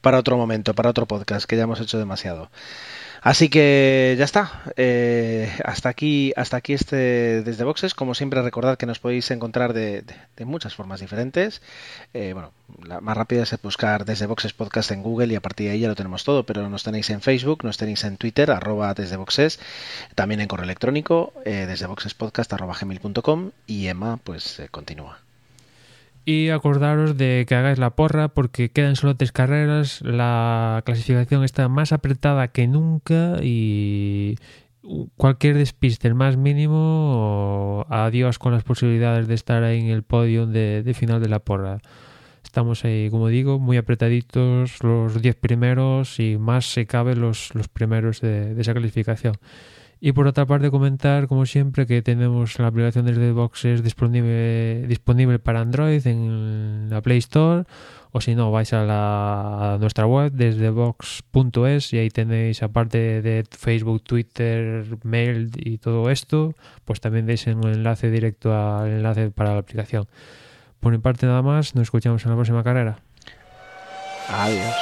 para 0.00 0.18
otro 0.18 0.36
momento, 0.36 0.74
para 0.74 0.90
otro 0.90 1.06
podcast, 1.06 1.46
que 1.46 1.56
ya 1.56 1.64
hemos 1.64 1.80
hecho 1.80 1.98
demasiado. 1.98 2.50
Así 3.22 3.50
que 3.50 4.14
ya 4.18 4.24
está. 4.24 4.62
Eh, 4.76 5.52
hasta 5.64 5.90
aquí, 5.90 6.32
hasta 6.36 6.56
aquí 6.56 6.72
este 6.72 7.42
desde 7.42 7.64
boxes. 7.64 7.94
Como 7.94 8.14
siempre, 8.14 8.40
recordad 8.40 8.78
que 8.78 8.86
nos 8.86 8.98
podéis 8.98 9.30
encontrar 9.30 9.74
de, 9.74 10.04
muchas 10.44 10.74
formas 10.74 11.00
diferentes. 11.00 11.60
Eh, 12.14 12.32
bueno, 12.32 12.52
la 12.82 13.00
más 13.00 13.16
rápida 13.16 13.42
es 13.42 13.54
buscar 13.62 14.06
desde 14.06 14.26
boxes 14.26 14.54
podcast 14.54 14.90
en 14.92 15.02
Google 15.02 15.32
y 15.32 15.36
a 15.36 15.42
partir 15.42 15.66
de 15.66 15.72
ahí 15.72 15.80
ya 15.80 15.88
lo 15.88 15.96
tenemos 15.96 16.24
todo. 16.24 16.46
Pero 16.46 16.68
nos 16.70 16.82
tenéis 16.82 17.10
en 17.10 17.20
Facebook, 17.20 17.62
nos 17.62 17.76
tenéis 17.76 18.04
en 18.04 18.16
Twitter 18.16 18.50
arroba 18.50 18.94
desde 18.94 19.16
boxes, 19.16 19.60
también 20.14 20.40
en 20.40 20.48
correo 20.48 20.64
electrónico 20.64 21.34
eh, 21.44 21.66
desde 21.68 21.86
boxespodcast 21.86 22.52
arroba 22.54 22.74
gmail.com 22.80 23.50
y 23.66 23.88
Emma 23.88 24.18
pues 24.24 24.62
continúa. 24.70 25.29
Y 26.24 26.50
acordaros 26.50 27.16
de 27.16 27.44
que 27.48 27.54
hagáis 27.54 27.78
la 27.78 27.96
porra 27.96 28.28
porque 28.28 28.70
quedan 28.70 28.96
solo 28.96 29.16
tres 29.16 29.32
carreras, 29.32 30.00
la 30.02 30.82
clasificación 30.84 31.44
está 31.44 31.68
más 31.68 31.92
apretada 31.92 32.48
que 32.48 32.68
nunca 32.68 33.38
y 33.42 34.36
cualquier 35.16 35.56
despiste, 35.56 36.08
el 36.08 36.14
más 36.14 36.36
mínimo, 36.36 37.86
adiós 37.88 38.38
con 38.38 38.52
las 38.52 38.64
posibilidades 38.64 39.28
de 39.28 39.34
estar 39.34 39.62
ahí 39.62 39.80
en 39.80 39.88
el 39.88 40.02
podio 40.02 40.46
de, 40.46 40.92
final 40.94 41.20
de 41.20 41.28
la 41.28 41.40
porra. 41.40 41.78
Estamos 42.44 42.84
ahí, 42.84 43.10
como 43.10 43.28
digo, 43.28 43.58
muy 43.58 43.76
apretaditos 43.76 44.82
los 44.82 45.20
10 45.22 45.36
primeros 45.36 46.18
y 46.18 46.36
más 46.36 46.66
se 46.66 46.86
cabe 46.86 47.14
los, 47.14 47.54
los 47.54 47.68
primeros 47.68 48.20
de 48.20 48.60
esa 48.60 48.74
clasificación. 48.74 49.34
Y 50.02 50.12
por 50.12 50.26
otra 50.26 50.46
parte 50.46 50.70
comentar, 50.70 51.28
como 51.28 51.44
siempre, 51.44 51.86
que 51.86 52.00
tenemos 52.00 52.58
la 52.58 52.68
aplicación 52.68 53.04
desde 53.04 53.32
Boxes 53.32 53.82
disponible, 53.82 54.86
disponible 54.86 55.38
para 55.38 55.60
Android 55.60 56.06
en 56.06 56.88
la 56.88 57.02
Play 57.02 57.18
Store 57.18 57.64
o 58.12 58.20
si 58.20 58.34
no 58.34 58.50
vais 58.50 58.72
a, 58.72 58.84
la, 58.84 59.76
nuestra 59.78 60.06
web 60.06 60.32
desde 60.32 60.70
box.es 60.70 61.92
y 61.92 61.98
ahí 61.98 62.10
tenéis 62.10 62.62
aparte 62.62 63.22
de 63.22 63.44
Facebook, 63.50 64.02
Twitter, 64.02 64.84
mail 65.04 65.50
y 65.56 65.78
todo 65.78 66.10
esto, 66.10 66.54
pues 66.84 67.00
también 67.00 67.26
veis 67.26 67.46
un 67.46 67.64
enlace 67.68 68.10
directo 68.10 68.54
al 68.54 68.88
enlace 68.88 69.30
para 69.30 69.52
la 69.52 69.58
aplicación. 69.58 70.08
Por 70.80 70.92
mi 70.92 70.98
parte 70.98 71.26
nada 71.26 71.42
más, 71.42 71.74
nos 71.74 71.82
escuchamos 71.82 72.24
en 72.24 72.30
la 72.30 72.36
próxima 72.36 72.64
carrera. 72.64 72.98
Adiós. 74.28 74.74